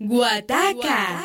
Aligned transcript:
Guataca. 0.00 1.22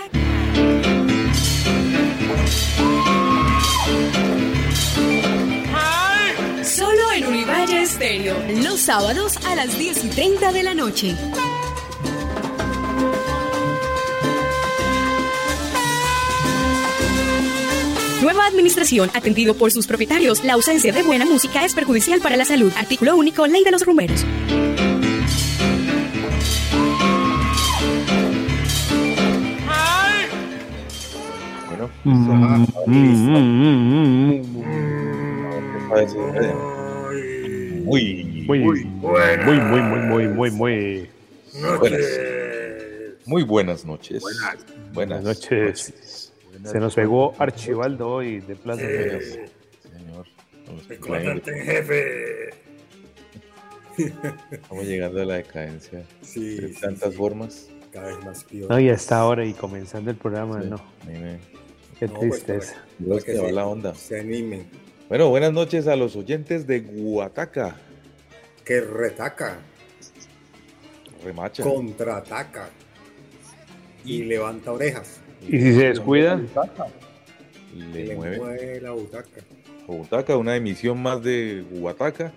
Solo 6.64 7.12
en 7.16 7.26
Univalle 7.26 7.82
Estéreo. 7.82 8.38
Los 8.64 8.82
sábados 8.82 9.38
a 9.48 9.56
las 9.56 9.76
10 9.76 10.06
y 10.06 10.10
30 10.10 10.52
de 10.52 10.64
la 10.64 10.76
noche. 10.76 11.16
Nueva 18.22 18.46
administración, 18.46 19.10
atendido 19.16 19.56
por 19.56 19.72
sus 19.72 19.88
propietarios. 19.88 20.44
La 20.44 20.54
ausencia 20.54 20.94
de 20.94 21.02
buena 21.02 21.26
música 21.26 21.66
es 21.66 21.74
perjudicial 21.74 22.22
para 22.22 22.38
la 22.38 22.46
salud. 22.46 22.72
Artículo 22.78 23.18
único, 23.18 23.48
Ley 23.48 23.64
de 23.64 23.72
los 23.72 23.84
Rumberos. 23.84 24.24
Mm, 32.04 32.66
mm, 32.88 33.70
muy, 37.86 38.24
Muy, 38.46 38.46
muy, 38.46 38.86
muy, 39.46 39.60
muy, 39.60 39.82
muy, 39.82 40.28
muy, 40.28 40.52
muy. 40.52 41.10
buenas, 41.80 42.06
muy 43.26 43.44
buenas 43.44 43.86
noches. 43.86 44.22
Buenas. 44.22 44.58
Buenas 44.94 45.24
noches. 45.24 46.32
Se 46.64 46.80
nos 46.80 46.96
pegó 46.96 47.34
Archibaldo 47.40 48.10
hoy 48.10 48.40
de 48.42 48.56
Plaza 48.56 48.82
Eh, 48.84 49.48
Señor, 49.82 50.28
estamos, 50.58 50.90
el 50.90 51.00
comandante 51.00 51.58
en 51.58 51.66
jefe. 51.66 52.50
estamos 54.52 54.86
llegando 54.86 55.22
a 55.22 55.26
la 55.26 55.36
decadencia 55.36 56.04
Sí, 56.22 56.56
de 56.56 56.74
sí, 56.74 56.82
tantas 56.82 57.12
sí. 57.12 57.18
formas. 57.18 57.70
Cada 57.94 58.08
vez 58.16 58.24
más 58.26 58.44
pío. 58.44 58.68
No, 58.70 58.80
y 58.80 58.90
hasta 58.90 59.18
ahora 59.18 59.46
y 59.46 59.54
comenzando 59.54 60.12
el 60.12 60.18
programa, 60.18 60.62
Sí, 60.62 60.68
no. 60.70 60.76
a 60.76 61.06
mí 61.06 61.18
me- 61.18 61.59
Qué 62.00 62.08
No, 62.08 62.14
pues, 62.14 62.44
tristeza. 62.46 62.76
para 63.08 63.22
que 63.22 63.36
se- 63.36 63.52
la 63.52 63.68
onda. 63.68 63.94
Se 63.96 64.20
animen. 64.20 64.66
Bueno, 65.10 65.30
buenas 65.30 65.52
noches 65.52 65.88
a 65.88 65.96
los 65.96 66.16
oyentes 66.16 66.66
de 66.68 66.80
Guataca. 66.82 67.76
Que 68.64 68.80
retaca, 68.82 69.60
Remacha. 71.24 71.64
contraataca 71.64 72.70
y 74.06 74.24
levanta 74.24 74.72
orejas. 74.72 75.20
Y 75.48 75.52
si 75.60 75.74
se 75.74 75.88
descuida, 75.90 76.40
Le 77.76 78.06
Le 78.06 78.16
mueve. 78.16 78.38
mueve 78.38 78.82
la 78.82 78.92
butaca. 78.92 79.42
Butaca, 79.88 80.38
una 80.38 80.56
emisión 80.56 81.02
más 81.02 81.24
de 81.24 81.64
Guataca. 81.72 82.32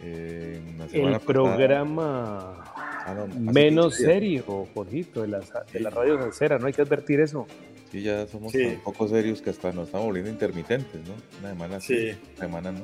Eh, 0.00 0.60
el 0.92 1.12
pasada- 1.12 1.18
programa 1.20 2.63
Ah, 3.06 3.14
no, 3.14 3.26
menos 3.52 3.96
15 3.96 4.02
días. 4.06 4.14
serio, 4.14 4.66
Jorgito, 4.74 5.22
de 5.22 5.28
la, 5.28 5.40
de 5.72 5.80
la 5.80 5.90
radio 5.90 6.18
salsera, 6.18 6.58
no 6.58 6.66
hay 6.66 6.72
que 6.72 6.82
advertir 6.82 7.20
eso. 7.20 7.46
Sí, 7.92 8.02
ya 8.02 8.26
somos 8.26 8.50
Sí. 8.52 8.64
tan 8.66 8.80
poco 8.80 9.06
serios 9.08 9.42
que 9.42 9.50
hasta 9.50 9.72
nos 9.72 9.86
estamos 9.86 10.06
volviendo 10.06 10.30
intermitentes, 10.30 11.00
¿no? 11.06 11.14
Una 11.40 11.50
semana 11.50 11.80
sí, 11.80 11.96
Sí. 12.12 12.16
una 12.36 12.46
semana 12.46 12.72
no. 12.72 12.80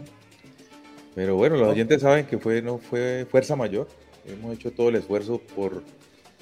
Pero 1.14 1.36
bueno, 1.36 1.56
los 1.56 1.68
oyentes 1.68 2.02
saben 2.02 2.26
que 2.26 2.38
fue, 2.38 2.62
no 2.62 2.78
fue 2.78 3.26
fuerza 3.30 3.56
mayor. 3.56 3.88
Hemos 4.26 4.54
hecho 4.54 4.70
todo 4.70 4.90
el 4.90 4.96
esfuerzo 4.96 5.40
por 5.56 5.82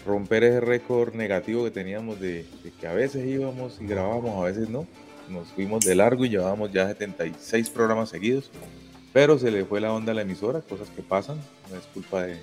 romper 0.04 0.44
ese 0.44 0.60
récord 0.60 1.14
negativo 1.14 1.64
que 1.64 1.70
teníamos 1.70 2.20
de, 2.20 2.44
de 2.62 2.70
que 2.78 2.86
a 2.86 2.92
veces 2.92 3.26
íbamos 3.26 3.80
y 3.80 3.86
grabábamos, 3.86 4.42
a 4.42 4.46
veces 4.46 4.68
no. 4.68 4.86
Nos 5.30 5.48
fuimos 5.48 5.84
de 5.84 5.94
largo 5.94 6.24
y 6.24 6.30
llevábamos 6.30 6.72
ya 6.72 6.86
76 6.88 7.70
programas 7.70 8.08
seguidos. 8.10 8.50
Pero 9.12 9.38
se 9.38 9.50
le 9.50 9.64
fue 9.64 9.80
la 9.80 9.92
onda 9.92 10.12
a 10.12 10.14
la 10.14 10.22
emisora, 10.22 10.60
cosas 10.60 10.90
que 10.90 11.02
pasan, 11.02 11.38
no 11.70 11.76
es 11.76 11.84
culpa 11.86 12.24
de, 12.24 12.34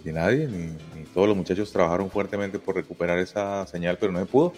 de- 0.00 0.12
nadie, 0.12 0.46
ni, 0.46 0.66
ni 0.98 1.04
todos 1.14 1.26
los 1.28 1.36
muchachos 1.36 1.72
trabajaron 1.72 2.10
fuertemente 2.10 2.58
por 2.58 2.74
recuperar 2.76 3.18
esa 3.18 3.66
señal, 3.66 3.96
pero 3.98 4.12
no 4.12 4.18
se 4.20 4.26
pudo. 4.26 4.52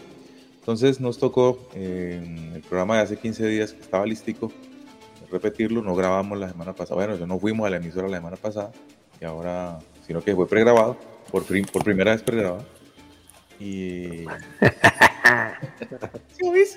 Entonces 0.60 1.00
nos 1.00 1.18
tocó 1.18 1.68
eh, 1.74 2.20
el 2.54 2.60
programa 2.62 2.96
de 2.96 3.02
hace 3.02 3.16
15 3.18 3.46
días 3.46 3.72
que 3.72 3.80
estaba 3.82 4.06
listico, 4.06 4.50
repetirlo, 5.30 5.82
no 5.82 5.94
grabamos 5.94 6.38
la 6.38 6.48
semana 6.48 6.72
pasada, 6.74 6.96
bueno, 6.96 7.16
yo 7.16 7.26
no 7.26 7.38
fuimos 7.38 7.66
a 7.66 7.70
la 7.70 7.76
emisora 7.76 8.08
la 8.08 8.16
semana 8.18 8.36
pasada, 8.36 8.72
y 9.20 9.24
ahora, 9.24 9.78
sino 10.06 10.22
que 10.22 10.34
fue 10.34 10.48
pregrabado, 10.48 10.96
por, 11.30 11.44
prim- 11.44 11.66
por 11.66 11.84
primera 11.84 12.12
vez 12.12 12.22
pregrabado. 12.22 12.64
Y... 13.60 14.24
¿Sí? 16.38 16.76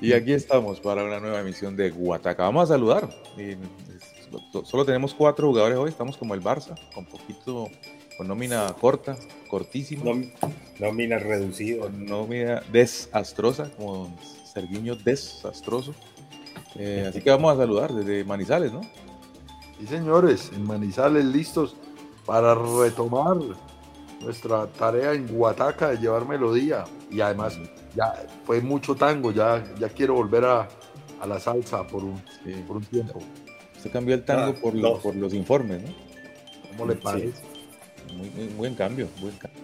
Y 0.00 0.12
aquí 0.12 0.32
estamos 0.32 0.80
para 0.80 1.04
una 1.04 1.20
nueva 1.20 1.40
emisión 1.40 1.76
de 1.76 1.90
Guataca. 1.90 2.42
Vamos 2.44 2.64
a 2.70 2.74
saludar. 2.74 3.08
Solo 4.64 4.84
tenemos 4.84 5.14
cuatro 5.14 5.48
jugadores 5.48 5.78
hoy, 5.78 5.90
estamos 5.90 6.16
como 6.16 6.34
el 6.34 6.42
Barça, 6.42 6.74
con 6.94 7.04
poquito, 7.06 7.68
con 8.16 8.28
nómina 8.28 8.72
corta, 8.80 9.16
cortísima, 9.48 10.12
Nómina 10.80 11.18
reducido. 11.18 11.82
con 11.82 12.04
nómina 12.06 12.62
desastrosa, 12.72 13.70
como 13.76 14.16
Serguiño 14.52 14.96
desastroso. 14.96 15.94
Eh, 16.76 17.06
así 17.08 17.20
que 17.20 17.30
vamos 17.30 17.52
a 17.54 17.56
saludar 17.56 17.92
desde 17.92 18.24
Manizales, 18.24 18.72
¿no? 18.72 18.80
Sí, 19.78 19.86
señores, 19.86 20.50
en 20.54 20.64
Manizales 20.66 21.24
listos 21.24 21.76
para 22.26 22.54
retomar 22.54 23.36
nuestra 24.20 24.66
tarea 24.68 25.12
en 25.12 25.26
Guataca 25.28 25.90
de 25.90 25.98
llevar 25.98 26.26
melodía. 26.26 26.84
Y 27.10 27.20
además, 27.20 27.58
ya 27.94 28.26
fue 28.44 28.60
mucho 28.60 28.94
tango, 28.94 29.30
ya, 29.32 29.64
ya 29.78 29.88
quiero 29.88 30.14
volver 30.14 30.44
a, 30.44 30.68
a 31.20 31.26
la 31.26 31.38
salsa 31.38 31.86
por 31.86 32.02
un, 32.04 32.20
Sí. 32.44 32.52
por 32.66 32.76
un 32.78 32.84
tiempo. 32.84 33.20
Se 33.84 33.90
cambió 33.90 34.14
el 34.14 34.24
tango 34.24 34.54
Ah, 34.56 34.98
por, 35.02 35.14
los 35.14 35.34
informes, 35.34 35.82
¿no? 35.82 35.88
¿Cómo 36.70 36.86
le 36.86 36.94
Sí. 36.94 37.00
parece? 37.04 37.32
Muy, 38.16 38.30
muy 38.30 38.46
buen 38.56 38.74
cambio, 38.74 39.08
buen 39.20 39.36
cambio. 39.36 39.60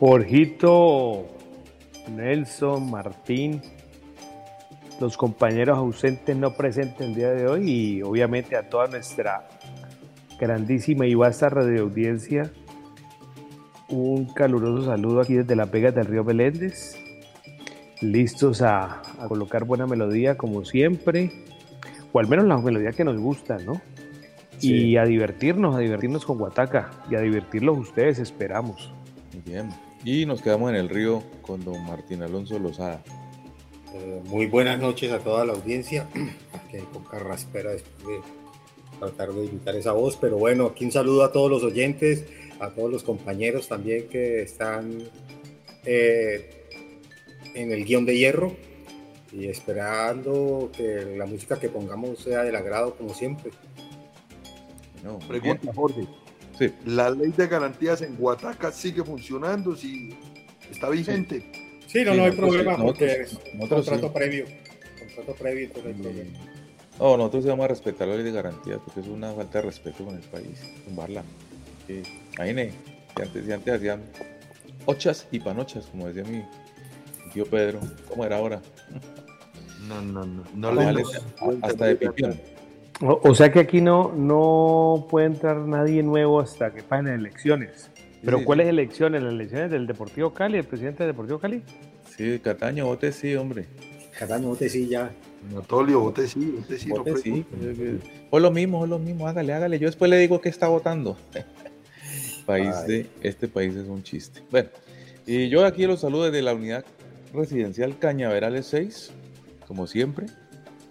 Jorgito, 0.00 1.24
Nelson, 2.10 2.90
Martín, 2.90 3.62
los 5.00 5.16
compañeros 5.16 5.78
ausentes 5.78 6.36
no 6.36 6.54
presentes 6.54 7.00
el 7.00 7.14
día 7.14 7.30
de 7.30 7.46
hoy 7.46 7.70
y 7.70 8.02
obviamente 8.02 8.56
a 8.56 8.68
toda 8.68 8.88
nuestra 8.88 9.48
grandísima 10.40 11.06
y 11.06 11.14
vasta 11.14 11.48
radioaudiencia. 11.48 12.50
Un 13.88 14.26
caluroso 14.26 14.84
saludo 14.86 15.20
aquí 15.20 15.34
desde 15.34 15.54
la 15.54 15.66
Pega 15.66 15.92
del 15.92 16.06
Río 16.06 16.24
Beléndez. 16.24 16.96
Listos 18.00 18.62
a, 18.62 19.00
a 19.20 19.28
colocar 19.28 19.64
buena 19.64 19.86
melodía 19.86 20.36
como 20.36 20.64
siempre, 20.64 21.30
o 22.14 22.20
al 22.20 22.28
menos 22.28 22.46
la 22.46 22.56
melodía 22.58 22.92
que 22.92 23.02
nos 23.02 23.18
gusta, 23.18 23.58
¿no? 23.58 23.82
Sí. 24.58 24.72
Y 24.72 24.96
a 24.96 25.04
divertirnos, 25.04 25.74
a 25.74 25.80
divertirnos 25.80 26.24
con 26.24 26.38
Guataca 26.38 26.92
y 27.10 27.16
a 27.16 27.20
divertirlos 27.20 27.76
ustedes, 27.76 28.20
esperamos. 28.20 28.94
Muy 29.32 29.42
bien. 29.44 29.68
Y 30.04 30.24
nos 30.24 30.40
quedamos 30.40 30.70
en 30.70 30.76
el 30.76 30.88
río 30.88 31.24
con 31.42 31.64
don 31.64 31.84
Martín 31.84 32.22
Alonso 32.22 32.56
Lozada. 32.60 33.02
Eh, 33.94 34.22
muy 34.26 34.46
buenas 34.46 34.78
noches 34.78 35.10
a 35.10 35.18
toda 35.18 35.44
la 35.44 35.54
audiencia. 35.54 36.06
Aquí 36.52 36.78
con 36.92 37.02
carraspera 37.02 37.72
después 37.72 38.06
de 38.06 38.20
tratar 39.00 39.32
de 39.32 39.46
imitar 39.46 39.74
esa 39.74 39.90
voz. 39.90 40.16
Pero 40.16 40.38
bueno, 40.38 40.66
aquí 40.66 40.84
un 40.84 40.92
saludo 40.92 41.24
a 41.24 41.32
todos 41.32 41.50
los 41.50 41.64
oyentes, 41.64 42.26
a 42.60 42.70
todos 42.70 42.92
los 42.92 43.02
compañeros 43.02 43.66
también 43.66 44.06
que 44.06 44.42
están 44.42 44.98
eh, 45.84 46.64
en 47.54 47.72
el 47.72 47.84
guion 47.84 48.06
de 48.06 48.16
hierro 48.16 48.54
y 49.36 49.48
esperando 49.48 50.70
que 50.76 51.14
la 51.16 51.26
música 51.26 51.58
que 51.58 51.68
pongamos 51.68 52.20
sea 52.20 52.42
del 52.44 52.54
agrado 52.56 52.94
como 52.94 53.12
siempre. 53.12 53.50
No, 55.02 55.18
Pregunta, 55.18 55.72
Jorge. 55.74 56.06
Sí. 56.58 56.72
¿La 56.86 57.10
ley 57.10 57.32
de 57.36 57.46
garantías 57.48 58.00
en 58.02 58.16
Guataca 58.16 58.70
sigue 58.70 59.02
funcionando? 59.02 59.74
¿Si 59.74 60.16
está 60.70 60.88
vigente? 60.88 61.50
Sí, 61.86 62.04
no, 62.04 62.12
Sí, 62.12 62.18
no 62.18 62.24
hay 62.24 62.30
nosotros 62.30 62.36
problema 62.50 62.76
sí, 62.76 62.82
porque 62.82 63.26
nosotros- 63.54 63.80
es 63.80 63.86
contrato 63.90 64.06
sí. 64.08 64.12
previo. 64.14 64.44
Contrato 64.98 65.34
previo, 65.34 65.64
entonces 65.66 65.96
no 65.96 66.08
hay 66.08 66.14
problema. 66.14 66.38
No, 67.00 67.16
nosotros 67.16 67.46
vamos 67.46 67.64
a 67.64 67.68
respetar 67.68 68.06
la 68.08 68.14
ley 68.14 68.24
de 68.24 68.32
garantía 68.32 68.78
porque 68.78 69.00
es 69.00 69.08
una 69.08 69.32
falta 69.32 69.58
de 69.58 69.62
respeto 69.66 70.04
con 70.04 70.14
el 70.14 70.22
país, 70.22 70.60
tumbarla. 70.84 71.24
Sí. 71.88 72.02
Ahí, 72.38 72.54
ne, 72.54 72.70
si 73.16 73.22
antes, 73.22 73.44
si 73.44 73.52
antes 73.52 73.74
hacían 73.74 74.02
ochas 74.86 75.26
y 75.32 75.40
panochas, 75.40 75.86
como 75.86 76.06
decía 76.08 76.22
mi 76.30 76.44
tío 77.32 77.46
Pedro, 77.46 77.80
¿cómo 78.08 78.24
era 78.24 78.36
ahora? 78.38 78.62
No, 79.88 80.00
no, 80.02 80.24
no. 80.24 80.44
No 80.54 80.74
Vale, 80.74 81.02
le 81.02 81.56
hasta 81.62 81.86
de 81.86 81.96
pipión. 81.96 82.40
O, 83.00 83.20
o 83.24 83.34
sea 83.34 83.50
que 83.50 83.58
aquí 83.60 83.80
no, 83.80 84.12
no 84.14 85.06
puede 85.10 85.26
entrar 85.26 85.56
nadie 85.58 86.02
nuevo 86.02 86.40
hasta 86.40 86.72
que 86.72 86.82
pasen 86.82 87.06
las 87.06 87.14
elecciones. 87.18 87.90
Pero 88.24 88.38
Sí, 88.38 88.44
¿cuáles 88.44 88.66
sí. 88.66 88.70
elecciones? 88.70 89.22
¿Las 89.22 89.32
elecciones 89.32 89.70
del 89.70 89.86
Deportivo 89.86 90.32
Cali, 90.32 90.58
el 90.58 90.64
presidente 90.64 91.02
del 91.02 91.12
Deportivo 91.12 91.38
Cali? 91.38 91.62
Sí, 92.16 92.38
Cataño, 92.38 92.86
vote 92.86 93.12
sí, 93.12 93.34
hombre. 93.34 93.66
Cataño, 94.18 94.50
usted 94.50 94.68
sí 94.68 94.88
ya. 94.88 95.10
Anatolio, 95.50 96.00
vote 96.00 96.26
sí, 96.28 96.54
vote 96.56 96.78
sí. 96.78 96.88
no 96.88 96.96
Vote 96.98 97.16
sí. 97.18 97.44
pregunte. 97.50 98.06
O 98.30 98.38
lo 98.38 98.50
mismo, 98.50 98.80
o 98.80 98.86
lo 98.86 98.98
mismo, 98.98 99.26
hágale, 99.28 99.52
hágale. 99.52 99.78
Yo 99.78 99.86
después 99.86 100.10
le 100.10 100.16
digo 100.18 100.40
que 100.40 100.48
está 100.48 100.68
votando. 100.68 101.16
país 102.46 102.74
Ay. 102.74 102.88
de, 102.88 103.06
este 103.22 103.48
país 103.48 103.74
es 103.74 103.88
un 103.88 104.02
chiste. 104.02 104.40
Bueno, 104.50 104.68
y 105.26 105.48
yo 105.48 105.64
aquí 105.66 105.86
los 105.86 106.00
saludo 106.00 106.24
desde 106.24 106.42
la 106.42 106.54
unidad 106.54 106.84
residencial 107.32 107.98
Cañaverales 107.98 108.66
6, 108.66 109.12
como 109.74 109.88
siempre. 109.88 110.26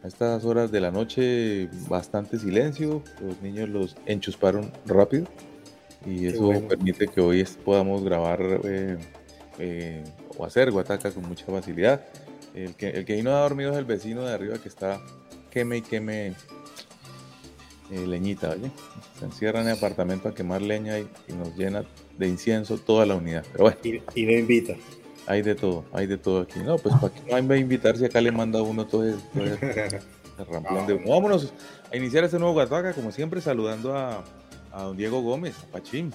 A 0.04 0.08
estas 0.08 0.44
horas 0.44 0.70
de 0.70 0.82
la 0.82 0.92
noche, 0.92 1.70
bastante 1.88 2.38
silencio. 2.38 3.02
Los 3.22 3.42
niños 3.42 3.70
los 3.70 3.96
enchusparon 4.06 4.70
rápido. 4.86 5.26
Y 6.06 6.26
eso 6.26 6.52
permite 6.68 7.08
que 7.08 7.22
hoy 7.22 7.46
podamos 7.64 8.04
grabar 8.04 8.42
eh, 8.66 8.98
eh, 9.58 10.04
o 10.38 10.46
hacer 10.46 10.70
Guataca 10.70 11.12
con 11.12 11.26
mucha 11.26 11.46
facilidad. 11.46 12.06
El 12.54 12.76
que, 12.76 12.90
el 12.90 13.06
que 13.06 13.24
no 13.24 13.32
ha 13.32 13.40
dormido 13.40 13.72
es 13.72 13.78
el 13.78 13.86
vecino 13.86 14.24
de 14.24 14.34
arriba 14.34 14.58
que 14.58 14.68
está 14.68 15.00
queme 15.50 15.78
y 15.78 15.82
queme 15.82 16.34
eh, 17.90 18.06
leñita, 18.06 18.50
¿oye? 18.50 18.70
Se 19.18 19.24
encierra 19.24 19.62
en 19.62 19.68
el 19.68 19.78
apartamento 19.78 20.28
a 20.28 20.36
quemar 20.36 20.62
leña 20.62 21.00
y, 21.00 21.08
nos 21.38 21.56
llena 21.56 21.86
de 22.18 22.28
incienso 22.28 22.78
toda 22.78 23.06
la 23.06 23.16
unidad. 23.16 23.46
Pero 23.54 23.64
bueno. 23.64 23.78
Y, 24.14 24.26
me 24.26 24.40
invita. 24.40 24.76
Hay 25.26 25.42
de 25.42 25.56
todo, 25.56 25.86
hay 25.94 26.08
de 26.08 26.18
todo 26.18 26.42
aquí. 26.42 26.60
No, 26.60 26.78
pues 26.78 26.96
para 26.96 27.14
qué 27.14 27.22
no 27.22 27.48
va 27.48 27.56
a 27.56 27.58
invitar 27.58 27.98
si 27.98 28.06
acá 28.06 28.20
le 28.20 28.32
manda 28.32 28.62
uno 28.62 28.86
todo 28.86 29.04
el, 29.04 29.16
de 29.34 31.04
Vámonos 31.08 31.54
a 31.92 31.96
iniciar 31.96 32.24
este 32.24 32.40
nuevo 32.40 32.54
Guataca, 32.54 32.94
como 32.94 33.12
siempre, 33.12 33.40
saludando 33.40 33.96
a, 33.96 34.24
a 34.72 34.84
don 34.84 34.98
Diego 34.98 35.22
Gómez, 35.22 35.56
a 35.64 35.72
Pachín. 35.72 36.14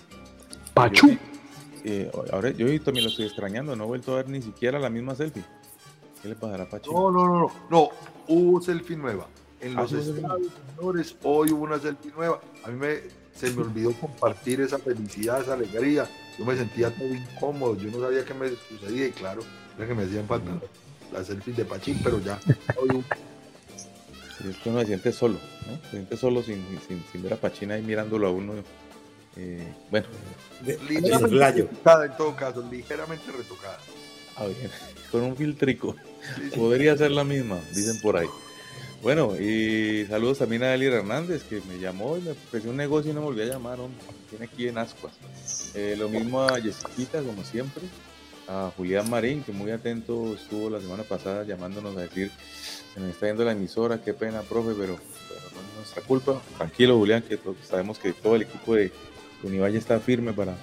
Pachu. 0.75 1.17
Eh, 1.85 2.11
ahora 2.33 2.51
yo 2.51 2.67
también 2.83 3.05
lo 3.05 3.11
estoy 3.11 3.27
extrañando, 3.27 3.75
no 3.77 3.85
he 3.85 3.87
vuelto 3.87 4.13
a 4.13 4.17
ver 4.17 4.29
ni 4.29 4.43
siquiera 4.43 4.79
la 4.79 4.91
misma 4.91 5.15
selfie. 5.15 5.45
¿Qué 6.21 6.29
le 6.29 6.35
pasará 6.35 6.65
a 6.65 6.69
Pachín? 6.69 6.93
No, 6.93 7.11
no, 7.11 7.27
no, 7.27 7.39
no, 7.41 7.53
no, 7.71 7.89
hubo 8.27 8.61
selfie 8.61 8.97
nueva. 8.97 9.27
En 9.61 9.75
los 9.75 9.93
ah, 9.93 9.99
estadios 9.99 11.17
hoy 11.23 11.51
hubo 11.51 11.65
una 11.65 11.79
selfie 11.79 12.13
nueva. 12.17 12.41
A 12.65 12.69
mí 12.69 12.77
me, 12.77 12.99
se 13.35 13.51
me 13.53 13.63
olvidó 13.63 13.93
compartir 13.93 14.61
esa 14.61 14.79
felicidad, 14.79 15.41
esa 15.41 15.55
alegría. 15.55 16.09
Yo 16.39 16.45
me 16.45 16.57
sentía 16.57 16.91
todo 16.91 17.09
incómodo, 17.09 17.77
yo 17.77 17.91
no 17.91 18.01
sabía 18.01 18.25
qué 18.25 18.35
me 18.35 18.49
sucedía 18.49 19.09
y 19.09 19.11
claro, 19.11 19.43
era 19.77 19.87
que 19.87 19.95
me 19.95 20.05
hacían 20.05 20.27
falta 20.27 20.61
las 21.13 21.27
selfies 21.27 21.57
de 21.57 21.65
Pachín, 21.65 22.01
pero 22.03 22.21
ya 22.21 22.39
es 24.47 24.57
que 24.59 24.69
uno 24.69 24.81
se 24.81 24.87
siente 24.87 25.13
solo, 25.13 25.39
¿no? 25.67 25.77
Se 25.85 25.91
siente 25.91 26.17
solo 26.17 26.43
sin, 26.43 26.65
sin, 26.87 27.23
ver 27.23 27.35
a 27.35 27.37
Pachín 27.37 27.73
ahí 27.73 27.83
mirándolo 27.83 28.29
a 28.29 28.31
uno. 28.31 28.55
Eh, 29.37 29.73
bueno, 29.91 30.07
ligeramente 30.89 31.53
retocada 31.53 32.07
en 32.07 32.17
todo 32.17 32.37
caso, 32.37 32.65
ligeramente 32.71 33.31
retocada. 33.33 33.79
Ah, 34.37 34.47
bien. 34.59 34.71
Con 35.11 35.23
un 35.23 35.37
filtrico. 35.37 35.97
Podría 36.55 36.97
ser 36.97 37.11
la 37.11 37.25
misma, 37.25 37.59
dicen 37.75 38.01
por 38.01 38.17
ahí. 38.17 38.29
Bueno, 39.03 39.37
y 39.39 40.07
saludos 40.07 40.39
también 40.39 40.65
a 40.65 40.75
Eli 40.75 40.87
Hernández, 40.87 41.45
que 41.45 41.63
me 41.69 41.79
llamó 41.79 42.17
y 42.17 42.21
me 42.21 42.33
ofreció 42.33 42.71
un 42.71 42.77
negocio 42.77 43.13
y 43.13 43.15
no 43.15 43.21
me 43.21 43.27
volvió 43.27 43.45
a 43.45 43.47
llamar, 43.47 43.79
hombre. 43.79 44.01
Tiene 44.29 44.47
aquí 44.47 44.67
en 44.67 44.77
Ascuas. 44.77 45.15
Eh, 45.75 45.95
lo 45.97 46.09
mismo 46.09 46.43
a 46.43 46.61
Jessiquita, 46.61 47.23
como 47.23 47.45
siempre. 47.45 47.85
A 48.49 48.73
Julián 48.77 49.09
Marín, 49.09 49.45
que 49.45 49.53
muy 49.53 49.71
atento 49.71 50.35
estuvo 50.35 50.69
la 50.69 50.81
semana 50.81 51.05
pasada 51.05 51.45
llamándonos 51.45 51.97
a 51.97 52.01
decir 52.01 52.31
se 52.93 53.01
me 53.01 53.11
está 53.11 53.27
yendo 53.27 53.45
la 53.45 53.53
emisora, 53.53 54.03
qué 54.03 54.15
pena, 54.15 54.43
profe, 54.43 54.73
pero, 54.79 54.95
no 54.95 54.99
es 54.99 55.77
nuestra 55.77 56.03
culpa. 56.03 56.41
Tranquilo, 56.57 56.99
Julián, 56.99 57.23
que 57.23 57.39
sabemos 57.69 57.99
que 57.99 58.13
todo 58.13 58.35
el 58.35 58.43
equipo 58.43 58.75
de 58.75 58.91
Univalle 59.45 59.79
está 59.79 60.01
firme 60.01 60.33
para 60.33 60.57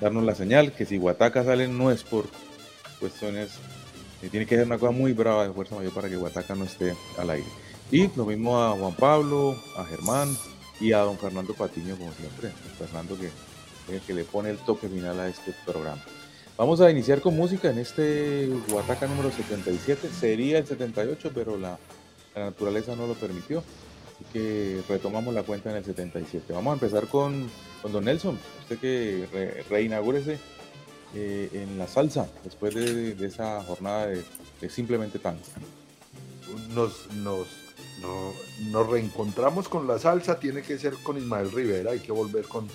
darnos 0.00 0.24
la 0.24 0.34
señal, 0.34 0.72
que 0.72 0.84
si 0.84 0.98
Guataca 0.98 1.44
sale 1.44 1.68
no 1.68 1.90
es 1.90 2.02
por 2.02 2.26
cuestiones, 2.98 3.52
eh, 4.22 4.28
tiene 4.28 4.44
que 4.44 4.56
ser 4.56 4.66
una 4.66 4.78
cosa 4.78 4.92
muy 4.92 5.12
brava 5.12 5.46
de 5.46 5.54
Fuerza 5.54 5.76
Mayor 5.76 5.92
para 5.92 6.08
que 6.10 6.16
Guataca 6.16 6.54
no 6.54 6.64
esté 6.64 6.94
al 7.16 7.30
aire. 7.30 7.69
Y 7.90 8.08
lo 8.16 8.24
mismo 8.24 8.62
a 8.62 8.70
Juan 8.72 8.94
Pablo, 8.94 9.56
a 9.76 9.84
Germán 9.84 10.36
y 10.80 10.92
a 10.92 11.00
don 11.00 11.18
Fernando 11.18 11.54
Patiño, 11.54 11.96
como 11.96 12.12
siempre. 12.12 12.50
Fernando 12.78 13.16
que, 13.18 13.30
que 14.00 14.14
le 14.14 14.24
pone 14.24 14.50
el 14.50 14.58
toque 14.58 14.88
final 14.88 15.18
a 15.18 15.28
este 15.28 15.52
programa. 15.66 16.02
Vamos 16.60 16.82
a 16.82 16.90
iniciar 16.90 17.22
con 17.22 17.34
música 17.34 17.70
en 17.70 17.78
este 17.78 18.46
Huataca 18.68 19.06
número 19.06 19.30
77. 19.30 20.10
Sería 20.10 20.58
el 20.58 20.66
78, 20.66 21.30
pero 21.34 21.56
la, 21.56 21.78
naturaleza 22.36 22.94
no 22.94 23.06
lo 23.06 23.14
permitió. 23.14 23.64
Así 24.14 24.24
que 24.30 24.82
retomamos 24.86 25.32
la 25.32 25.42
cuenta 25.42 25.70
en 25.70 25.76
el 25.76 25.84
77. 25.86 26.52
Vamos 26.52 26.72
a 26.72 26.74
empezar 26.74 27.06
con, 27.06 27.50
con 27.80 27.92
Don 27.92 28.04
Nelson. 28.04 28.38
Usted 28.60 28.78
que 28.78 29.26
re, 29.32 29.64
reinaugúrese 29.70 30.38
eh, 31.14 31.48
en 31.54 31.78
la 31.78 31.88
salsa 31.88 32.28
después 32.44 32.74
de, 32.74 33.16
esa 33.26 33.62
jornada 33.64 34.08
de, 34.08 34.22
simplemente 34.68 35.18
tango. 35.18 35.40
Nos, 36.74 37.10
nos, 37.14 37.48
nos 38.00 38.88
reencontramos 38.88 39.68
con 39.68 39.86
la 39.86 39.98
salsa, 39.98 40.38
tiene 40.38 40.62
que 40.62 40.78
ser 40.78 40.94
con 41.02 41.16
Ismael 41.16 41.52
Rivera, 41.52 41.92
hay 41.92 42.00
que 42.00 42.12
volver 42.12 42.46
con, 42.46 42.66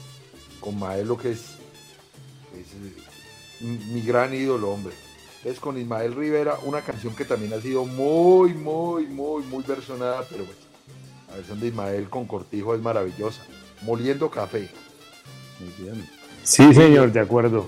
con 0.60 0.78
Maelo, 0.78 1.18
que 1.18 1.32
es 1.32 1.56
mi 3.62 4.02
gran 4.02 4.34
ídolo, 4.34 4.72
hombre. 4.72 4.94
Es 5.44 5.60
con 5.60 5.78
Ismael 5.78 6.16
Rivera, 6.16 6.58
una 6.64 6.82
canción 6.82 7.16
que 7.16 7.26
también 7.26 7.54
ha 7.54 7.62
sido 7.62 7.86
muy, 7.86 8.54
muy, 8.54 9.06
muy, 9.06 9.44
muy 9.44 9.64
versionada, 9.64 10.26
pero 10.30 10.44
pues, 10.44 10.58
la 11.30 11.36
versión 11.36 11.60
de 11.60 11.68
Ismael 11.68 12.10
con 12.10 12.26
Cortijo 12.26 12.74
es 12.74 12.82
maravillosa. 12.82 13.44
Moliendo 13.84 14.32
café. 14.32 14.70
Muy 15.60 15.86
bien. 15.86 16.10
Sí, 16.44 16.74
señor, 16.74 17.12
de 17.12 17.20
acuerdo. 17.20 17.68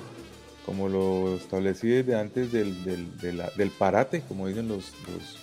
Como 0.65 0.89
lo 0.89 1.35
establecí 1.35 1.87
desde 1.87 2.19
antes 2.19 2.51
del, 2.51 2.83
del, 2.83 3.71
parate, 3.77 4.21
como 4.27 4.47
dicen 4.47 4.67
los, 4.67 4.91
los, 5.07 5.37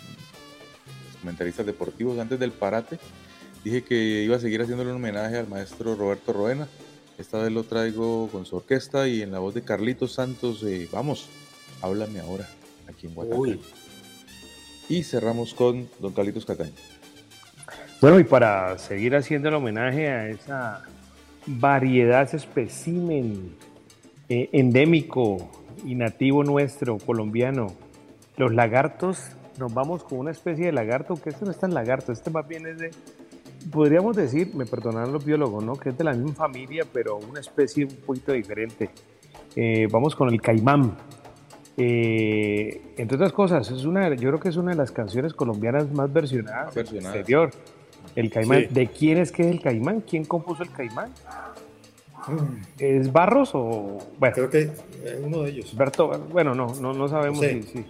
comentaristas 1.25 1.65
deportivos, 1.65 2.19
antes 2.19 2.39
del 2.39 2.53
parate, 2.53 2.99
dije 3.65 3.83
que 3.83 4.23
iba 4.23 4.37
a 4.37 4.41
seguir 4.41 4.61
haciéndole 4.61 4.91
un 4.91 4.97
homenaje 4.97 5.39
al 5.39 5.49
maestro 5.49 5.97
Roberto 5.97 6.35
Roena 6.35 6.69
esta 7.19 7.39
vez 7.39 7.53
lo 7.53 7.63
traigo 7.63 8.29
con 8.29 8.45
su 8.45 8.57
orquesta 8.57 9.07
y 9.07 9.23
en 9.23 9.31
la 9.31 9.39
voz 9.39 9.55
de 9.55 9.63
Carlitos 9.63 10.15
Santos. 10.15 10.65
vamos, 10.91 11.29
háblame 11.81 12.19
ahora, 12.19 12.49
aquí 12.89 13.07
en 13.07 13.15
Guadalajara. 13.15 13.59
Y 14.89 15.05
cerramos 15.05 15.55
con 15.55 15.89
don 16.01 16.13
Carlitos 16.13 16.45
Cataño. 16.45 16.73
Bueno, 18.01 18.19
y 18.19 18.25
para 18.25 18.77
seguir 18.79 19.15
haciendo 19.15 19.49
el 19.49 19.55
homenaje 19.55 20.09
a 20.09 20.29
esa 20.29 20.83
variedad, 21.47 22.23
ese 22.23 22.39
especímen 22.39 23.55
eh, 24.29 24.51
endémico 24.53 25.49
y 25.85 25.95
nativo 25.95 26.43
nuestro, 26.43 26.99
colombiano, 26.99 27.75
los 28.37 28.53
lagartos, 28.53 29.21
nos 29.59 29.73
vamos 29.73 30.05
con 30.05 30.19
una 30.19 30.31
especie 30.31 30.67
de 30.67 30.73
lagarto, 30.73 31.15
que 31.15 31.31
este 31.31 31.45
no 31.45 31.51
es 31.51 31.59
tan 31.59 31.75
lagarto, 31.75 32.13
este 32.13 32.31
más 32.31 32.47
bien 32.47 32.67
es 32.67 32.79
de 32.79 32.91
podríamos 33.71 34.17
decir, 34.17 34.55
me 34.55 34.67
perdonarán 34.67 35.13
los 35.13 35.25
biólogos, 35.25 35.65
¿no? 35.65 35.75
que 35.75 35.91
es 35.91 35.99
de 35.99 36.05
la 36.05 36.13
misma 36.13 36.35
familia, 36.35 36.85
pero 36.93 37.17
una 37.17 37.41
especie 37.41 37.85
un 37.85 37.97
poquito 37.97 38.33
diferente. 38.33 38.91
Eh, 39.57 39.89
vamos 39.91 40.15
con 40.15 40.29
el 40.29 40.41
caimán. 40.41 40.97
Eh, 41.77 42.95
entre 42.97 43.17
otras 43.17 43.33
cosas, 43.33 43.71
es 43.71 43.85
una, 43.85 44.15
yo 44.15 44.29
creo 44.29 44.41
que 44.41 44.49
es 44.49 44.57
una 44.57 44.73
de 44.73 44.77
las 44.77 44.93
canciones 44.93 45.35
colombianas 45.35 45.91
más 45.93 46.13
versionadas 46.13 46.77
en 46.77 46.87
el 46.87 46.97
exterior. 46.97 47.51
El 48.15 48.31
caimán. 48.31 48.67
¿De 48.71 48.87
quién 48.89 49.19
es 49.19 49.33
que 49.33 49.43
es 49.43 49.49
el 49.49 49.61
caimán? 49.61 50.01
¿Quién 50.03 50.25
compuso 50.25 50.63
el 50.63 50.71
caimán? 50.71 51.11
¿Es 52.79 53.13
Barros 53.13 53.51
o.? 53.55 53.99
Bueno, 54.19 54.35
Creo 54.35 54.51
que 54.51 54.61
es 54.61 54.73
uno 55.23 55.43
de 55.43 55.51
ellos. 55.51 55.75
bueno, 56.33 56.55
no, 56.55 56.75
no, 56.81 56.93
no 56.93 57.09
sabemos 57.09 57.41
si, 57.41 57.85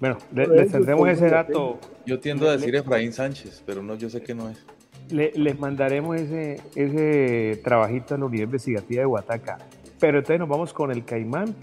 Bueno, 0.00 0.18
les 0.32 0.72
tendremos 0.72 1.08
ese 1.08 1.28
dato. 1.28 1.78
Yo 2.06 2.18
tiendo 2.18 2.48
a 2.48 2.56
decir 2.56 2.74
Efraín 2.74 3.12
Sánchez, 3.12 3.62
pero 3.66 3.82
no, 3.82 3.94
yo 3.94 4.08
sé 4.08 4.22
que 4.22 4.34
no 4.34 4.48
es 4.48 4.64
les 5.12 5.58
mandaremos 5.58 6.20
ese, 6.20 6.60
ese 6.74 7.60
trabajito 7.62 8.14
a 8.14 8.18
la 8.18 8.26
unidad 8.26 8.44
investigativa 8.44 9.00
de 9.00 9.06
Huataca. 9.06 9.58
Pero 9.98 10.18
entonces 10.18 10.38
nos 10.38 10.48
vamos 10.48 10.72
con 10.72 10.90
el 10.90 11.04
Caimán 11.04 11.54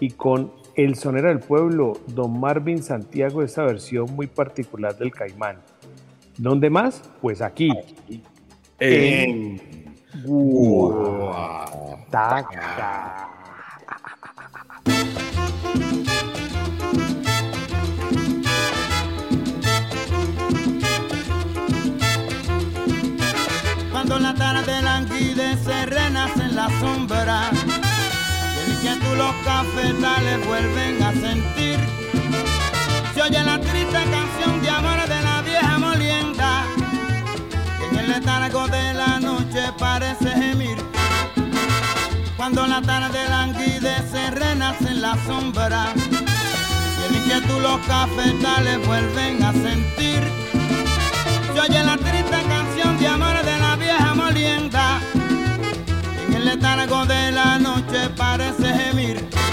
y 0.00 0.10
con 0.10 0.52
el 0.74 0.96
sonero 0.96 1.28
del 1.28 1.38
pueblo, 1.40 1.92
don 2.08 2.40
Marvin 2.40 2.82
Santiago, 2.82 3.42
esta 3.42 3.62
versión 3.62 4.10
muy 4.14 4.26
particular 4.26 4.96
del 4.96 5.12
Caimán. 5.12 5.58
¿Dónde 6.36 6.68
más? 6.70 7.02
Pues 7.20 7.40
aquí. 7.40 7.70
En, 8.80 9.60
Huataca. 10.24 11.54
Cuando 24.06 24.18
la 24.18 24.34
tarde 24.34 24.82
languidece 24.82 25.86
renace 25.86 26.42
en 26.42 26.54
la 26.54 26.68
sombra. 26.78 27.50
Y 28.82 28.86
el 28.86 29.00
tú 29.00 29.14
los 29.14 29.34
cafetales 29.36 30.46
vuelven 30.46 31.02
a 31.02 31.10
sentir. 31.12 31.78
Se 33.14 33.22
oye 33.22 33.42
la 33.42 33.58
triste 33.58 33.92
canción 33.92 34.60
de 34.60 34.68
amor 34.68 35.08
de 35.08 35.22
la 35.22 35.40
vieja 35.40 35.78
molienda. 35.78 36.66
Que 37.78 37.86
en 37.86 37.96
el 38.00 38.10
letargo 38.10 38.68
de 38.68 38.92
la 38.92 39.20
noche 39.20 39.72
parece 39.78 40.28
gemir. 40.32 40.76
Cuando 42.36 42.66
la 42.66 42.82
tarde 42.82 43.26
languidece 43.26 44.32
renace 44.32 44.86
en 44.86 45.00
la 45.00 45.16
sombra. 45.24 45.94
Y 47.10 47.30
el 47.30 47.42
tú 47.44 47.58
los 47.58 47.78
cafetales 47.86 48.86
vuelven 48.86 49.42
a 49.42 49.52
sentir 49.52 50.43
se 51.54 51.60
oye 51.60 51.84
la 51.84 51.96
triste 51.96 52.42
canción 52.48 52.98
de 52.98 53.06
amor 53.06 53.36
de 53.44 53.58
la 53.58 53.74
en 56.26 56.34
el 56.34 56.44
letargo 56.44 57.06
de 57.06 57.30
la 57.30 57.58
noche 57.58 58.10
parece 58.16 58.66
gemir. 58.74 59.43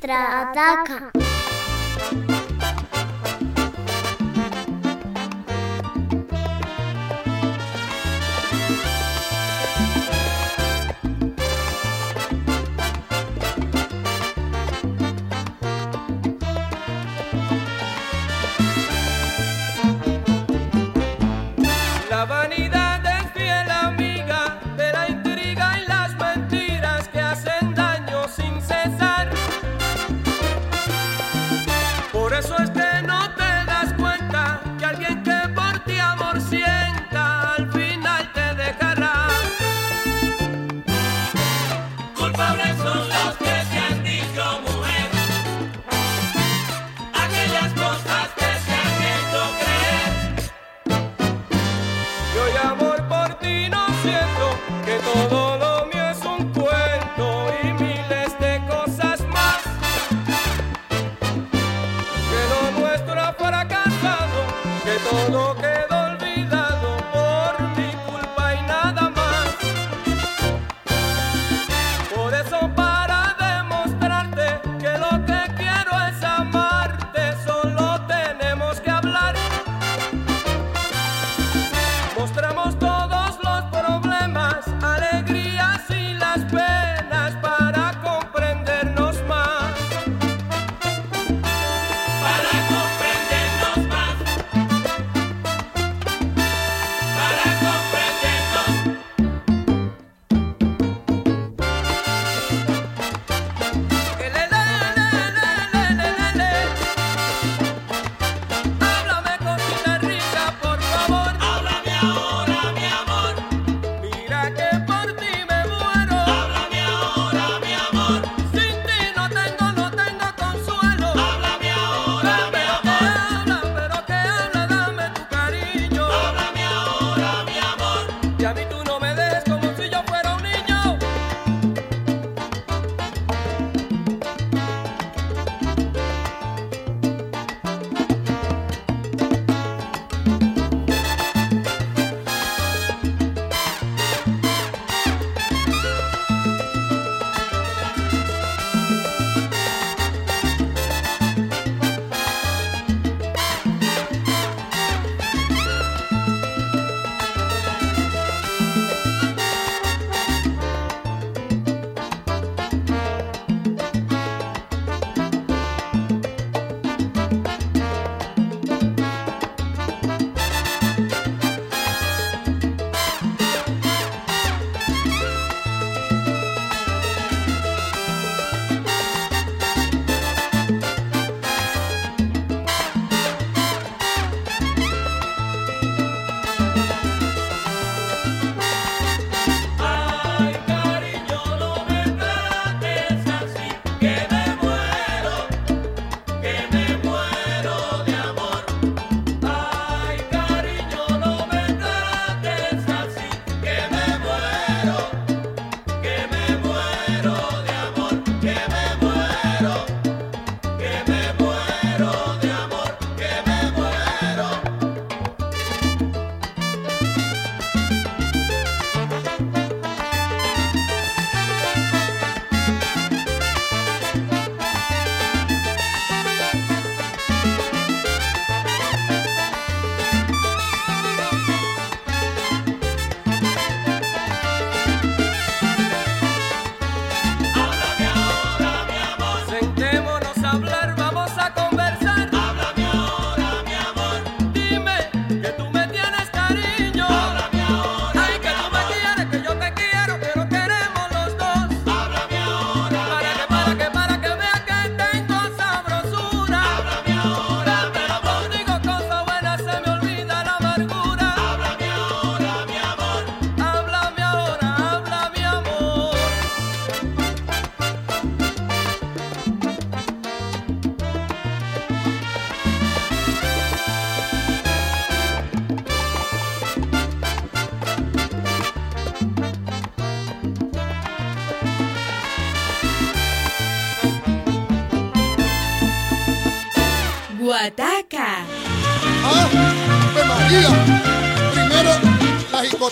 Que 0.00 1.17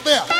there. 0.05 0.36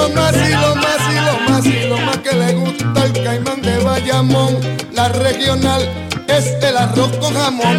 lo 0.00 0.08
más 0.14 0.34
y 0.34 0.52
lo 0.52 0.74
más 0.76 1.00
y 1.10 1.14
lo 1.14 1.50
más 1.50 1.66
y 1.66 1.88
lo 1.88 1.98
más 1.98 2.18
que 2.18 2.32
le 2.34 2.52
gusta 2.54 3.04
el 3.04 3.12
caimán 3.12 3.60
de 3.62 3.78
Bayamón. 3.78 4.58
La 4.92 5.08
regional 5.08 5.82
es 6.28 6.46
el 6.62 6.76
arroz 6.76 7.16
con 7.18 7.34
jamón. 7.34 7.78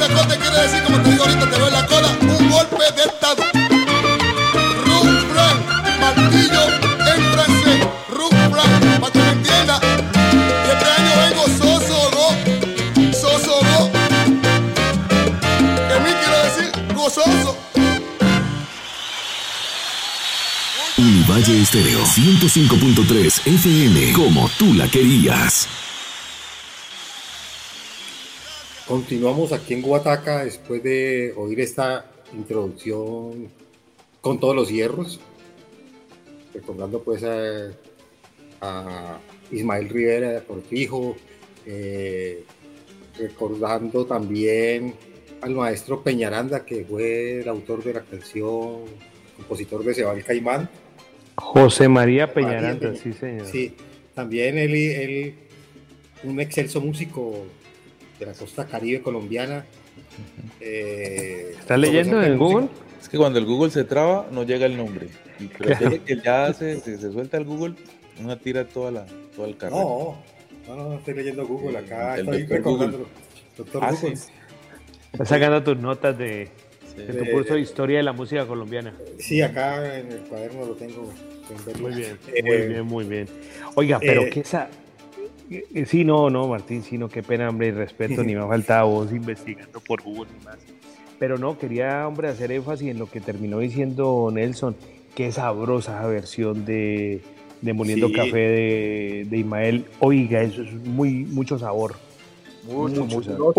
sacote 0.00 0.38
quiere 0.38 0.62
decir, 0.62 0.82
como 0.82 0.98
te 1.02 1.10
digo 1.10 1.24
ahorita, 1.24 1.50
te 1.50 1.58
doy 1.58 1.70
la 1.70 1.86
cola, 1.86 2.08
un 2.22 2.50
golpe 2.50 2.84
de 2.96 3.02
estado. 3.02 3.42
Rufran, 4.86 5.56
martillo 6.00 6.62
en 7.12 7.22
francés. 7.32 7.86
Rufran, 8.08 9.00
para 9.00 9.12
que 9.12 9.18
me 9.18 9.32
entienda. 9.32 9.80
Este 10.72 10.86
año 10.96 11.12
vengo 11.22 11.44
soso 11.58 12.10
soso 13.12 13.52
go. 13.60 13.90
Que 15.88 15.96
mí 16.04 16.10
quiero 16.20 16.38
decir 16.46 16.94
gozoso. 16.94 17.58
Univalle 20.96 21.62
Estéreo 21.62 22.04
105.3 22.04 23.46
FM, 23.46 24.12
como 24.14 24.48
tú 24.58 24.72
la 24.72 24.88
querías. 24.88 25.59
Continuamos 28.90 29.52
aquí 29.52 29.74
en 29.74 29.82
Guataca 29.82 30.42
después 30.42 30.82
de 30.82 31.32
oír 31.36 31.60
esta 31.60 32.10
introducción 32.34 33.48
con 34.20 34.40
todos 34.40 34.56
los 34.56 34.68
hierros, 34.68 35.20
recordando 36.52 37.00
pues 37.00 37.22
a, 37.22 39.20
Ismael 39.52 39.88
Rivera 39.90 40.32
de 40.32 40.40
Portijo, 40.40 41.14
eh, 41.66 42.42
recordando 43.16 44.06
también 44.06 44.94
al 45.40 45.54
maestro 45.54 46.02
Peñaranda, 46.02 46.64
que 46.64 46.84
fue 46.84 47.42
el 47.42 47.48
autor 47.48 47.84
de 47.84 47.94
la 47.94 48.00
canción, 48.00 48.86
compositor 49.36 49.84
de 49.84 49.94
Cebal 49.94 50.24
Caimán. 50.24 50.68
José 51.36 51.86
María 51.86 52.34
Peñaranda, 52.34 52.96
sí 52.96 53.12
señor. 53.12 53.46
Sí, 53.46 53.72
también 54.16 54.58
él, 54.58 54.74
él 54.74 55.34
un 56.24 56.40
excelso 56.40 56.80
músico 56.80 57.46
de 58.20 58.26
la 58.26 58.32
costa 58.34 58.66
caribe 58.66 59.00
colombiana. 59.02 59.64
Eh, 60.60 61.54
¿Estás 61.58 61.78
leyendo 61.78 62.22
en 62.22 62.38
Google? 62.38 62.68
Es 63.00 63.08
que 63.08 63.16
cuando 63.16 63.38
el 63.38 63.46
Google 63.46 63.70
se 63.70 63.84
traba, 63.84 64.28
no 64.30 64.44
llega 64.44 64.66
el 64.66 64.76
nombre. 64.76 65.08
Y 65.40 65.46
pero 65.46 65.64
Claro. 65.70 65.84
desde 65.90 66.04
que 66.04 66.16
ya 66.22 66.52
se, 66.52 66.78
se, 66.80 66.98
se 66.98 67.10
suelta 67.12 67.38
el 67.38 67.44
Google, 67.44 67.74
uno 68.20 68.36
tira 68.38 68.66
toda 68.68 68.90
la, 68.90 69.06
todo 69.34 69.46
el 69.46 69.56
carro. 69.56 70.20
No, 70.68 70.76
no, 70.76 70.88
no, 70.90 70.94
estoy 70.98 71.14
leyendo 71.14 71.46
Google 71.46 71.78
acá, 71.78 72.14
El 72.14 72.20
estoy 72.20 72.38
doctor 72.42 72.56
recordando. 72.58 73.06
Doctor 73.56 73.84
Ah, 73.84 73.90
Google. 73.92 74.16
sí. 74.16 74.32
Estás 75.12 75.28
sacando 75.28 75.62
tus 75.62 75.78
notas 75.78 76.16
de, 76.18 76.48
Sí. 76.94 77.02
de 77.02 77.14
tu 77.14 77.30
curso 77.30 77.54
de 77.54 77.60
historia 77.60 77.96
de 77.98 78.02
la 78.02 78.12
música 78.12 78.46
colombiana. 78.46 78.92
Sí, 79.18 79.40
acá 79.40 79.98
en 79.98 80.12
el 80.12 80.18
cuaderno 80.20 80.66
lo 80.66 80.74
tengo. 80.74 81.10
Muy 81.80 81.94
bien, 81.94 82.16
Eh, 82.32 82.42
muy 82.44 82.66
bien, 82.68 82.84
muy 82.86 83.04
bien. 83.06 83.28
Oiga, 83.74 83.98
pero 83.98 84.22
eh, 84.22 84.30
que 84.30 84.40
esa. 84.40 84.68
Eh, 85.50 85.84
Sí, 85.86 86.04
no, 86.04 86.30
no, 86.30 86.46
Martín, 86.48 86.82
sí, 86.82 86.96
no, 86.98 87.08
qué 87.08 87.22
pena, 87.22 87.48
hombre, 87.48 87.68
y 87.68 87.70
respeto, 87.72 88.22
ni 88.22 88.34
me 88.34 88.40
ha 88.42 88.46
faltado 88.46 88.88
vos 88.88 89.12
investigando 89.12 89.80
por 89.80 90.02
Google 90.02 90.30
ni 90.38 90.44
más. 90.44 90.58
Pero 91.18 91.36
no, 91.38 91.58
quería, 91.58 92.06
hombre, 92.08 92.28
hacer 92.28 92.50
énfasis 92.52 92.88
en 92.88 92.98
lo 92.98 93.06
que 93.06 93.20
terminó 93.20 93.58
diciendo 93.58 94.30
Nelson, 94.32 94.74
qué 95.14 95.30
sabrosa 95.32 95.98
esa 95.98 96.06
versión 96.06 96.64
de, 96.64 97.20
de 97.60 97.72
Moliendo 97.74 98.06
Sí. 98.08 98.12
Café 98.14 98.38
de, 98.38 99.26
de 99.28 99.36
Ismael. 99.38 99.84
Oiga, 99.98 100.40
eso 100.42 100.62
es 100.62 100.72
muy, 100.72 101.24
mucho 101.26 101.58
sabor. 101.58 101.94
Mucho, 102.64 103.04
Mucho, 103.04 103.16
mucho. 103.32 103.32
sabor. 103.32 103.54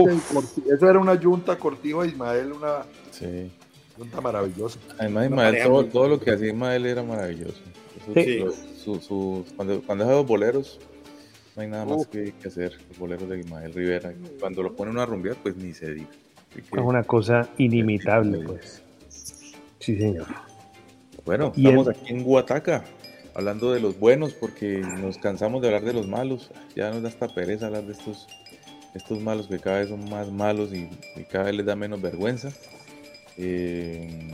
Eso 0.75 0.89
era 0.89 0.97
una 0.99 1.15
yunta 1.15 1.55
cortiva 1.57 2.05
Ismael, 2.07 2.51
una 2.53 2.83
Sí. 3.11 3.51
yunta 3.97 4.21
maravillosa. 4.21 4.79
Además, 4.97 5.25
Ismael, 5.25 5.63
todo, 5.63 5.85
todo 5.85 6.07
lo 6.07 6.19
que 6.19 6.31
hacía 6.31 6.47
Ismael 6.47 6.85
era 6.85 7.03
maravilloso. 7.03 7.61
Eso- 7.99 8.13
Sí. 8.23 8.37
lo- 8.39 8.51
su- 8.51 8.99
su- 9.01 9.45
cuando, 9.55 9.81
cuando 9.83 10.05
los 10.05 10.25
boleros, 10.25 10.79
no 11.69 11.77
hay 11.77 11.85
nada 11.85 11.85
más 11.97 12.07
que, 12.07 12.33
que 12.33 12.47
hacer. 12.47 12.73
Los 12.89 12.97
boleros 12.97 13.29
de 13.29 13.39
Ismael 13.39 13.73
Rivera. 13.73 14.13
Cuando 14.39 14.63
lo 14.63 14.73
ponen 14.75 14.97
a 14.97 15.05
rumbear, 15.05 15.35
pues 15.37 15.55
ni 15.55 15.73
se 15.73 15.93
diga. 15.93 16.09
Es 16.55 16.65
una 16.79 17.03
cosa 17.03 17.47
inimitable, 17.57 18.39
pues. 18.39 18.81
Sí, 19.79 19.95
señor. 19.97 20.27
Bueno, 21.25 21.53
Y 21.55 21.65
estamos 21.65 21.87
el- 21.87 21.93
aquí 21.93 22.13
en 22.13 22.23
Guataca, 22.23 22.83
hablando 23.35 23.71
de 23.73 23.79
los 23.79 23.97
buenos, 23.99 24.33
porque 24.33 24.79
nos 24.79 25.17
cansamos 25.17 25.61
de 25.61 25.67
hablar 25.69 25.83
de 25.83 25.93
los 25.93 26.07
malos. 26.07 26.51
Ya 26.75 26.89
nos 26.91 27.01
da 27.03 27.09
hasta 27.09 27.27
pereza 27.27 27.67
hablar 27.67 27.83
de 27.83 27.93
estos, 27.93 28.27
estos 28.95 29.19
malos 29.21 29.47
que 29.47 29.59
cada 29.59 29.79
vez 29.79 29.89
son 29.89 30.09
más 30.09 30.31
malos 30.31 30.73
y, 30.73 30.89
y 31.15 31.23
cada 31.23 31.45
vez 31.45 31.55
les 31.55 31.65
da 31.65 31.75
menos 31.75 32.01
vergüenza. 32.01 32.49
Eh, 33.37 34.29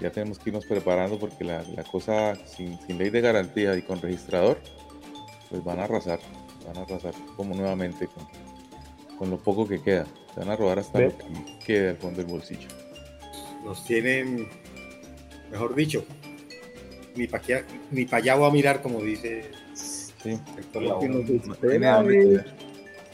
ya 0.00 0.10
tenemos 0.10 0.38
que 0.38 0.50
irnos 0.50 0.66
preparando 0.66 1.18
porque 1.18 1.42
la, 1.42 1.62
la 1.74 1.82
cosa 1.82 2.34
sin, 2.44 2.78
sin 2.86 2.98
ley 2.98 3.10
de 3.10 3.20
garantía 3.22 3.76
y 3.76 3.82
con 3.82 4.00
registrador, 4.00 4.58
pues 5.50 5.62
van 5.64 5.78
a 5.80 5.84
arrasar, 5.84 6.18
van 6.66 6.78
a 6.78 6.82
arrasar 6.82 7.14
como 7.36 7.54
nuevamente 7.54 8.08
con, 8.08 8.26
con 9.18 9.30
lo 9.30 9.38
poco 9.38 9.66
que 9.66 9.80
queda. 9.80 10.06
Se 10.34 10.40
van 10.40 10.50
a 10.50 10.56
robar 10.56 10.78
hasta 10.78 10.98
Ve. 10.98 11.06
lo 11.06 11.18
que 11.18 11.58
quede 11.64 11.88
al 11.90 11.96
fondo 11.96 12.22
del 12.22 12.30
bolsillo. 12.30 12.68
Nos 13.64 13.84
tienen, 13.84 14.48
mejor 15.50 15.74
dicho, 15.74 16.04
ni 17.16 17.26
para 17.26 17.64
ni 17.90 18.04
pa 18.04 18.18
allá 18.18 18.34
voy 18.36 18.48
a 18.48 18.52
mirar, 18.52 18.82
como 18.82 19.00
dice 19.00 19.50
Sí. 20.22 20.38
Héctor 20.58 20.82
Lo 20.82 20.98
que 20.98 21.08
nos 21.08 21.30
espera 21.30 22.02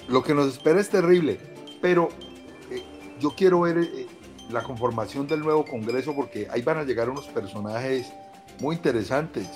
lo 0.09 0.23
que 0.23 0.35
nos 0.35 0.49
espera 0.49 0.81
es 0.81 0.89
terrible, 0.89 1.39
pero 1.81 2.09
eh, 2.71 2.83
yo 3.21 3.35
quiero 3.37 3.61
ver 3.61 3.79
eh, 3.79 4.07
la 4.51 4.63
conformación 4.63 5.27
del 5.27 5.41
nuevo 5.41 5.65
Congreso 5.65 6.15
porque 6.15 6.49
ahí 6.51 6.63
van 6.63 6.79
a 6.79 6.85
llegar 6.85 7.09
unos 7.09 7.27
personajes 7.29 8.13
muy 8.61 8.77
interesantes, 8.77 9.47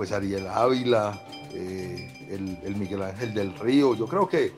pues 0.00 0.12
Ariel 0.12 0.46
Ávila, 0.46 1.20
eh, 1.52 2.26
el, 2.30 2.58
el 2.64 2.74
Miguel 2.76 3.02
Ángel 3.02 3.34
del 3.34 3.54
Río, 3.58 3.94
yo 3.94 4.06
creo 4.06 4.26
que 4.26 4.46
eh, 4.46 4.52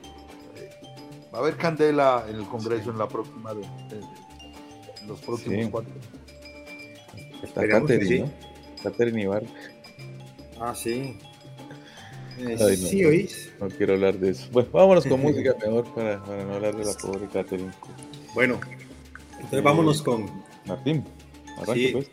va 1.33 1.39
a 1.39 1.41
haber 1.41 1.57
candela 1.57 2.23
en 2.29 2.37
el 2.37 2.45
Congreso 2.47 2.91
en 2.91 2.97
la 2.97 3.09
próxima, 3.09 3.53
de- 3.53 3.59
de- 3.59 4.05
en 5.01 5.07
los 5.09 5.19
próximos 5.19 5.65
Sí. 5.65 5.69
cuatro. 5.69 5.91
Está 7.43 7.67
Catherine, 7.67 8.05
sí. 8.05 8.19
¿no? 8.21 8.31
Ah, 10.61 10.73
sí. 10.73 11.17
Eh, 12.39 12.45
Ay, 12.47 12.55
no, 12.57 12.67
sí, 12.87 13.01
no. 13.01 13.09
oís. 13.09 13.51
No 13.59 13.67
quiero 13.67 13.95
hablar 13.95 14.15
de 14.17 14.29
eso. 14.29 14.47
Bueno, 14.53 14.69
vámonos 14.71 15.05
con 15.05 15.19
música 15.23 15.53
mejor 15.59 15.93
para, 15.93 16.23
para 16.23 16.45
no 16.45 16.53
hablar 16.53 16.73
de 16.77 16.85
la 16.85 16.93
pobre 16.93 17.27
Catherine. 17.27 17.69
Bueno, 18.33 18.61
entonces 19.35 19.61
vámonos 19.61 20.01
con, 20.01 20.25
Martín, 20.65 21.03
arranque 21.57 21.87
Sí. 21.87 21.91
pues. 21.91 22.09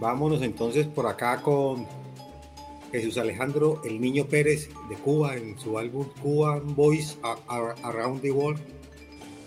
vámonos 0.00 0.40
entonces 0.40 0.86
por 0.86 1.06
acá 1.06 1.42
con 1.42 1.99
Jesús 2.92 3.18
Alejandro 3.18 3.80
El 3.84 4.00
Niño 4.00 4.26
Pérez 4.26 4.68
de 4.88 4.96
Cuba 4.96 5.36
en 5.36 5.58
su 5.58 5.78
álbum 5.78 6.06
Cuban 6.22 6.74
Boys 6.74 7.18
Around 7.82 8.20
the 8.22 8.30
World. 8.32 8.60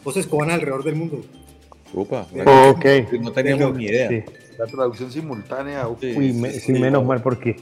Voces 0.03 0.27
cubanas 0.27 0.55
alrededor 0.55 0.83
del 0.83 0.95
mundo. 0.95 1.21
Upa, 1.93 2.27
Ok. 2.69 2.85
no 3.19 3.31
teníamos 3.31 3.75
ni 3.75 3.85
idea. 3.85 4.09
Sí. 4.09 4.23
La 4.57 4.65
traducción 4.67 5.11
simultánea, 5.11 5.87
Sí, 5.99 6.13
Uy, 6.15 6.31
sí, 6.31 6.39
me- 6.39 6.51
sí, 6.51 6.59
sí, 6.59 6.73
sí. 6.73 6.79
menos 6.79 7.05
mal 7.05 7.21
porque 7.21 7.55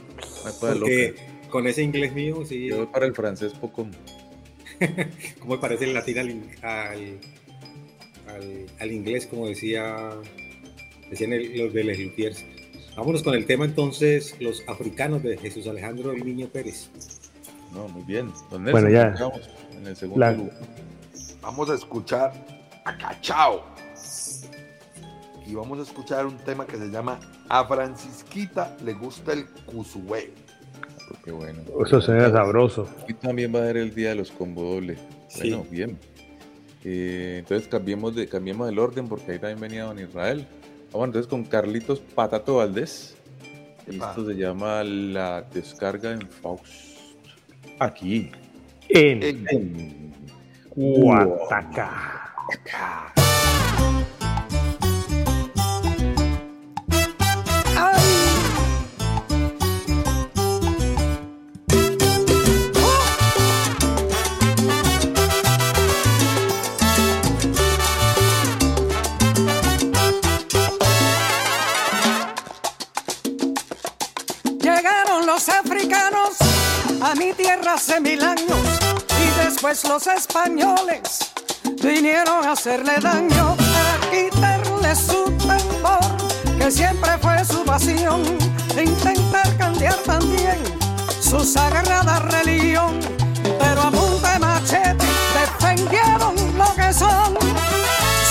Porque 0.60 1.14
con 1.50 1.66
ese 1.66 1.82
inglés 1.82 2.12
mío, 2.14 2.44
sí, 2.46 2.68
Yo 2.68 2.90
para 2.90 3.06
el 3.06 3.14
francés 3.14 3.52
poco. 3.54 3.86
como 5.40 5.54
me 5.54 5.60
parece 5.60 5.84
el 5.84 5.94
latín 5.94 6.18
al, 6.18 6.28
al, 6.62 7.18
al- 8.28 8.66
al 8.80 8.92
inglés, 8.92 9.26
como 9.26 9.46
decía 9.46 10.10
decían 11.10 11.32
el- 11.32 11.56
los 11.58 11.72
de 11.72 11.84
Les 11.84 11.98
Luthiers. 11.98 12.44
Vámonos 12.96 13.22
con 13.22 13.34
el 13.34 13.46
tema 13.46 13.64
entonces, 13.64 14.36
los 14.40 14.62
africanos 14.68 15.22
de 15.22 15.36
Jesús 15.38 15.66
Alejandro 15.66 16.12
El 16.12 16.24
Niño 16.24 16.48
Pérez. 16.48 16.90
No, 17.72 17.88
muy 17.88 18.02
bien. 18.02 18.30
Don 18.50 18.64
Bueno, 18.64 18.88
Nelson, 18.88 18.92
ya. 18.92 19.12
sigamos 19.16 19.50
En 19.76 19.86
el 19.86 19.96
segundo 19.96 20.20
La- 20.20 20.32
lugar. 20.32 20.58
vamos 21.40 21.70
a 21.70 21.74
escuchar 21.74 22.32
a 22.84 22.98
Cachao. 22.98 23.64
Y 25.46 25.54
vamos 25.54 25.78
a 25.80 25.82
escuchar 25.82 26.26
un 26.26 26.36
tema 26.38 26.66
que 26.66 26.76
se 26.76 26.88
llama 26.88 27.18
A 27.48 27.66
Francisquita 27.66 28.76
le 28.84 28.92
gusta 28.92 29.32
el 29.32 29.46
cusubé. 29.66 30.32
Qué 31.24 31.32
bueno. 31.32 31.62
eso 31.84 32.00
suena 32.00 32.30
sabroso. 32.30 32.88
Hoy 33.06 33.14
también 33.14 33.54
va 33.54 33.60
a 33.60 33.66
ser 33.66 33.76
el 33.78 33.94
día 33.94 34.10
de 34.10 34.14
los 34.16 34.30
combo 34.30 34.62
doble. 34.74 34.96
Sí. 35.28 35.50
Bueno, 35.50 35.66
bien. 35.70 35.98
Eh, 36.84 37.36
entonces 37.40 37.68
cambiemos 37.68 38.14
de 38.14 38.28
cambiemos 38.28 38.68
el 38.68 38.78
orden 38.78 39.08
porque 39.08 39.32
ahí 39.32 39.38
también 39.38 39.60
venía 39.60 39.84
Don 39.84 39.98
Israel. 39.98 40.46
Ah, 40.92 40.98
bueno, 40.98 41.06
entonces 41.06 41.28
con 41.28 41.44
Carlitos 41.44 42.00
Patato 42.00 42.56
Valdés. 42.56 43.16
Epa. 43.86 44.10
esto 44.10 44.26
se 44.26 44.34
llama 44.34 44.84
La 44.84 45.42
Descarga 45.42 46.12
en 46.12 46.28
Faust. 46.28 46.64
Aquí. 47.78 48.30
En 48.88 49.22
En- 49.50 50.12
Guataca. 50.76 52.34
Mi 77.14 77.32
tierra 77.34 77.74
hace 77.74 78.00
mil 78.00 78.22
años 78.22 78.58
y 79.20 79.44
después 79.44 79.84
los 79.84 80.06
españoles 80.06 81.32
vinieron 81.82 82.44
a 82.46 82.52
hacerle 82.52 82.94
daño, 83.00 83.56
a 83.58 84.10
quitarle 84.10 84.96
su 84.96 85.24
tambor, 85.46 86.58
que 86.58 86.70
siempre 86.70 87.18
fue 87.18 87.44
su 87.44 87.64
pasión, 87.64 88.22
e 88.76 88.84
intentar 88.84 89.56
cambiar 89.58 89.96
también 90.06 90.58
su 91.20 91.40
sagrada 91.44 92.20
religión. 92.20 92.98
Pero 93.58 93.82
a 93.82 93.90
punta 93.90 94.32
de 94.32 94.38
machete 94.38 95.06
defendieron 95.40 96.34
lo 96.56 96.74
que 96.74 96.92
son, 96.92 97.36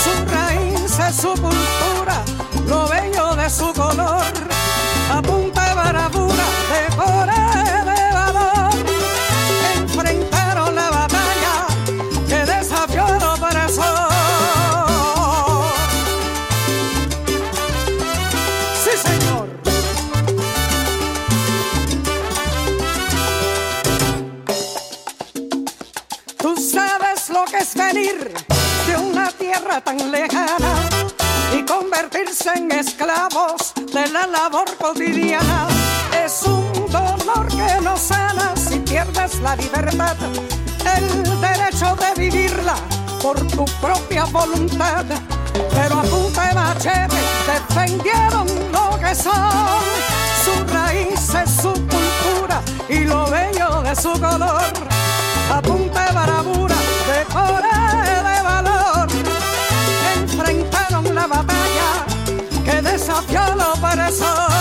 sus 0.02 0.30
raíces, 0.32 1.16
su 1.16 1.28
cultura, 1.28 2.24
lo 2.66 2.88
bello 2.88 3.36
de 3.36 3.48
su 3.48 3.72
color 3.72 4.52
es 27.62 27.74
venir 27.74 28.34
de 28.88 28.96
una 28.96 29.28
tierra 29.30 29.80
tan 29.80 30.10
lejana 30.10 30.74
y 31.56 31.64
convertirse 31.64 32.50
en 32.56 32.72
esclavos 32.72 33.72
de 33.76 34.08
la 34.08 34.26
labor 34.26 34.68
cotidiana. 34.78 35.68
Es 36.24 36.42
un 36.42 36.72
dolor 36.90 37.46
que 37.48 37.80
no 37.80 37.96
sana 37.96 38.52
si 38.56 38.80
pierdes 38.80 39.38
la 39.40 39.54
libertad, 39.54 40.16
el 40.96 41.40
derecho 41.40 41.96
de 42.02 42.20
vivirla 42.20 42.74
por 43.22 43.38
tu 43.46 43.64
propia 43.80 44.24
voluntad. 44.24 45.04
Pero 45.74 46.00
a 46.00 46.02
punta 46.02 46.48
de 46.48 46.54
machete 46.54 47.22
defendieron 47.46 48.46
lo 48.72 48.98
que 48.98 49.14
son, 49.14 49.82
su 50.44 50.64
raíz 50.74 51.34
es 51.34 51.50
su 51.62 51.72
cultura 51.72 52.60
y 52.88 53.04
lo 53.04 53.24
bello 53.30 53.82
de 53.82 53.94
su 53.94 54.12
color. 54.14 54.72
A 55.52 55.60
punta 55.62 56.06
de 56.06 56.12
barabura 56.12 56.71
de 57.28 58.42
valor 58.42 59.08
enfrentaron 60.16 61.14
la 61.14 61.26
batalla 61.26 62.04
que 62.64 62.82
desafió 62.82 63.40
al 63.40 63.60
opresor. 63.60 64.51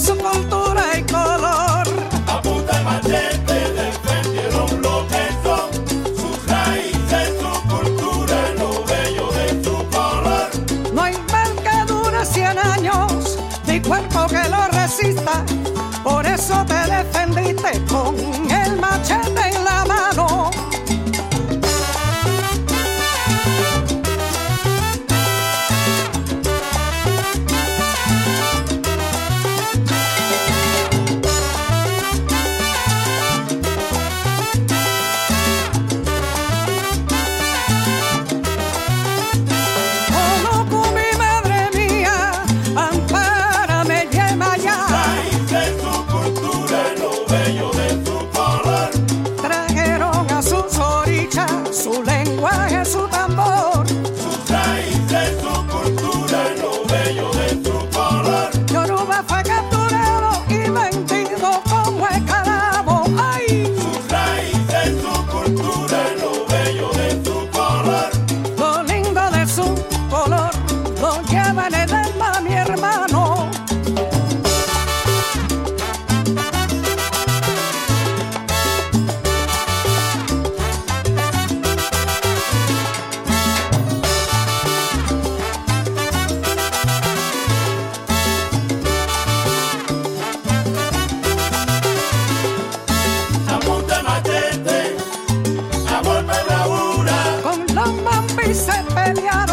su 0.00 0.16
cultura 0.16 0.82
y 0.98 1.02
color. 1.02 1.86
A 2.26 2.40
punta 2.42 2.82
machete 2.82 3.58
defendieron 3.72 4.82
lo 4.82 5.06
que 5.08 5.24
son, 5.44 5.68
sus 6.16 6.46
raíces, 6.46 7.34
su 7.40 7.68
cultura, 7.68 8.36
lo 8.58 8.84
bello 8.84 9.30
de 9.32 9.64
su 9.64 9.76
color. 9.90 10.48
No 10.94 11.02
hay 11.02 11.14
mal 11.30 11.52
que 11.64 11.92
dure 11.92 12.24
cien 12.24 12.58
años, 12.58 13.38
ni 13.66 13.80
cuerpo 13.80 14.26
que 14.26 14.48
lo 14.48 14.66
resista, 14.68 15.44
por 16.02 16.26
eso 16.26 16.64
te 16.66 16.90
defendiste. 16.90 17.80
pelear. 99.14 99.49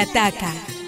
ataca. 0.00 0.79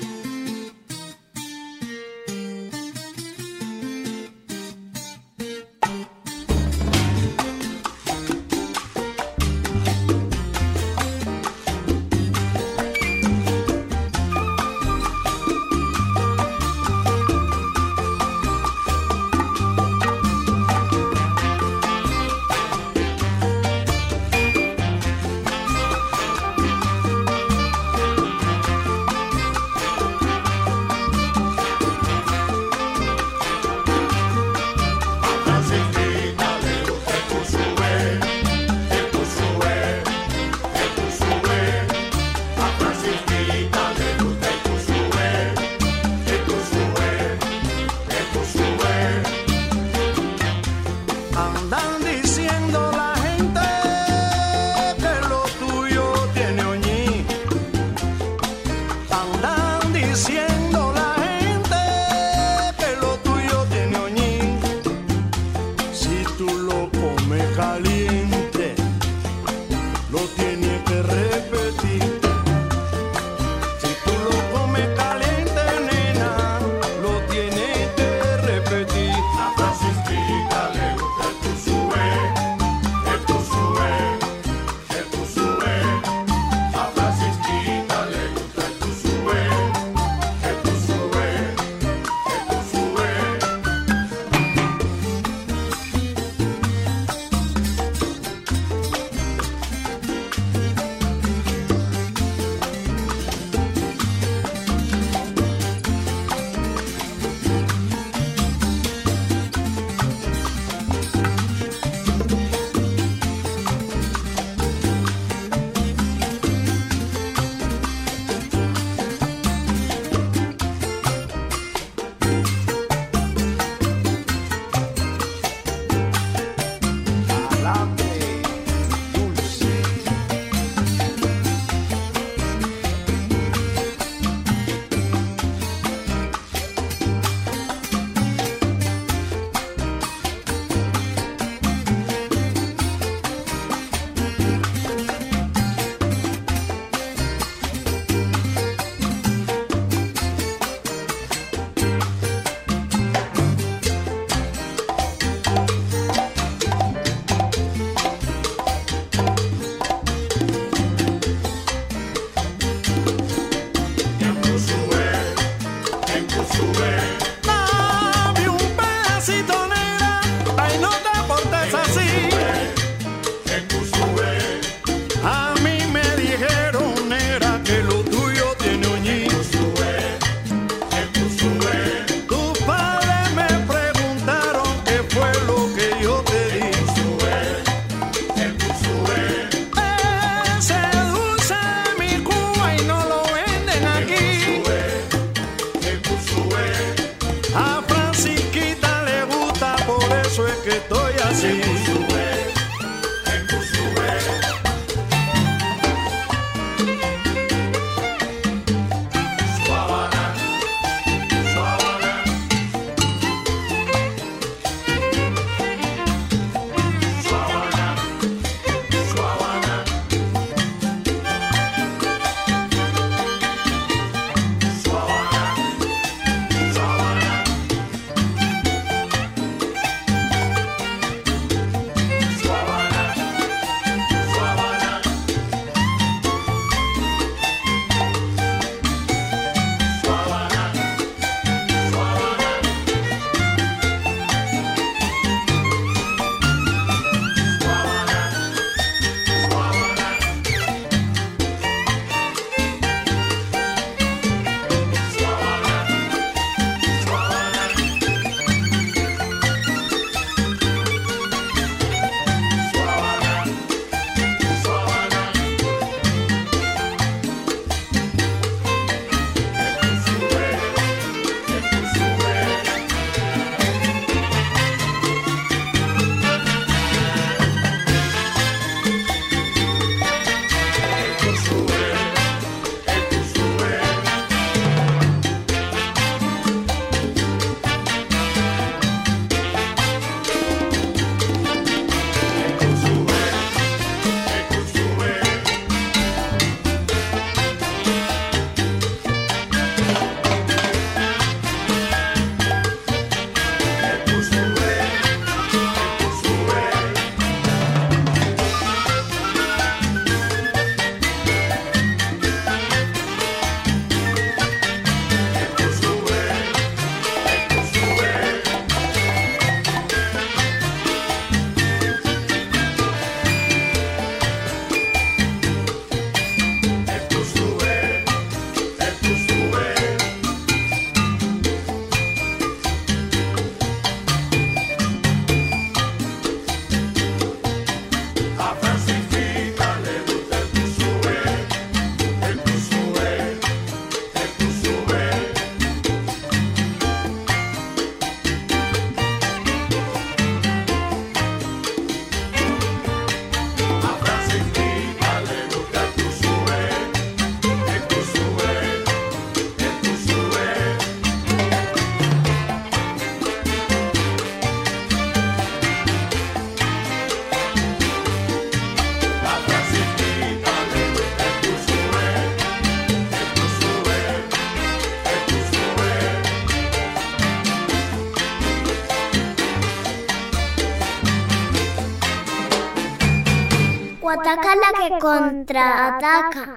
Contraataca. 385.23 386.52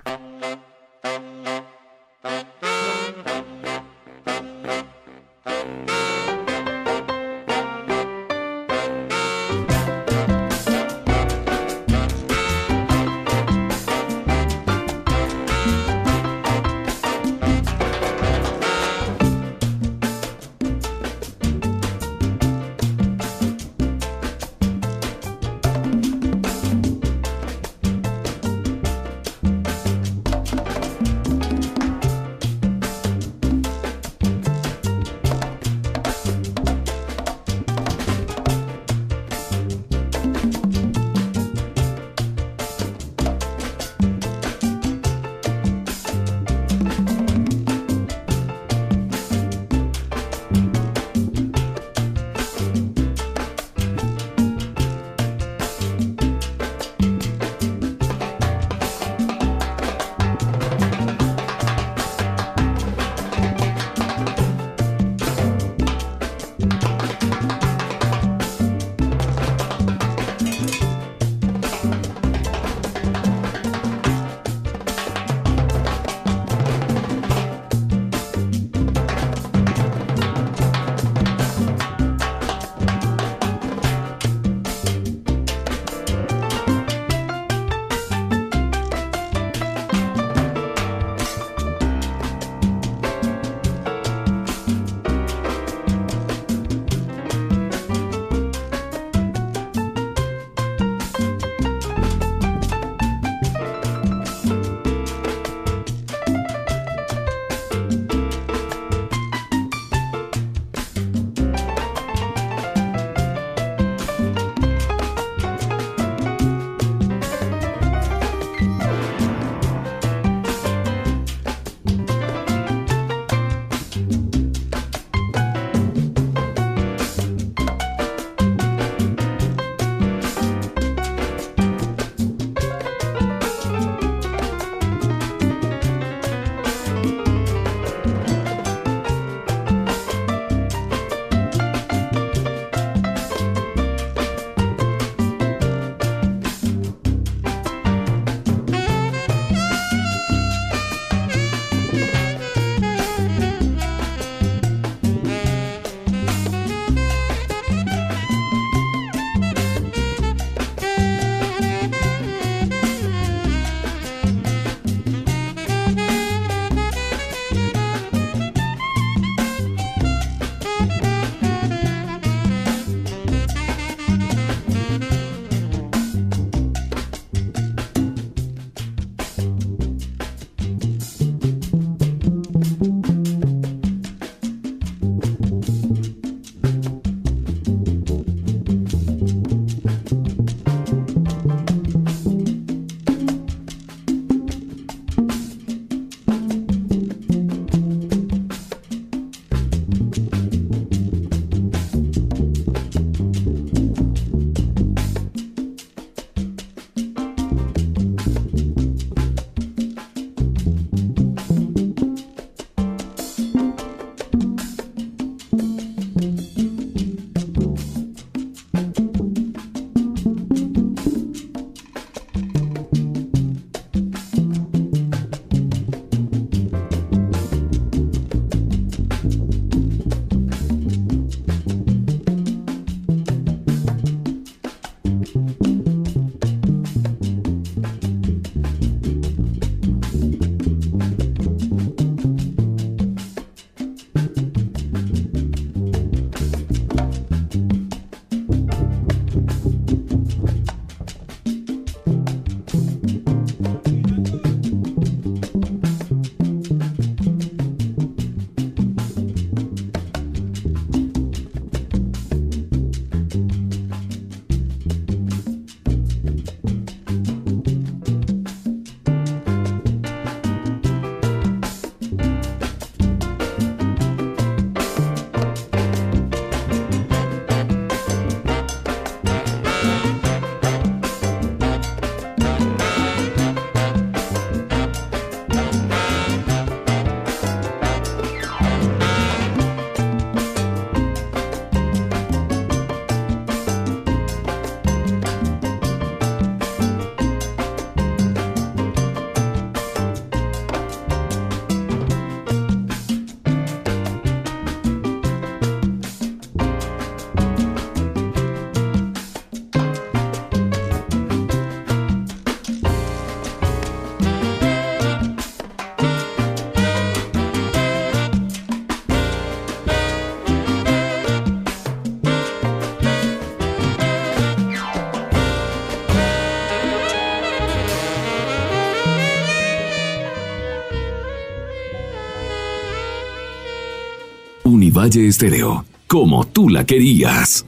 Valle 335.05 335.27
Estéreo, 335.27 335.85
como 336.07 336.47
tú 336.47 336.67
la 336.67 336.83
querías. 336.83 337.63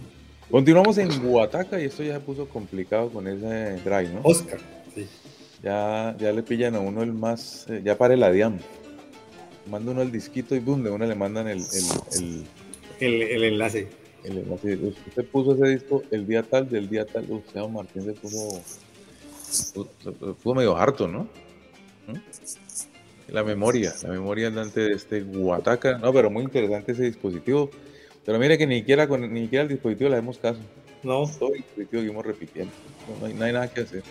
Continuamos 0.49 0.97
en 0.97 1.21
Guataca 1.21 1.79
y 1.79 1.85
esto 1.85 2.01
ya 2.01 2.15
se 2.15 2.19
puso 2.21 2.49
complicado 2.49 3.11
con 3.11 3.27
ese 3.27 3.75
drive, 3.85 4.09
¿no? 4.09 4.21
Oscar, 4.23 4.57
sí. 4.95 5.05
Ya, 5.61 6.15
ya 6.19 6.31
le 6.31 6.41
pillan 6.41 6.73
a 6.73 6.79
uno 6.79 7.03
el 7.03 7.13
más, 7.13 7.67
eh, 7.69 7.83
ya 7.85 7.95
para 7.95 8.15
la 8.15 8.31
DIAM. 8.31 8.57
Manda 9.69 9.91
uno 9.91 10.01
el 10.01 10.11
disquito 10.11 10.55
y 10.55 10.59
boom, 10.61 10.81
de 10.83 10.89
una 10.89 11.05
le 11.05 11.13
mandan 11.13 11.47
el, 11.47 11.59
el, 11.59 11.85
el, 12.15 12.45
El, 12.99 13.21
el 13.21 13.43
enlace. 13.43 13.87
el 14.23 14.39
enlace. 14.39 14.75
Usted 14.75 15.25
puso 15.27 15.53
ese 15.53 15.75
disco 15.75 16.01
el 16.09 16.25
día 16.25 16.41
tal, 16.41 16.67
del 16.67 16.89
día 16.89 17.05
tal. 17.05 17.27
Seba 17.53 17.67
Martín 17.67 18.03
se 18.03 18.13
puso, 18.13 18.61
se 19.47 20.11
puso 20.11 20.55
medio 20.55 20.75
harto, 20.75 21.07
¿no? 21.07 21.27
¿Mm? 22.07 22.15
La 23.29 23.43
memoria, 23.43 23.93
la 24.03 24.09
memoria 24.09 24.47
andante 24.47 24.79
de 24.81 24.93
este 24.93 25.21
Guataca. 25.21 25.97
No, 25.97 26.13
pero 26.13 26.29
muy 26.29 26.43
interesante 26.43 26.93
ese 26.93 27.03
dispositivo. 27.03 27.69
Pero 28.25 28.39
mire 28.39 28.57
que 28.57 28.67
ni 28.67 28.79
siquiera, 28.79 29.07
con, 29.07 29.31
ni 29.33 29.43
siquiera 29.43 29.63
el 29.63 29.69
dispositivo 29.69 30.09
le 30.09 30.15
damos 30.17 30.37
caso. 30.37 30.59
No. 31.03 31.29
Todo 31.39 31.49
el 31.53 31.61
dispositivo 31.61 32.01
seguimos 32.01 32.25
repitiendo. 32.25 32.73
No, 33.07 33.19
no 33.19 33.25
hay, 33.27 33.33
no 33.33 33.45
hay 33.45 33.53
nada 33.53 33.67
que 33.67 33.81
hacer. 33.81 34.03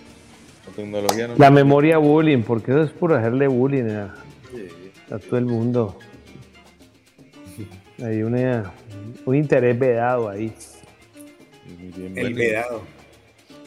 La 0.66 0.72
tecnología 0.74 1.28
no. 1.28 1.34
La 1.36 1.50
memoria 1.50 1.98
bullying, 1.98 2.42
porque 2.42 2.72
eso 2.72 2.82
es 2.82 2.90
por 2.90 3.14
hacerle 3.14 3.48
bullying 3.48 3.90
a, 3.90 4.14
a 5.10 5.18
todo 5.18 5.38
el 5.38 5.46
mundo. 5.46 5.98
Hay 8.02 8.22
una, 8.22 8.74
un 9.24 9.34
interés 9.34 9.78
vedado 9.78 10.28
ahí. 10.28 10.52
Muy 11.78 11.88
bien, 11.92 12.18
El 12.18 12.34
vedado. 12.34 12.82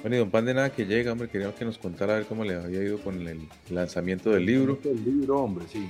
Bueno, 0.02 0.16
y 0.16 0.20
don 0.20 0.30
Pan 0.30 0.45
de 0.45 0.54
nada 0.54 0.70
que 0.72 0.86
llega, 0.86 1.12
hombre, 1.12 1.28
queríamos 1.28 1.56
que 1.58 1.66
nos 1.66 1.78
contara 1.78 2.14
a 2.14 2.18
ver 2.18 2.26
cómo 2.26 2.45
le 2.45 2.56
había 2.56 2.82
ido 2.82 3.00
con 3.00 3.28
el 3.28 3.50
lanzamiento 3.70 4.32
del 4.32 4.45
libro. 4.45 4.80
El 4.86 5.04
libro, 5.04 5.41
hombre, 5.41 5.66
sí. 5.68 5.89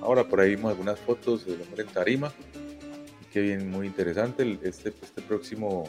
Ahora 0.00 0.24
por 0.24 0.40
ahí 0.40 0.54
vimos 0.54 0.70
algunas 0.70 0.98
fotos 1.00 1.44
del 1.44 1.60
hombre 1.60 1.82
en 1.82 1.88
tarima. 1.88 2.32
Qué 3.32 3.40
bien, 3.40 3.68
muy 3.68 3.88
interesante. 3.88 4.58
Este, 4.62 4.90
este 5.02 5.22
próximo 5.22 5.84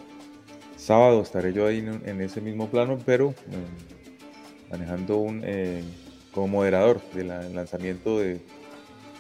sábado 0.77 1.21
estaré 1.21 1.53
yo 1.53 1.67
ahí 1.67 1.79
en, 1.79 2.01
en 2.05 2.21
ese 2.21 2.41
mismo 2.41 2.69
plano, 2.69 2.97
pero 3.05 3.29
mm, 3.29 4.71
manejando 4.71 5.17
un 5.17 5.41
eh, 5.43 5.83
como 6.33 6.47
moderador 6.47 7.01
del 7.13 7.27
lanzamiento 7.27 8.19
de, 8.19 8.39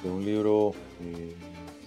de 0.03 0.09
un 0.09 0.25
libro 0.25 0.73
eh, 1.03 1.35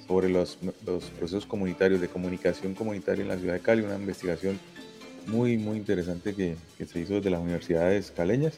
sobre 0.06 0.28
los, 0.28 0.58
los 0.86 1.04
procesos 1.10 1.46
comunitarios 1.46 2.00
de 2.00 2.08
comunicación 2.08 2.74
comunitaria 2.74 3.22
en 3.22 3.28
la 3.28 3.38
ciudad 3.38 3.54
de 3.54 3.60
Cali, 3.60 3.82
una 3.82 3.96
investigación 3.96 4.60
muy, 5.26 5.58
muy 5.58 5.76
interesante 5.76 6.34
que, 6.34 6.56
que 6.76 6.86
se 6.86 7.00
hizo 7.00 7.14
desde 7.14 7.30
las 7.30 7.40
universidades 7.40 8.10
caleñas. 8.10 8.54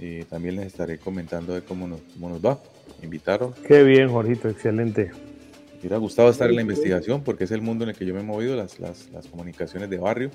Eh, 0.00 0.24
también 0.28 0.56
les 0.56 0.66
estaré 0.66 0.98
comentando 0.98 1.54
de 1.54 1.62
cómo 1.62 1.86
nos, 1.86 2.00
cómo 2.14 2.28
nos 2.28 2.44
va. 2.44 2.60
Me 2.98 3.04
invitaron. 3.04 3.54
Qué 3.66 3.82
bien, 3.82 4.08
Jorgito, 4.08 4.48
excelente. 4.48 5.10
Me 5.72 5.80
hubiera 5.80 5.98
gustado 5.98 6.30
estar 6.30 6.48
en 6.48 6.56
la 6.56 6.62
investigación 6.62 7.22
porque 7.22 7.44
es 7.44 7.50
el 7.50 7.60
mundo 7.60 7.84
en 7.84 7.90
el 7.90 7.96
que 7.96 8.06
yo 8.06 8.14
me 8.14 8.20
he 8.20 8.24
movido, 8.24 8.56
las, 8.56 8.80
las, 8.80 9.10
las 9.10 9.26
comunicaciones 9.26 9.90
de 9.90 9.98
barrio. 9.98 10.30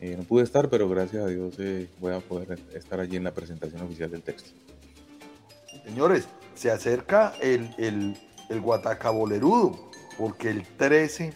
Eh, 0.00 0.16
no 0.16 0.24
pude 0.24 0.44
estar, 0.44 0.68
pero 0.68 0.88
gracias 0.88 1.24
a 1.24 1.28
Dios 1.28 1.54
eh, 1.58 1.88
voy 2.00 2.12
a 2.12 2.20
poder 2.20 2.58
estar 2.74 3.00
allí 3.00 3.16
en 3.16 3.24
la 3.24 3.32
presentación 3.32 3.82
oficial 3.82 4.10
del 4.10 4.22
texto. 4.22 4.50
Señores, 5.84 6.28
se 6.54 6.70
acerca 6.70 7.34
el, 7.40 7.70
el, 7.78 8.16
el 8.50 8.60
Guataca 8.60 9.10
Bolerudo, 9.10 9.90
porque 10.18 10.50
el 10.50 10.64
13 10.76 11.32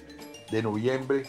de 0.51 0.63
noviembre 0.63 1.25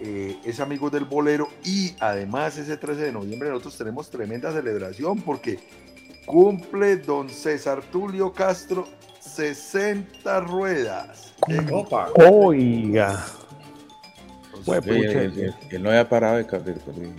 eh, 0.00 0.36
es 0.44 0.60
Amigos 0.60 0.92
del 0.92 1.04
Bolero 1.04 1.48
y 1.64 1.94
además 2.00 2.56
ese 2.58 2.76
13 2.76 3.02
de 3.02 3.12
noviembre 3.12 3.48
nosotros 3.48 3.76
tenemos 3.78 4.10
tremenda 4.10 4.52
celebración 4.52 5.20
porque 5.22 5.58
cumple 6.26 6.96
don 6.96 7.28
César 7.28 7.82
Tulio 7.82 8.32
Castro 8.32 8.86
60 9.20 10.40
ruedas. 10.40 11.34
Opa. 11.72 12.08
Oiga. 12.30 13.24
Pucha. 14.64 14.78
él, 14.86 15.32
él- 15.38 15.54
él 15.70 15.82
no 15.82 15.90
había 15.90 16.08
parado 16.08 16.36
de, 16.36 16.44
de- 16.44 16.72
de- 16.74 17.12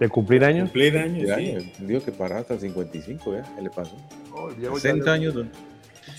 ¿De 0.00 0.08
cumplir 0.08 0.44
años? 0.44 0.64
Cumplir 0.68 0.92
de 0.92 1.00
años, 1.00 1.22
sí. 1.24 1.30
años. 1.32 1.64
Digo 1.80 2.02
que 2.04 2.12
paraba 2.12 2.40
hasta 2.42 2.58
55, 2.58 3.34
¿ya? 3.34 3.42
¿Qué 3.56 3.62
le 3.62 3.70
pasó? 3.70 3.96
Ya 4.60 4.70
60 4.72 5.04
le- 5.04 5.10
años, 5.10 5.34
don. 5.34 5.50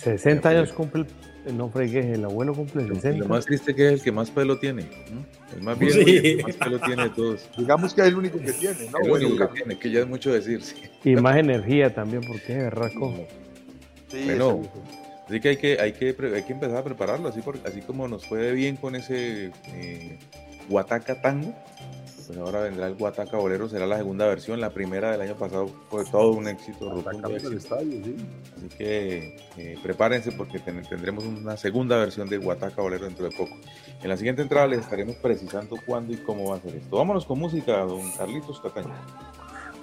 60 0.02 0.50
años 0.50 0.74
cumple, 0.74 1.06
el- 1.46 1.56
no 1.58 1.70
fregues, 1.70 2.06
el 2.06 2.26
abuelo 2.26 2.54
cumple 2.54 2.84
Y 2.84 2.88
Lo 2.88 2.96
60. 2.96 3.26
más 3.28 3.46
triste 3.46 3.74
que 3.76 3.88
es 3.88 3.94
el 3.94 4.02
que 4.02 4.12
más 4.12 4.32
pelo 4.32 4.60
tiene. 4.60 4.84
¿no? 5.12 5.26
El 5.56 5.62
más 5.64 5.78
viejo 5.80 5.96
Sí. 6.00 6.04
y 6.08 6.18
el 6.28 6.38
que 6.38 6.44
más 6.44 6.56
pelo 6.56 6.80
tiene 6.80 7.04
de 7.04 7.10
todos. 7.10 7.50
Digamos 7.58 7.94
que 7.94 8.02
es 8.02 8.08
el 8.08 8.16
único 8.16 8.40
que 8.40 8.54
tiene, 8.54 8.90
¿no? 8.92 9.00
el 9.04 9.10
Bueno, 9.10 9.28
único 9.28 9.48
que 9.50 9.56
tiene, 9.56 9.80
que 9.80 9.92
ya 9.92 10.00
es 10.02 10.08
mucho 10.08 10.32
decir. 10.34 10.62
Sí. 10.62 10.76
Y 11.04 11.16
más 11.16 11.38
energía 11.38 11.94
también, 11.94 12.22
porque 12.28 12.54
es 12.54 12.64
berraco. 12.64 13.14
sí, 14.12 14.24
Bueno, 14.26 14.62
Así 15.28 15.40
que 15.40 15.50
hay 15.50 15.58
que, 15.58 15.80
hay 15.80 15.92
que, 15.94 16.16
hay 16.36 16.42
que 16.44 16.54
empezar 16.54 16.78
a 16.78 16.84
prepararlo, 16.84 17.30
así, 17.30 17.40
por- 17.42 17.60
así 17.64 17.82
como 17.82 18.08
nos 18.08 18.26
fue 18.26 18.52
bien 18.54 18.78
con 18.78 18.96
ese 18.96 19.52
eh, 19.76 20.18
Guataca 20.68 21.22
Tango, 21.22 21.54
pues 22.30 22.38
ahora 22.38 22.60
vendrá 22.62 22.86
el 22.86 22.94
Guataca 22.94 23.38
Bolero, 23.38 23.68
será 23.68 23.88
la 23.88 23.98
segunda 23.98 24.28
versión, 24.28 24.62
la 24.62 24.70
primera 24.70 25.10
del 25.12 25.22
año 25.22 25.34
pasado 25.36 25.68
fue 25.90 26.06
todo 26.06 26.34
un 26.34 26.48
éxito 26.48 26.94
rotundo. 26.94 27.28
éxito. 27.30 27.54
estadio, 27.54 28.04
sí. 28.06 28.16
Así 28.56 28.68
que 28.78 29.36
eh, 29.58 29.76
prepárense 29.82 30.32
porque 30.34 30.60
ten- 30.60 30.84
tendremos 30.88 31.24
una 31.24 31.58
segunda 31.58 31.98
versión 31.98 32.30
de 32.30 32.38
Guataca 32.38 32.84
Bolero 32.84 33.06
dentro 33.06 33.26
de 33.28 33.36
poco. 33.36 33.56
En 34.04 34.10
la 34.10 34.16
siguiente 34.16 34.44
entrada 34.44 34.68
les 34.68 34.82
estaremos 34.82 35.16
precisando 35.16 35.76
cuándo 35.88 36.14
y 36.14 36.18
cómo 36.18 36.52
va 36.52 36.58
a 36.58 36.60
ser 36.62 36.76
esto. 36.76 36.98
Vámonos 36.98 37.26
con 37.26 37.40
música, 37.40 37.78
don 37.80 38.12
Carlitos 38.12 38.62
Cataño. 38.62 38.94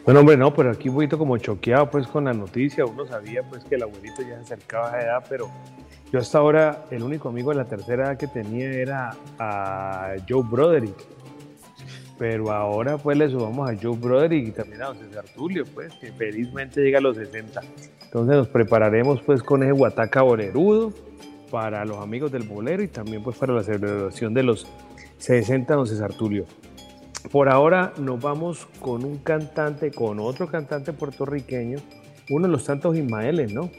Bueno, 0.04 0.20
hombre, 0.20 0.36
no, 0.36 0.54
pero 0.54 0.70
aquí 0.70 0.88
un 0.88 0.94
poquito 0.94 1.18
como 1.18 1.36
choqueado 1.38 1.90
pues 1.90 2.06
con 2.06 2.26
la 2.26 2.32
noticia. 2.32 2.86
Uno 2.86 3.08
sabía 3.08 3.42
pues 3.42 3.64
que 3.64 3.74
el 3.74 3.82
abuelito 3.82 4.22
ya 4.22 4.36
se 4.36 4.54
acercaba 4.54 4.92
a 4.92 4.98
esa 5.00 5.06
edad, 5.08 5.24
pero 5.28 5.50
yo 6.12 6.20
hasta 6.20 6.38
ahora 6.38 6.84
el 6.92 7.02
único 7.02 7.28
amigo 7.28 7.50
de 7.50 7.56
la 7.56 7.64
tercera 7.64 8.04
edad 8.04 8.16
que 8.16 8.28
tenía 8.28 8.70
era 8.70 9.16
a 9.40 10.14
Joe 10.28 10.44
Broderick. 10.48 10.94
Pero 12.18 12.50
ahora 12.50 12.96
pues 12.98 13.18
le 13.18 13.28
subamos 13.28 13.68
a 13.68 13.74
Joe 13.80 13.96
Broderick 13.96 14.48
y 14.48 14.52
también 14.52 14.82
a 14.82 14.86
don 14.86 14.98
César 14.98 15.24
Tulio, 15.34 15.64
pues, 15.74 15.92
que 15.94 16.12
felizmente 16.12 16.80
llega 16.82 16.98
a 16.98 17.02
los 17.02 17.16
60. 17.16 17.60
Entonces 18.04 18.36
nos 18.36 18.48
prepararemos 18.48 19.20
pues 19.22 19.42
con 19.42 19.62
ese 19.62 19.72
guataca 19.72 20.22
bolerudo 20.22 20.92
para 21.50 21.84
los 21.84 21.98
amigos 21.98 22.32
del 22.32 22.44
bolero 22.44 22.82
y 22.82 22.88
también 22.88 23.22
pues 23.22 23.36
para 23.36 23.52
la 23.52 23.62
celebración 23.62 24.32
de 24.34 24.42
los 24.42 24.66
60 25.18 25.74
don 25.74 25.86
César 25.86 26.14
Tulio. 26.14 26.46
Por 27.30 27.48
ahora 27.48 27.92
nos 27.98 28.20
vamos 28.20 28.66
con 28.80 29.04
un 29.04 29.18
cantante, 29.18 29.90
con 29.90 30.20
otro 30.20 30.46
cantante 30.46 30.92
puertorriqueño, 30.92 31.78
uno 32.30 32.46
de 32.46 32.52
los 32.52 32.64
tantos 32.64 32.96
Ismaeles, 32.96 33.52
¿no? 33.52 33.70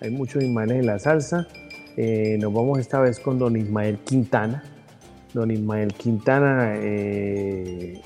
Hay 0.00 0.10
muchos 0.10 0.42
Ismaeles 0.42 0.78
en 0.78 0.86
la 0.86 0.98
salsa. 0.98 1.48
Eh, 1.96 2.38
nos 2.40 2.52
vamos 2.52 2.78
esta 2.78 3.00
vez 3.00 3.18
con 3.18 3.38
don 3.38 3.56
Ismael 3.56 3.98
Quintana. 3.98 4.62
Don 5.32 5.50
Ismael 5.50 5.94
Quintana 5.94 6.74
eh, 6.76 8.00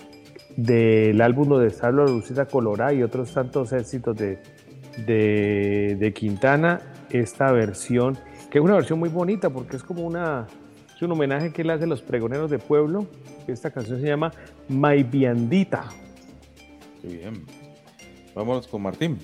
del 0.57 1.20
álbum 1.20 1.49
donde 1.49 1.68
está 1.68 1.91
la 1.91 2.05
Lucita 2.05 2.47
Colorada 2.47 2.93
y 2.93 3.03
otros 3.03 3.33
tantos 3.33 3.72
éxitos 3.72 4.16
de, 4.16 4.39
de, 5.07 5.97
de 5.99 6.12
Quintana. 6.12 6.81
Esta 7.11 7.53
versión, 7.53 8.18
que 8.51 8.59
es 8.59 8.64
una 8.64 8.74
versión 8.74 8.99
muy 8.99 9.09
bonita 9.09 9.51
porque 9.51 9.77
es 9.77 9.83
como 9.83 10.05
una, 10.05 10.47
es 10.95 11.03
un 11.03 11.12
homenaje 11.12 11.53
que 11.53 11.62
él 11.62 11.70
hace 11.70 11.85
a 11.85 11.87
los 11.87 12.03
pregoneros 12.03 12.51
de 12.51 12.59
pueblo. 12.59 13.07
Esta 13.47 13.70
canción 13.70 14.01
se 14.01 14.07
llama 14.07 14.33
Maibiandita. 14.68 15.89
Qué 17.01 17.09
bien. 17.09 17.45
Vámonos 18.35 18.66
con 18.66 18.83
Martín. 18.83 19.18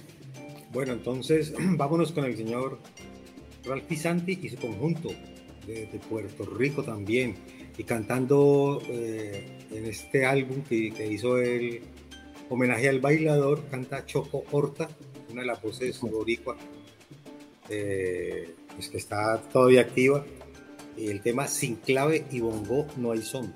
Bueno, 0.72 0.92
entonces 0.92 1.52
vámonos 1.76 2.12
con 2.12 2.24
el 2.24 2.36
señor 2.36 2.78
Ralph 3.64 3.84
Pisanti 3.84 4.38
y 4.42 4.48
su 4.48 4.56
conjunto 4.56 5.10
de, 5.66 5.86
de 5.86 5.98
Puerto 6.08 6.44
Rico 6.44 6.82
también. 6.82 7.34
Y 7.76 7.84
cantando 7.84 8.82
eh, 8.88 9.66
en 9.70 9.86
este 9.86 10.26
álbum 10.26 10.62
que, 10.62 10.92
que 10.92 11.06
hizo 11.06 11.38
el 11.38 11.82
homenaje 12.48 12.88
al 12.88 13.00
bailador, 13.00 13.64
canta 13.70 14.04
Choco 14.04 14.44
Horta, 14.50 14.88
una 15.30 15.40
de 15.40 15.46
las 15.46 15.62
voces 15.62 16.00
boricua, 16.00 16.56
eh, 17.68 18.54
pues 18.74 18.88
que 18.88 18.98
está 18.98 19.40
todavía 19.40 19.82
activa. 19.82 20.24
Y 20.96 21.08
el 21.08 21.22
tema 21.22 21.48
Sin 21.48 21.76
clave 21.76 22.26
y 22.30 22.40
bongo 22.40 22.86
no 22.96 23.12
hay 23.12 23.22
son. 23.22 23.52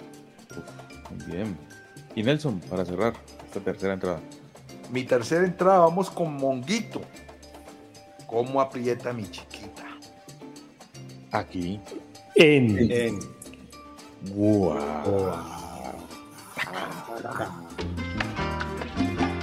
Muy 1.11 1.37
bien. 1.37 1.57
Y 2.15 2.23
Nelson, 2.23 2.61
para 2.61 2.85
cerrar 2.85 3.13
esta 3.45 3.61
tercera 3.61 3.93
entrada. 3.93 4.21
Mi 4.91 5.05
tercera 5.05 5.45
entrada, 5.45 5.81
vamos 5.81 6.11
con 6.11 6.35
Monguito. 6.35 7.03
¿Cómo 8.27 8.61
aprieta 8.61 9.13
mi 9.13 9.25
chiquita? 9.25 9.87
Aquí. 11.31 11.79
En. 12.35 12.91
En 12.91 13.36
Wow. 14.35 15.35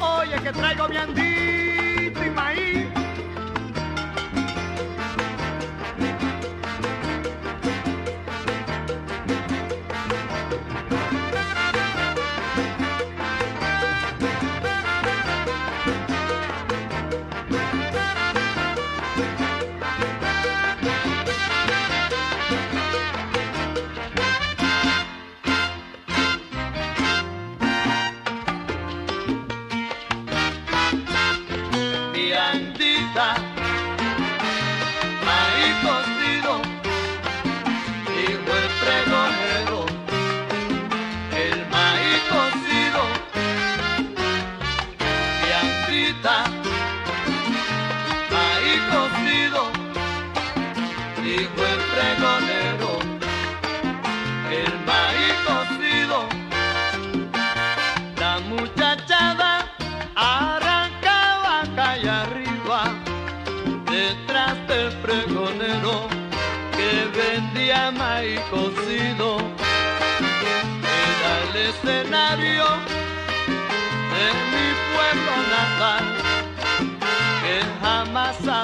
Oye, 0.02 0.42
que 0.44 0.52
traigo 0.52 0.88
mi 0.90 0.98
andito 0.98 1.63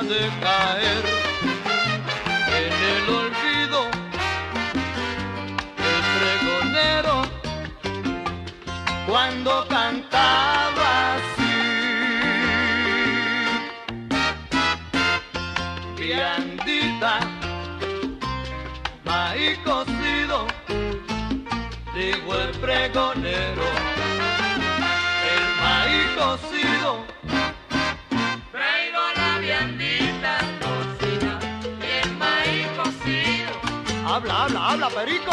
de 0.09 0.27
caer 0.41 1.03
en 2.57 2.73
el 2.93 3.03
olvido. 3.21 3.81
El 5.89 5.99
pregonero 6.17 7.15
cuando 9.07 9.67
cantaba 9.67 11.13
así. 11.13 11.55
Viandita, 15.95 17.19
maíz 19.05 19.59
cocido, 19.59 20.47
digo 21.93 22.33
el 22.33 22.51
pregonero. 22.57 23.67
El 25.33 25.43
maíz 25.61 26.07
cocido 26.17 27.08
Habla, 34.19 34.43
habla, 34.43 34.69
habla, 34.71 34.89
Perico. 34.89 35.31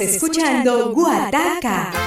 Escuchando 0.00 0.92
Guataca. 0.92 2.01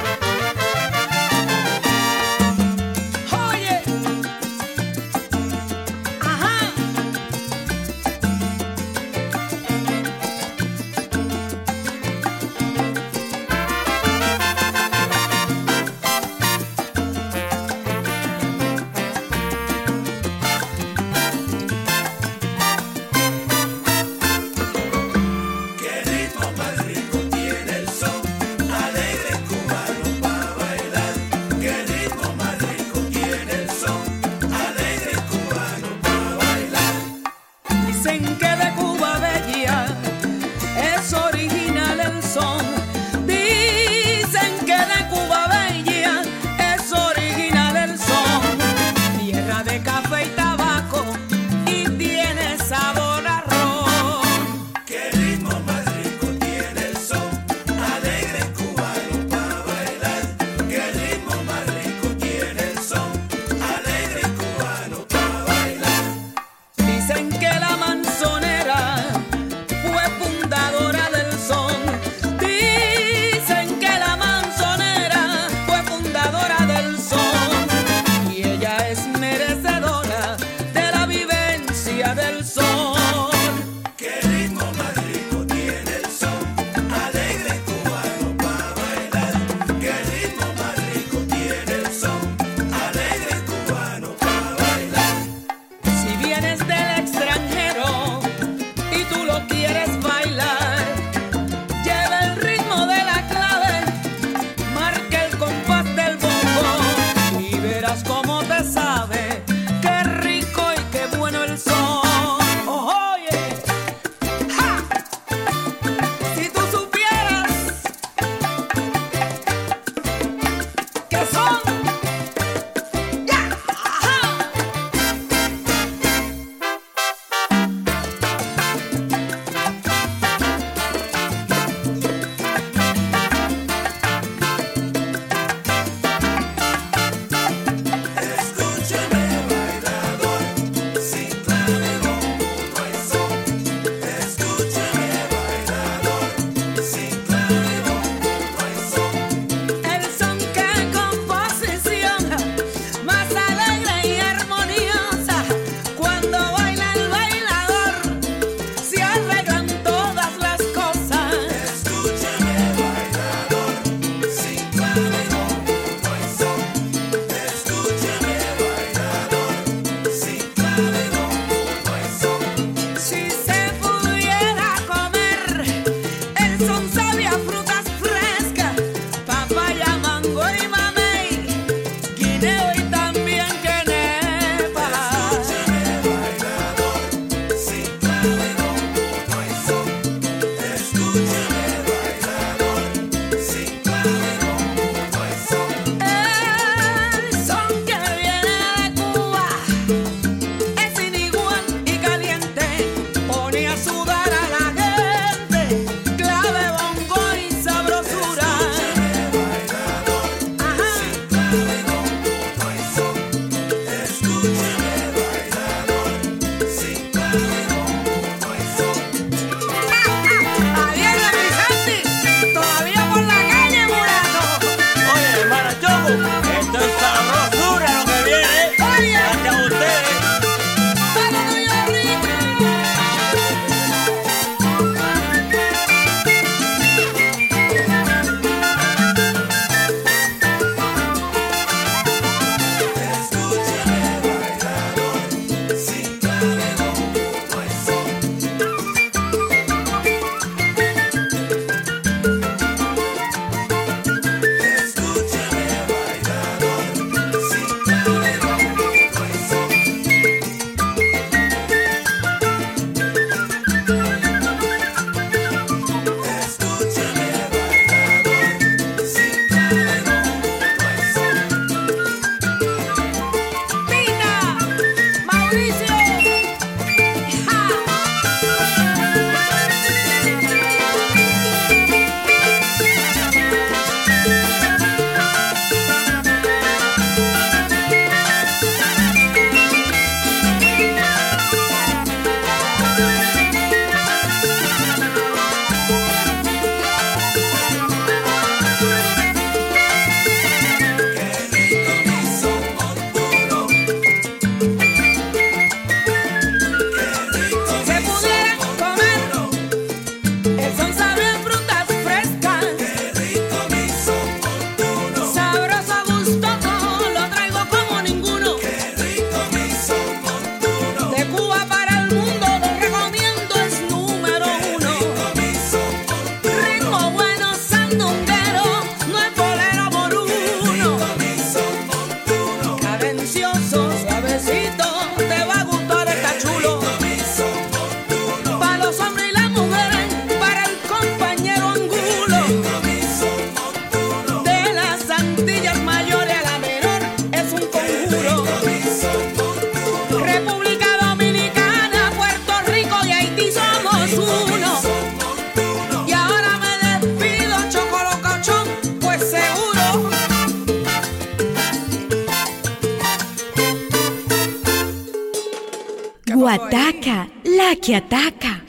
Guataca, 366.46 367.28
la 367.44 367.76
que 367.76 367.96
ataca. 367.96 368.65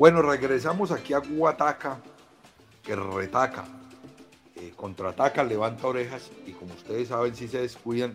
Bueno, 0.00 0.22
regresamos 0.22 0.92
aquí 0.92 1.12
a 1.12 1.18
Guataca, 1.18 2.00
que 2.82 2.96
retaca, 2.96 3.66
eh, 4.56 4.72
contraataca, 4.74 5.44
levanta 5.44 5.88
orejas 5.88 6.30
y 6.46 6.52
como 6.52 6.72
ustedes 6.72 7.08
saben, 7.08 7.34
si 7.34 7.48
se 7.48 7.60
descuidan, 7.60 8.14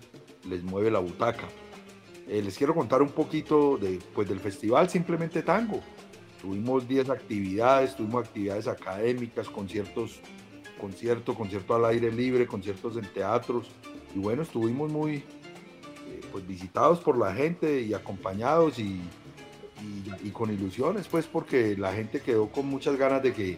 les 0.50 0.64
mueve 0.64 0.90
la 0.90 0.98
butaca. 0.98 1.48
Eh, 2.28 2.42
les 2.42 2.58
quiero 2.58 2.74
contar 2.74 3.04
un 3.04 3.10
poquito 3.10 3.78
de, 3.78 4.00
pues, 4.16 4.28
del 4.28 4.40
festival 4.40 4.90
Simplemente 4.90 5.44
Tango. 5.44 5.80
Tuvimos 6.42 6.88
10 6.88 7.12
actividades, 7.12 7.96
tuvimos 7.96 8.26
actividades 8.26 8.68
académicas, 8.68 9.48
conciertos, 9.48 10.22
concierto, 10.82 11.36
concierto 11.36 11.76
al 11.76 11.86
aire 11.86 12.12
libre, 12.12 12.48
conciertos 12.48 12.98
en 12.98 13.06
teatros. 13.14 13.70
Y 14.16 14.18
bueno, 14.18 14.42
estuvimos 14.42 14.92
muy 14.92 15.18
eh, 15.18 16.22
pues, 16.32 16.48
visitados 16.48 17.00
por 17.00 17.16
la 17.16 17.32
gente 17.36 17.80
y 17.82 17.94
acompañados 17.94 18.80
y, 18.80 19.04
y- 19.82 20.28
y 20.28 20.32
con 20.32 20.52
ilusiones, 20.52 21.08
pues 21.08 21.26
porque 21.26 21.76
la 21.78 21.94
gente 21.94 22.20
quedó 22.22 22.48
con 22.50 22.68
muchas 22.68 22.96
ganas 22.98 23.22
de 23.24 23.34
que, 23.34 23.58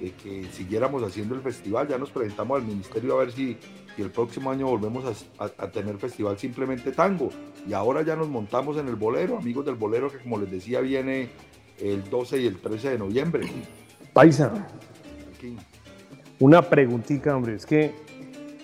de 0.00 0.12
que 0.12 0.46
siguiéramos 0.52 1.02
haciendo 1.02 1.34
el 1.34 1.40
festival. 1.42 1.88
Ya 1.88 1.98
nos 1.98 2.10
presentamos 2.10 2.60
al 2.60 2.66
ministerio 2.66 3.14
a 3.14 3.20
ver 3.24 3.32
si, 3.32 3.56
si 3.96 4.02
el 4.02 4.10
próximo 4.10 4.50
año 4.50 4.66
volvemos 4.66 5.04
a, 5.38 5.44
a- 5.44 5.52
a 5.58 5.70
tener 5.70 5.96
festival 5.98 6.36
simplemente 6.38 6.90
tango. 6.92 7.30
Y 7.68 7.72
ahora 7.72 8.02
ya 8.02 8.16
nos 8.16 8.28
montamos 8.28 8.76
en 8.76 8.88
el 8.88 8.96
bolero, 8.96 9.38
amigos 9.38 9.64
del 9.64 9.76
bolero, 9.76 10.10
que 10.10 10.18
como 10.18 10.38
les 10.38 10.50
decía 10.50 10.80
viene 10.80 11.28
el 11.78 12.02
12 12.10 12.40
y 12.40 12.46
el 12.46 12.56
13 12.58 12.90
de 12.90 12.98
noviembre. 12.98 13.46
Paisa, 14.12 14.52
Aquí. 15.36 15.56
una 16.40 16.62
preguntita, 16.62 17.34
hombre. 17.36 17.54
Es 17.54 17.66
que 17.66 17.92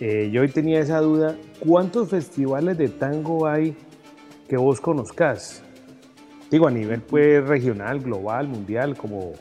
eh, 0.00 0.30
yo 0.32 0.42
hoy 0.42 0.48
tenía 0.48 0.80
esa 0.80 0.98
duda. 1.00 1.36
¿Cuántos 1.60 2.08
festivales 2.08 2.76
de 2.78 2.88
tango 2.88 3.46
hay 3.46 3.76
que 4.48 4.56
vos 4.56 4.80
conozcas? 4.80 5.62
Digo, 6.50 6.66
a 6.66 6.70
nivel 6.70 7.00
pues 7.00 7.46
regional, 7.46 8.00
global, 8.00 8.48
mundial, 8.48 8.96
como... 8.96 9.34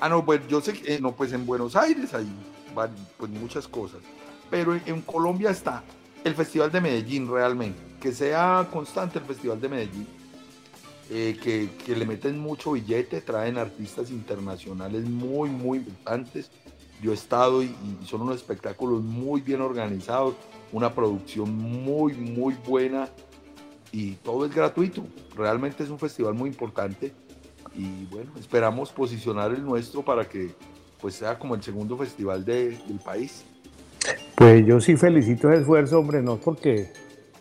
Ah, 0.00 0.08
no, 0.08 0.24
pues 0.24 0.40
yo 0.48 0.60
sé 0.60 0.72
que, 0.72 0.94
eh, 0.94 1.00
no, 1.00 1.12
pues 1.12 1.32
en 1.32 1.44
Buenos 1.44 1.76
Aires 1.76 2.14
hay 2.14 2.26
pues 3.16 3.30
muchas 3.30 3.68
cosas, 3.68 4.00
pero 4.50 4.74
en, 4.74 5.00
Colombia 5.02 5.50
está 5.50 5.84
el 6.24 6.34
Festival 6.34 6.72
de 6.72 6.80
Medellín 6.80 7.30
realmente, 7.30 7.78
que 8.00 8.12
sea 8.12 8.66
constante 8.72 9.18
el 9.18 9.24
Festival 9.24 9.60
de 9.60 9.68
Medellín, 9.68 10.06
eh, 11.10 11.38
que, 11.40 11.70
que 11.84 11.94
le 11.94 12.04
meten 12.04 12.38
mucho 12.38 12.72
billete, 12.72 13.20
traen 13.20 13.58
artistas 13.58 14.10
internacionales 14.10 15.04
muy, 15.04 15.50
muy 15.50 15.78
importantes. 15.78 16.50
Yo 17.00 17.12
he 17.12 17.14
estado 17.14 17.62
y 17.62 17.74
son 18.06 18.22
unos 18.22 18.36
espectáculos 18.36 19.02
muy 19.02 19.42
bien 19.42 19.60
organizados, 19.60 20.34
una 20.72 20.92
producción 20.92 21.54
muy, 21.54 22.14
muy 22.14 22.54
buena 22.66 23.08
y 23.94 24.12
todo 24.24 24.44
es 24.44 24.52
gratuito. 24.52 25.04
Realmente 25.36 25.84
es 25.84 25.88
un 25.88 25.98
festival 26.00 26.34
muy 26.34 26.50
importante 26.50 27.12
y 27.76 28.04
bueno, 28.06 28.32
esperamos 28.40 28.90
posicionar 28.90 29.52
el 29.52 29.64
nuestro 29.64 30.02
para 30.02 30.28
que 30.28 30.50
pues 31.00 31.14
sea 31.14 31.38
como 31.38 31.54
el 31.54 31.62
segundo 31.62 31.96
festival 31.96 32.44
de- 32.44 32.70
del 32.88 32.98
país. 32.98 33.44
Pues 34.36 34.66
yo 34.66 34.80
sí 34.80 34.96
felicito 34.96 35.48
ese 35.50 35.60
esfuerzo, 35.60 36.00
hombre, 36.00 36.22
no 36.22 36.36
porque 36.38 36.92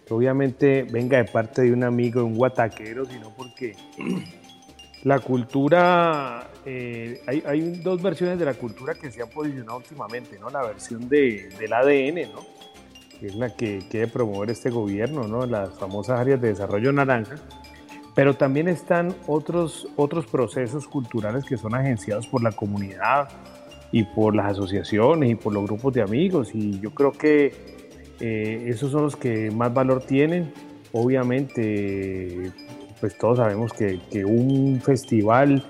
obviamente 0.09 0.83
venga 0.83 1.17
de 1.17 1.25
parte 1.25 1.63
de 1.63 1.73
un 1.73 1.83
amigo, 1.83 2.19
de 2.19 2.25
un 2.27 2.35
guataquero, 2.35 3.05
sino 3.05 3.31
porque 3.35 3.75
la 5.03 5.19
cultura, 5.19 6.49
eh, 6.65 7.21
hay, 7.25 7.43
hay 7.47 7.61
dos 7.81 8.01
versiones 8.01 8.37
de 8.37 8.45
la 8.45 8.53
cultura 8.53 8.93
que 8.93 9.09
se 9.11 9.21
han 9.23 9.29
posicionado 9.29 9.77
últimamente, 9.77 10.37
¿no? 10.39 10.49
La 10.51 10.61
versión 10.63 11.09
de, 11.09 11.49
del 11.59 11.73
ADN, 11.73 12.31
¿no? 12.31 12.52
Es 13.23 13.35
la 13.35 13.49
que 13.55 13.79
quiere 13.89 14.07
promover 14.07 14.49
este 14.49 14.69
gobierno, 14.69 15.29
¿no? 15.29 15.45
Las 15.45 15.79
famosas 15.79 16.19
áreas 16.19 16.41
de 16.41 16.49
desarrollo 16.49 16.91
naranja. 16.91 17.35
Pero 18.13 18.35
también 18.35 18.67
están 18.67 19.15
otros, 19.27 19.87
otros 19.95 20.25
procesos 20.27 20.87
culturales 20.87 21.45
que 21.45 21.55
son 21.55 21.73
agenciados 21.73 22.27
por 22.27 22.43
la 22.43 22.51
comunidad 22.51 23.29
y 23.93 24.03
por 24.03 24.35
las 24.35 24.51
asociaciones 24.51 25.31
y 25.31 25.35
por 25.35 25.53
los 25.53 25.63
grupos 25.63 25.93
de 25.93 26.01
amigos. 26.01 26.49
Y 26.53 26.81
yo 26.81 26.93
creo 26.93 27.13
que 27.13 27.53
eh, 28.19 28.65
esos 28.67 28.91
son 28.91 29.03
los 29.03 29.15
que 29.15 29.49
más 29.51 29.73
valor 29.73 30.03
tienen. 30.03 30.51
Obviamente, 30.91 32.51
pues 32.99 33.17
todos 33.17 33.37
sabemos 33.37 33.71
que, 33.71 34.01
que 34.11 34.25
un 34.25 34.81
festival 34.81 35.63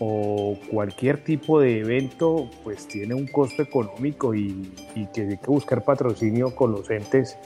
o 0.00 0.56
cualquier 0.70 1.22
tipo 1.22 1.60
de 1.60 1.80
evento 1.80 2.50
pues 2.62 2.86
tiene 2.88 3.14
un 3.14 3.26
costo 3.26 3.62
económico 3.62 4.34
y, 4.34 4.72
y 4.94 5.06
que 5.06 5.22
hay 5.22 5.36
que 5.36 5.46
buscar 5.46 5.84
patrocinio 5.84 6.54
con 6.54 6.72
los 6.72 6.90
entes 6.90 7.36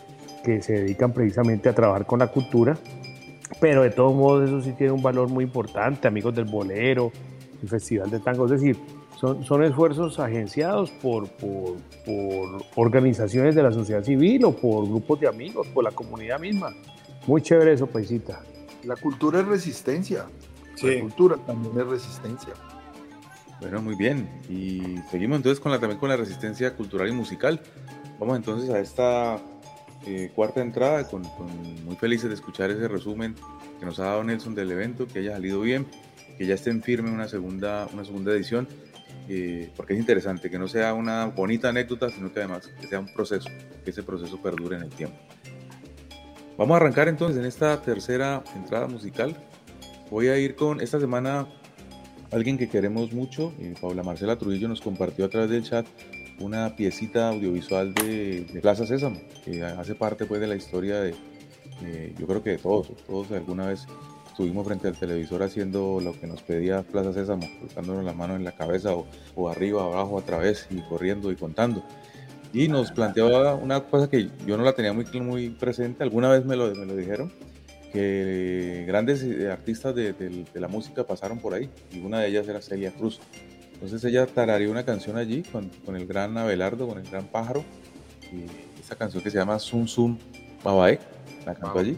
que 0.44 0.62
se 0.62 0.74
dedican 0.74 1.12
precisamente 1.12 1.68
a 1.68 1.74
trabajar 1.74 2.06
con 2.06 2.20
la 2.20 2.28
cultura 2.28 2.78
pero 3.60 3.82
de 3.82 3.90
todos 3.90 4.14
modos 4.14 4.48
eso 4.48 4.62
sí 4.62 4.72
tiene 4.72 4.92
un 4.92 5.02
valor 5.02 5.28
muy 5.28 5.44
importante, 5.44 6.06
amigos 6.06 6.34
del 6.34 6.44
bolero, 6.44 7.12
el 7.62 7.68
Festival 7.68 8.10
de 8.10 8.20
Tango, 8.20 8.44
es 8.44 8.52
decir, 8.52 8.76
son, 9.18 9.44
son 9.44 9.64
esfuerzos 9.64 10.20
agenciados 10.20 10.90
por, 10.90 11.28
por, 11.28 11.76
por 12.04 12.62
organizaciones 12.76 13.54
de 13.54 13.62
la 13.62 13.72
sociedad 13.72 14.04
civil 14.04 14.44
o 14.44 14.52
por 14.52 14.86
grupos 14.86 15.20
de 15.20 15.28
amigos, 15.28 15.66
por 15.68 15.82
la 15.82 15.90
comunidad 15.90 16.38
misma. 16.38 16.72
Muy 17.26 17.42
chévere 17.42 17.72
eso, 17.72 17.88
paisita. 17.88 18.42
La 18.84 18.94
cultura 18.94 19.40
es 19.40 19.46
resistencia. 19.46 20.26
Sí. 20.80 20.94
La 20.94 21.00
cultura 21.00 21.36
también 21.46 21.78
es 21.78 21.86
resistencia. 21.86 22.52
Bueno, 23.60 23.82
muy 23.82 23.96
bien. 23.96 24.28
Y 24.48 24.98
seguimos 25.10 25.36
entonces 25.38 25.58
con 25.60 25.72
la, 25.72 25.78
también 25.80 25.98
con 25.98 26.08
la 26.08 26.16
resistencia 26.16 26.74
cultural 26.76 27.08
y 27.08 27.12
musical. 27.12 27.60
Vamos 28.20 28.36
entonces 28.36 28.70
a 28.70 28.78
esta 28.78 29.38
eh, 30.06 30.30
cuarta 30.34 30.60
entrada, 30.60 31.08
con, 31.08 31.24
con- 31.24 31.84
muy 31.84 31.96
felices 31.96 32.28
de 32.28 32.34
escuchar 32.34 32.70
ese 32.70 32.86
resumen 32.86 33.34
que 33.80 33.86
nos 33.86 33.98
ha 33.98 34.04
dado 34.04 34.22
Nelson 34.24 34.54
del 34.54 34.70
evento, 34.70 35.06
que 35.06 35.18
haya 35.20 35.32
salido 35.32 35.60
bien, 35.60 35.86
que 36.36 36.46
ya 36.46 36.54
estén 36.54 36.82
firme 36.82 37.10
una 37.10 37.26
segunda, 37.28 37.88
una 37.92 38.04
segunda 38.04 38.32
edición, 38.32 38.68
eh, 39.28 39.70
porque 39.76 39.94
es 39.94 39.98
interesante 40.00 40.50
que 40.50 40.58
no 40.58 40.68
sea 40.68 40.94
una 40.94 41.26
bonita 41.26 41.68
anécdota, 41.70 42.10
sino 42.10 42.32
que 42.32 42.38
además 42.40 42.68
que 42.80 42.86
sea 42.86 43.00
un 43.00 43.12
proceso, 43.12 43.48
que 43.84 43.90
ese 43.90 44.02
proceso 44.04 44.40
perdure 44.40 44.76
en 44.76 44.82
el 44.84 44.90
tiempo. 44.90 45.16
Vamos 46.56 46.74
a 46.74 46.76
arrancar 46.76 47.08
entonces 47.08 47.38
en 47.38 47.44
esta 47.44 47.80
tercera 47.82 48.42
entrada 48.56 48.86
musical. 48.88 49.36
Voy 50.10 50.28
a 50.28 50.38
ir 50.38 50.56
con 50.56 50.80
esta 50.80 50.98
semana 50.98 51.46
alguien 52.32 52.56
que 52.56 52.68
queremos 52.68 53.12
mucho, 53.12 53.52
eh, 53.58 53.74
Paula 53.78 54.02
Marcela 54.02 54.36
Trujillo 54.36 54.66
nos 54.66 54.80
compartió 54.80 55.26
a 55.26 55.28
través 55.28 55.50
del 55.50 55.64
chat 55.64 55.86
una 56.40 56.74
piecita 56.76 57.28
audiovisual 57.28 57.92
de, 57.92 58.58
Plaza 58.62 58.86
Sésamo, 58.86 59.20
que 59.44 59.62
hace 59.62 59.94
parte 59.94 60.24
pues 60.24 60.40
de 60.40 60.46
la 60.46 60.56
historia 60.56 61.00
de, 61.00 61.14
yo 62.18 62.26
creo 62.26 62.42
que 62.42 62.50
de 62.50 62.58
todos, 62.58 62.90
todos 63.06 63.30
alguna 63.32 63.66
vez 63.66 63.86
estuvimos 64.30 64.66
frente 64.66 64.88
al 64.88 64.96
televisor 64.96 65.42
haciendo 65.42 66.00
lo 66.00 66.18
que 66.18 66.26
nos 66.26 66.42
pedía 66.42 66.82
Plaza 66.82 67.12
Sésamo, 67.12 67.46
colocándonos 67.58 68.04
la 68.04 68.14
mano 68.14 68.34
en 68.34 68.44
la 68.44 68.52
cabeza 68.52 68.94
o, 68.94 69.06
o 69.34 69.48
arriba, 69.50 69.84
abajo, 69.84 70.18
a 70.18 70.22
través 70.22 70.68
y 70.70 70.80
corriendo 70.88 71.30
y 71.30 71.36
contando. 71.36 71.84
Y 72.54 72.68
nos 72.68 72.92
planteaba 72.92 73.56
una 73.56 73.80
cosa 73.84 74.08
que 74.08 74.30
yo 74.46 74.56
no 74.56 74.64
la 74.64 74.72
tenía 74.72 74.94
muy, 74.94 75.04
muy 75.20 75.50
presente, 75.50 76.02
alguna 76.02 76.30
vez 76.30 76.46
me 76.46 76.56
lo, 76.56 76.74
me 76.74 76.86
lo 76.86 76.96
dijeron, 76.96 77.30
que 77.92 78.84
grandes 78.86 79.22
eh, 79.22 79.50
artistas 79.50 79.94
de, 79.94 80.12
de- 80.12 80.44
de 80.52 80.60
la 80.60 80.68
música 80.68 81.04
pasaron 81.04 81.38
por 81.38 81.54
ahí 81.54 81.70
y 81.92 82.00
una 82.00 82.20
de 82.20 82.28
ellas 82.28 82.46
era 82.48 82.60
Celia 82.60 82.92
Cruz. 82.92 83.20
Entonces 83.74 84.02
ella 84.04 84.26
tarareó 84.26 84.70
una 84.70 84.84
canción 84.84 85.16
allí 85.16 85.42
con, 85.42 85.70
con 85.86 85.96
el 85.96 86.06
gran 86.06 86.36
Abelardo, 86.36 86.88
con 86.88 86.98
el 86.98 87.08
gran 87.08 87.26
pájaro, 87.26 87.62
y 88.32 88.80
esa 88.80 88.96
canción 88.96 89.22
que 89.22 89.30
se 89.30 89.38
llama 89.38 89.58
Zum 89.58 89.86
Zum 89.86 90.18
Babae, 90.64 90.98
la 91.46 91.54
cantó 91.54 91.78
allí. 91.78 91.96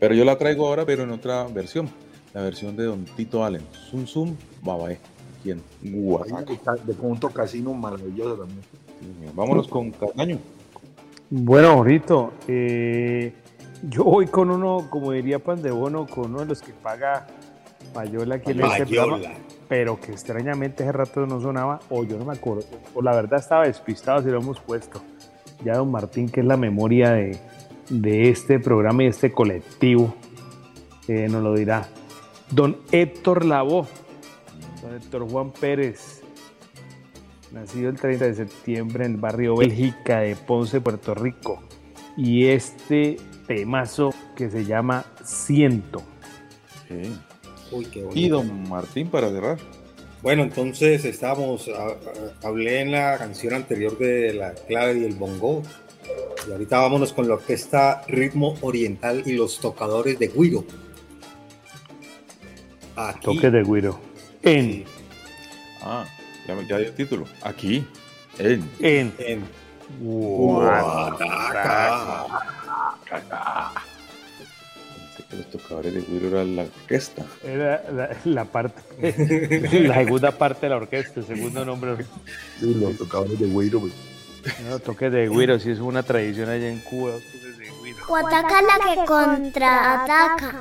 Pero 0.00 0.14
yo 0.14 0.24
la 0.24 0.36
traigo 0.36 0.66
ahora, 0.66 0.84
pero 0.84 1.04
en 1.04 1.10
otra 1.10 1.44
versión, 1.46 1.88
la 2.34 2.42
versión 2.42 2.76
de 2.76 2.84
Don 2.84 3.04
Tito 3.04 3.44
Allen, 3.44 3.62
Zum 3.90 4.06
Zum 4.06 4.36
Babae, 4.62 4.98
aquí 5.38 5.52
en 5.52 5.62
Guasaca. 5.82 6.74
De 6.84 6.94
punto 6.94 7.30
casino 7.30 7.72
maravilloso 7.72 8.36
también. 8.38 8.60
Vámonos 9.34 9.68
con 9.68 9.92
Castaño. 9.92 10.38
Bueno, 11.30 11.68
ahorita, 11.68 12.30
eh, 12.48 13.32
yo 13.82 14.04
voy 14.04 14.26
con 14.26 14.50
uno, 14.50 14.86
como 14.88 15.12
diría 15.12 15.38
Pan 15.38 15.60
de 15.62 15.70
Bono, 15.70 16.06
con 16.06 16.30
uno 16.30 16.40
de 16.40 16.46
los 16.46 16.62
que 16.62 16.72
paga 16.72 17.26
Payola 17.92 18.36
aquí 18.36 18.52
en 18.52 18.60
este 18.60 18.86
programa, 18.86 19.34
pero 19.68 20.00
que 20.00 20.12
extrañamente 20.12 20.84
ese 20.84 20.92
rato 20.92 21.26
no 21.26 21.40
sonaba, 21.40 21.80
o 21.90 22.04
yo 22.04 22.16
no 22.16 22.24
me 22.24 22.34
acuerdo, 22.34 22.64
o 22.94 23.02
la 23.02 23.14
verdad 23.14 23.40
estaba 23.40 23.66
despistado 23.66 24.22
si 24.22 24.28
lo 24.28 24.40
hemos 24.40 24.60
puesto. 24.60 25.02
Ya 25.64 25.76
don 25.76 25.90
Martín, 25.90 26.28
que 26.28 26.40
es 26.40 26.46
la 26.46 26.56
memoria 26.56 27.12
de, 27.12 27.38
de 27.88 28.30
este 28.30 28.58
programa 28.58 29.02
y 29.02 29.06
de 29.06 29.10
este 29.10 29.32
colectivo, 29.32 30.14
eh, 31.08 31.28
nos 31.28 31.42
lo 31.42 31.54
dirá. 31.54 31.88
Don 32.50 32.78
Héctor 32.90 33.44
Lavoe, 33.44 33.86
don 34.82 34.94
Héctor 34.94 35.28
Juan 35.28 35.50
Pérez, 35.50 36.22
nacido 37.50 37.90
el 37.90 37.98
30 37.98 38.26
de 38.26 38.34
septiembre 38.34 39.04
en 39.04 39.12
el 39.12 39.16
barrio 39.18 39.56
Bélgica 39.56 40.20
de 40.20 40.36
Ponce, 40.36 40.80
Puerto 40.80 41.14
Rico. 41.14 41.62
Y 42.16 42.46
este 42.46 43.16
temazo 43.46 44.14
que 44.36 44.50
se 44.50 44.64
llama 44.64 45.04
Siento. 45.24 46.02
Sí. 46.88 47.12
Uy, 47.70 47.86
qué. 47.86 48.06
Y 48.14 48.28
don 48.28 48.68
Martín 48.68 49.08
para 49.08 49.30
cerrar. 49.30 49.58
Bueno, 50.22 50.44
entonces 50.44 51.04
estamos, 51.04 51.68
hablé 52.44 52.80
en 52.80 52.92
la 52.92 53.18
canción 53.18 53.54
anterior 53.54 53.98
de 53.98 54.32
la 54.32 54.54
clave 54.54 55.00
y 55.00 55.04
el 55.04 55.14
bongo, 55.14 55.64
y 56.46 56.52
ahorita 56.52 56.78
vámonos 56.78 57.12
con 57.12 57.26
la 57.26 57.34
orquesta 57.34 58.02
Ritmo 58.06 58.56
Oriental 58.60 59.24
y 59.26 59.32
los 59.32 59.58
tocadores 59.58 60.20
de 60.20 60.28
Guiro. 60.28 60.64
Toque 63.20 63.50
de 63.50 63.64
Guiro. 63.64 63.98
En. 64.42 64.84
Ah, 65.82 66.04
ya, 66.46 66.60
ya 66.68 66.76
hay 66.76 66.84
el 66.84 66.94
título. 66.94 67.24
Aquí. 67.42 67.84
En. 68.38 68.62
En. 68.80 69.12
en. 69.18 69.61
Pensé 75.06 75.24
que 75.28 75.36
los 75.36 75.46
tocadores 75.50 75.94
de 75.94 76.00
güiro 76.00 76.28
eran 76.28 76.56
la 76.56 76.62
orquesta. 76.62 77.24
Era 77.44 77.82
la, 77.90 78.16
la 78.24 78.44
parte, 78.44 78.82
la 79.88 79.94
segunda 79.94 80.30
parte 80.32 80.66
de 80.66 80.70
la 80.70 80.76
orquesta, 80.76 81.20
el 81.20 81.26
segundo 81.26 81.64
nombre. 81.64 81.96
Sí, 82.58 82.74
los 82.74 82.96
tocadores 82.96 83.38
de 83.38 83.46
güiro. 83.46 83.80
Pues. 83.80 83.92
No, 84.68 84.78
toques 84.78 85.12
de 85.12 85.28
güiro, 85.28 85.58
sí 85.58 85.70
es 85.70 85.78
una 85.78 86.02
tradición 86.02 86.48
allá 86.48 86.68
en 86.68 86.80
Cuba. 86.80 87.12
Los 87.12 87.22
toques 87.24 87.58
de. 87.58 87.72
Guataca 88.08 88.62
la 88.62 88.94
que 88.94 89.04
contraataca. 89.04 90.60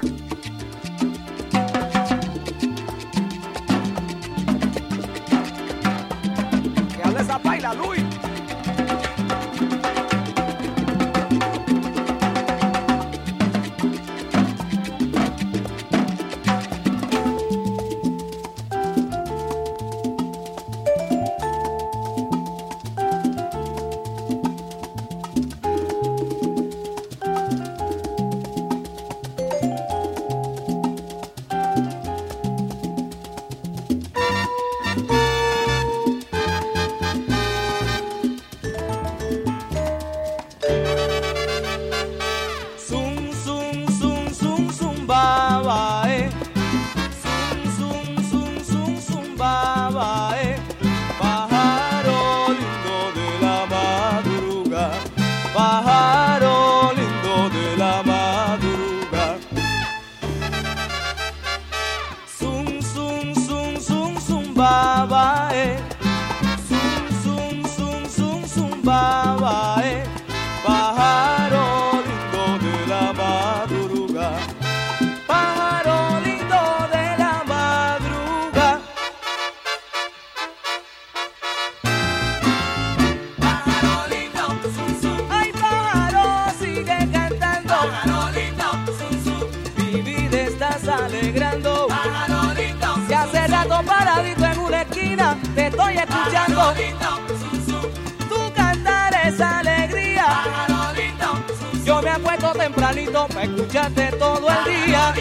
tempranito, 102.81 103.27
me 103.35 103.43
escuchaste 103.43 104.11
todo 104.17 104.47
el 104.49 104.87
día. 104.87 105.13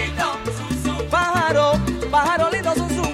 Pájaro, 1.10 1.72
pájaro 2.10 2.50
lindo, 2.50 2.74
su 2.74 3.09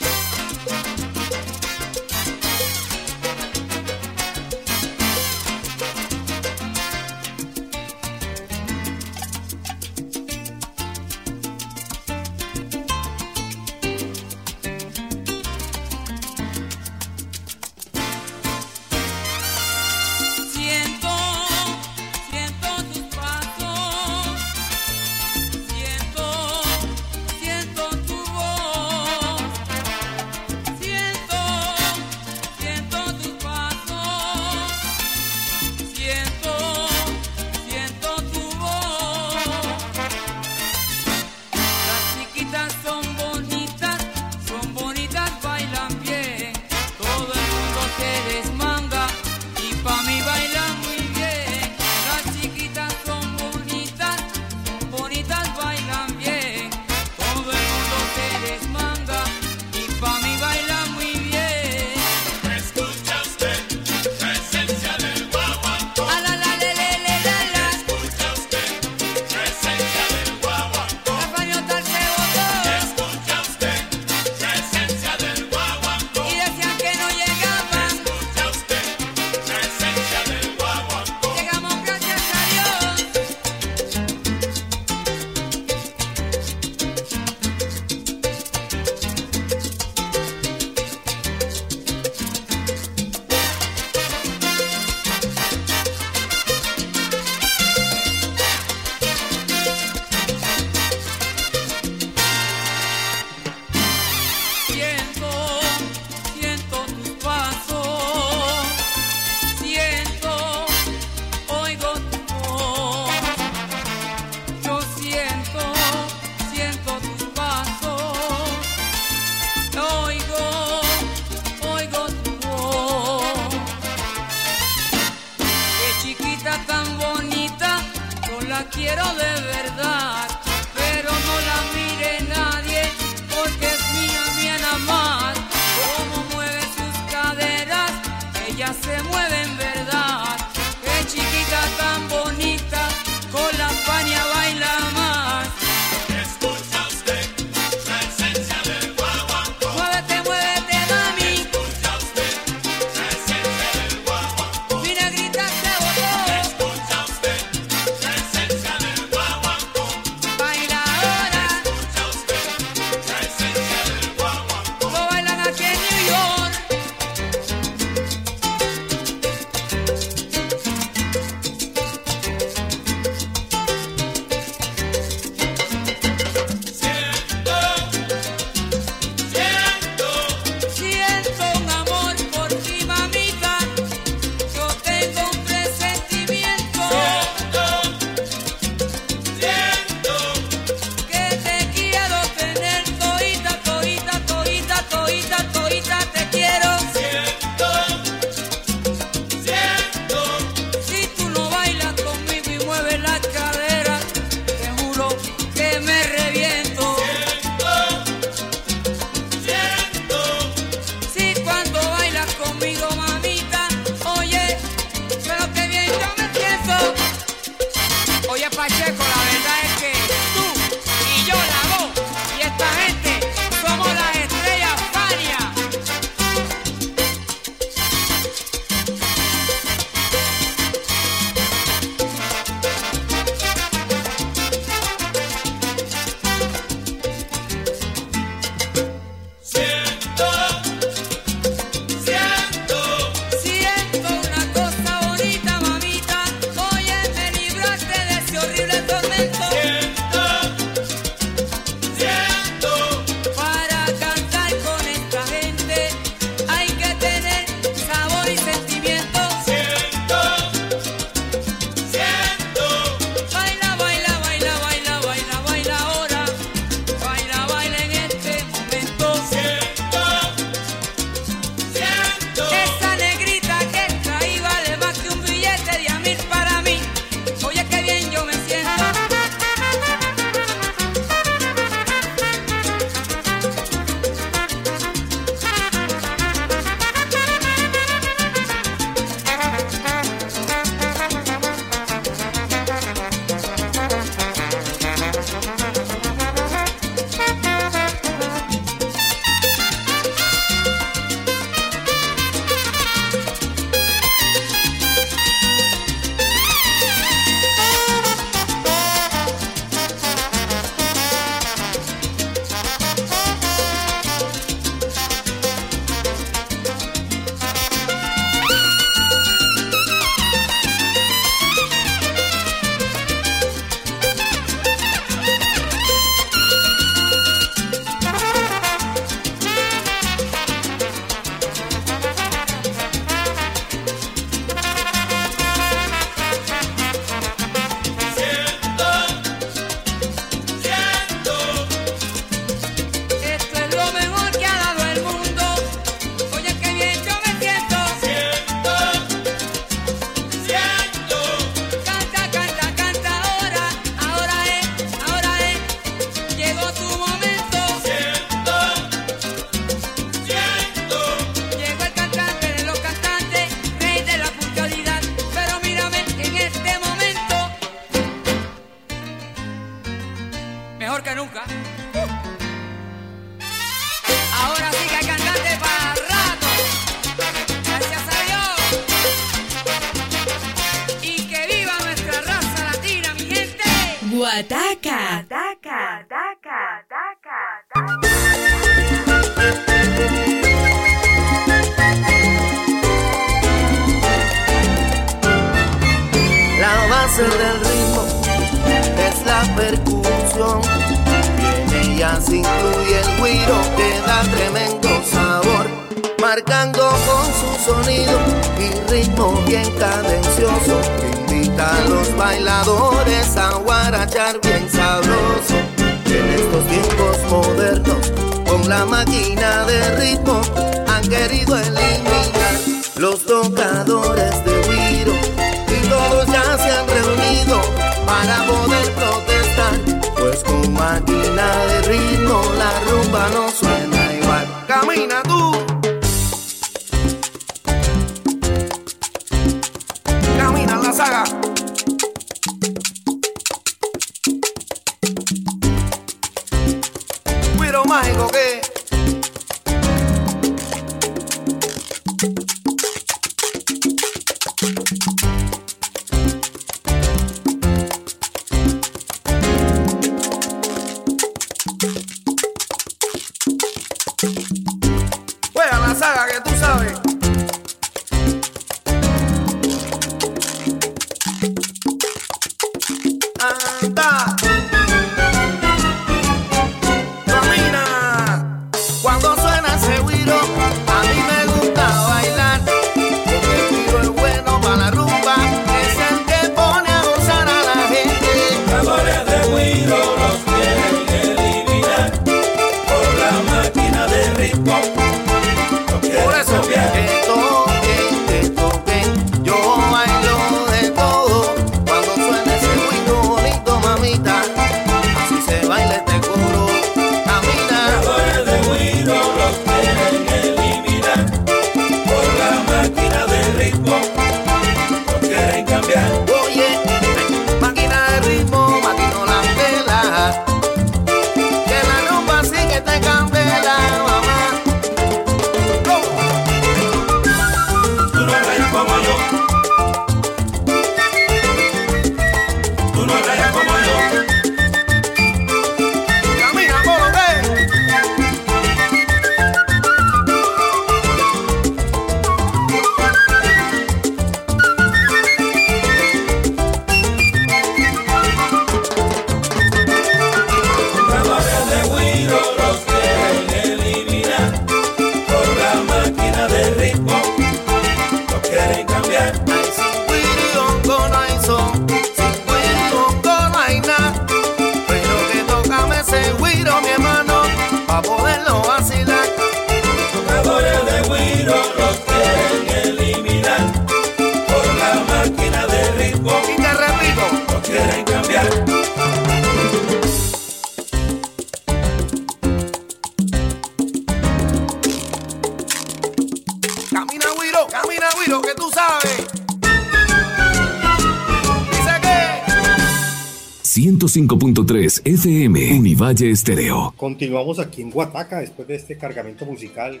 Estéreo. 596.10 596.94
Continuamos 596.96 597.58
aquí 597.58 597.82
en 597.82 597.90
Guataca 597.90 598.40
después 598.40 598.66
de 598.66 598.76
este 598.76 598.96
cargamento 598.96 599.44
musical 599.44 600.00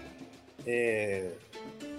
eh, 0.64 1.34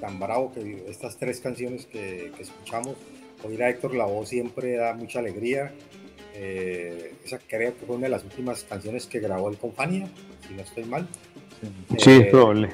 tan 0.02 0.20
bravo 0.20 0.52
que 0.52 0.86
estas 0.88 1.18
tres 1.18 1.40
canciones 1.40 1.86
que, 1.86 2.32
que 2.36 2.44
escuchamos. 2.44 2.96
Oír 3.44 3.62
a 3.64 3.70
Héctor 3.70 3.94
Lavoe 3.96 4.26
siempre 4.26 4.76
da 4.76 4.94
mucha 4.94 5.20
alegría. 5.20 5.74
Eh, 6.34 7.14
esa 7.24 7.38
creo 7.40 7.78
que 7.78 7.86
fue 7.86 7.96
una 7.98 8.06
de 8.06 8.12
las 8.12 8.24
últimas 8.24 8.64
canciones 8.64 9.06
que 9.06 9.20
grabó 9.20 9.50
el 9.50 9.58
Compania, 9.58 10.10
si 10.48 10.54
no 10.54 10.62
estoy 10.64 10.86
mal. 10.86 11.08
Sí, 11.98 12.12
Eh, 12.12 12.22
es 12.22 12.28
probable. 12.28 12.70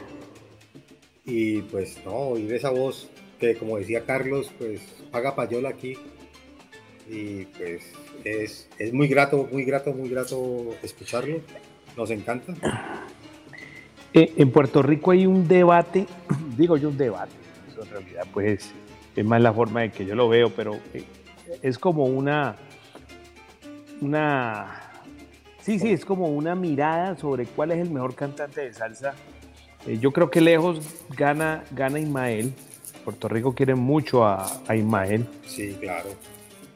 Y 1.26 1.62
pues 1.64 1.98
no, 2.06 2.14
oír 2.14 2.54
esa 2.54 2.70
voz 2.70 3.10
que 3.40 3.56
como 3.56 3.78
decía 3.78 4.06
Carlos, 4.06 4.52
pues 4.58 4.80
paga 5.12 5.36
payola 5.36 5.70
aquí. 5.70 5.98
Y 7.10 7.46
pues 7.46 7.84
es, 8.24 8.68
es 8.80 8.94
muy 8.94 9.08
grato, 9.08 9.48
muy 9.52 9.64
grato, 9.64 9.94
muy 9.94 10.10
grato 10.10 10.76
escucharlo. 10.84 11.40
Nos 11.98 12.10
encanta. 12.12 12.54
Eh, 14.14 14.34
en 14.38 14.52
Puerto 14.52 14.82
Rico 14.82 15.12
hay 15.12 15.26
un 15.26 15.48
debate, 15.48 16.08
digo 16.58 16.78
yo 16.78 16.90
un 16.90 16.98
debate, 16.98 17.34
eso 17.70 17.84
en 17.84 17.90
realidad 17.90 18.24
pues 18.34 18.74
es 19.16 19.26
más 19.26 19.42
la 19.42 19.54
forma 19.54 19.82
de 19.82 19.92
que 19.92 20.06
yo 20.06 20.16
lo 20.16 20.30
veo, 20.30 20.50
pero 20.50 20.76
eh, 20.94 21.04
es 21.62 21.78
como 21.78 22.06
una, 22.06 22.56
una, 24.02 24.82
sí, 25.62 25.80
sí, 25.80 25.90
es 25.90 26.06
como 26.06 26.28
una 26.28 26.56
mirada 26.56 27.18
sobre 27.18 27.46
cuál 27.46 27.72
es 27.72 27.80
el 27.80 27.90
mejor 27.90 28.16
cantante 28.16 28.62
de 28.62 28.74
salsa. 28.74 29.16
Eh, 29.86 29.98
yo 30.00 30.12
creo 30.12 30.30
que 30.30 30.42
lejos 30.42 30.80
gana, 31.16 31.64
gana 31.72 32.00
Ismael. 32.00 32.54
Puerto 33.04 33.28
Rico 33.28 33.54
quiere 33.54 33.76
mucho 33.76 34.26
a, 34.26 34.48
a 34.68 34.76
Ismael. 34.76 35.28
Sí, 35.46 35.78
claro. 35.80 36.10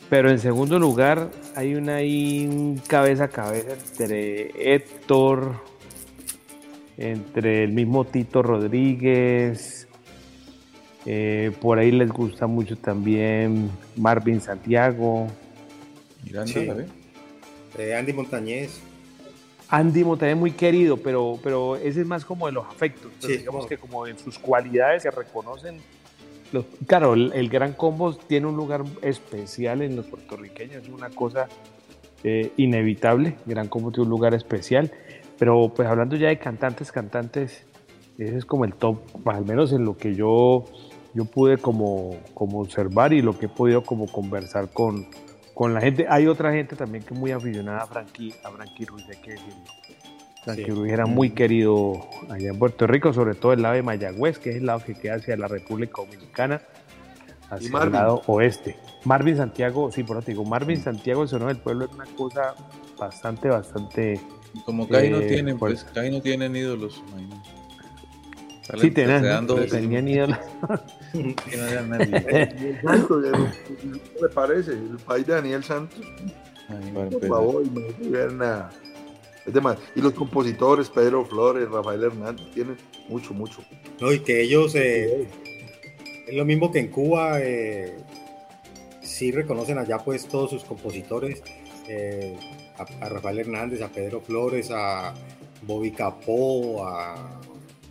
Pero 0.10 0.32
en 0.32 0.40
segundo 0.40 0.80
lugar 0.80 1.30
hay 1.56 1.76
una 1.76 1.96
ahí 1.98 2.48
un 2.48 2.78
cabeza 2.88 3.26
a 3.26 3.28
cabeza 3.28 3.74
entre 3.74 4.74
Héctor, 4.76 5.54
entre 6.98 7.64
el 7.64 7.72
mismo 7.74 8.06
Tito 8.06 8.42
Rodríguez, 8.42 9.88
eh, 11.06 11.52
por 11.62 11.78
ahí 11.78 11.92
les 11.92 12.10
gusta 12.12 12.48
mucho 12.48 12.76
también 12.78 13.70
Marvin 13.96 14.42
Santiago, 14.42 15.28
Miranda, 16.26 16.52
Sí. 16.54 16.68
Eh, 17.78 17.96
Andy 17.96 18.12
Montañez. 18.14 18.82
Andy 19.70 20.04
Montañez 20.04 20.36
muy 20.36 20.52
querido, 20.52 20.98
pero, 20.98 21.40
pero 21.44 21.76
ese 21.76 22.02
es 22.02 22.08
más 22.08 22.26
como 22.26 22.48
de 22.48 22.52
los 22.54 22.66
afectos. 22.66 23.12
pero 23.22 23.32
Sí, 23.32 23.38
digamos 23.40 23.60
como- 23.62 23.70
que 23.70 23.78
como 23.78 24.08
en 24.08 24.18
sus 24.18 24.40
cualidades 24.40 25.04
se 25.04 25.12
reconocen. 25.12 25.78
Claro, 26.88 27.14
el, 27.14 27.32
el 27.34 27.50
Gran 27.50 27.74
Combo 27.74 28.14
tiene 28.14 28.48
un 28.48 28.56
lugar 28.56 28.84
especial 29.02 29.82
en 29.82 29.96
los 29.96 30.08
puertorriqueños, 30.08 30.84
es 30.84 30.90
una 30.90 31.10
cosa 31.10 31.48
eh, 32.24 32.52
inevitable. 32.58 33.38
Gran 33.46 33.68
Combo 33.68 33.92
tiene 33.92 34.04
un 34.04 34.10
lugar 34.10 34.34
especial. 34.34 34.92
Pero 35.38 35.72
pues 35.74 35.88
hablando 35.88 36.18
ya 36.18 36.28
de 36.28 36.38
cantantes, 36.38 36.92
cantantes, 36.92 37.66
ese 38.18 38.38
es 38.38 38.46
como 38.46 38.66
el 38.66 38.74
top, 38.74 39.00
al 39.26 39.46
menos 39.46 39.72
en 39.72 39.86
lo 39.86 39.96
que 39.96 40.14
yo, 40.14 40.66
yo 41.14 41.26
pude 41.26 41.58
como, 41.58 42.18
como 42.34 42.60
observar 42.60 43.14
y 43.14 43.22
lo 43.22 43.40
que 43.40 43.46
he 43.46 43.50
podido 43.50 43.84
como 43.84 44.08
conversar 44.08 44.70
con, 44.70 45.08
con 45.54 45.74
la 45.74 45.80
gente. 45.80 46.08
Hay 46.10 46.28
otra 46.28 46.52
gente 46.52 46.76
también 46.76 47.06
que 47.06 47.14
es 47.14 47.20
muy 47.20 47.32
aficionada 47.32 47.84
a 47.84 47.88
Frankie, 47.88 48.34
a 48.44 48.52
Frankie 48.52 48.84
Ruiz, 48.84 49.06
hay 49.10 49.22
que 49.22 49.32
decirlo. 49.32 49.79
Sí. 50.46 50.66
Ruiz 50.66 50.92
era 50.94 51.06
muy 51.06 51.32
querido 51.32 52.08
allá 52.30 52.50
en 52.50 52.58
Puerto 52.58 52.88
Rico, 52.88 53.14
sobre 53.14 53.36
todo 53.36 53.54
el 53.54 53.62
lado 53.62 53.76
de 53.76 53.84
Mayagüez, 53.84 54.40
que 54.40 54.52
es 54.52 54.56
el 54.58 54.66
lado 54.66 54.82
que 54.84 54.96
queda 54.96 55.16
hacia 55.16 55.36
la 55.38 55.48
República 55.48 56.02
Dominicana, 56.02 56.62
hacia 57.50 57.84
el 57.84 57.92
lado 57.92 58.22
oeste. 58.28 58.78
Marvin 59.06 59.38
Santiago, 59.38 59.92
sí, 59.92 60.04
por 60.04 60.18
eso 60.18 60.26
te 60.26 60.32
digo, 60.32 60.46
Marvin 60.46 60.82
Santiago, 60.82 61.24
el 61.24 61.30
sonido 61.30 61.50
del 61.50 61.58
pueblo 61.58 61.86
es 61.86 61.92
una 61.92 62.06
cosa 62.06 62.56
bastante, 62.98 63.50
bastante... 63.50 64.20
Como 64.66 64.88
casi 64.88 65.10
no 65.10 65.20
eh, 65.20 65.28
tienen, 65.28 65.60
fuerte. 65.60 65.82
pues 65.84 65.94
casi 65.94 66.10
no 66.10 66.22
tienen 66.22 66.56
ídolos. 66.56 67.04
Sí, 68.80 68.92
tenían, 68.92 69.46
¿no? 69.46 69.56
tenían 69.56 70.08
ídolos. 70.08 70.38
que 71.14 71.58
no. 71.58 71.66
Daniel 71.66 72.80
Santos, 72.84 73.24
no- 73.32 73.52
¿qué 73.66 74.22
le 74.22 74.30
parece? 74.30 74.72
El 74.74 74.98
país 75.06 75.26
de 75.28 75.34
Daniel 75.34 75.64
Santos. 75.64 76.00
Para 76.68 76.80
Por 76.80 77.04
empezar. 77.04 77.30
favor, 77.30 77.64
no 78.00 78.32
nada. 78.32 78.70
Es. 79.50 79.78
Y 79.96 80.02
los 80.02 80.14
compositores, 80.14 80.90
Pedro 80.90 81.26
Flores, 81.26 81.70
Rafael 81.70 82.04
Hernández, 82.04 82.46
tienen 82.54 82.78
mucho, 83.08 83.34
mucho. 83.34 83.62
No, 84.00 84.12
y 84.12 84.20
que 84.20 84.42
ellos, 84.42 84.76
eh, 84.76 85.28
es 86.28 86.36
lo 86.36 86.46
mismo 86.46 86.72
que 86.72 86.80
en 86.80 86.88
Cuba, 86.90 87.40
eh, 87.42 87.98
sí 89.02 89.32
reconocen 89.32 89.78
allá 89.78 89.98
pues 90.00 90.28
todos 90.28 90.52
sus 90.52 90.64
compositores, 90.64 91.42
eh, 91.88 92.38
a, 92.78 93.06
a 93.06 93.10
Rafael 93.10 93.40
Hernández, 93.40 93.82
a 93.82 93.90
Pedro 93.90 94.22
Flores, 94.22 94.70
a 94.72 95.14
Bobby 95.64 95.92
Capó, 95.92 96.86
a 96.86 97.42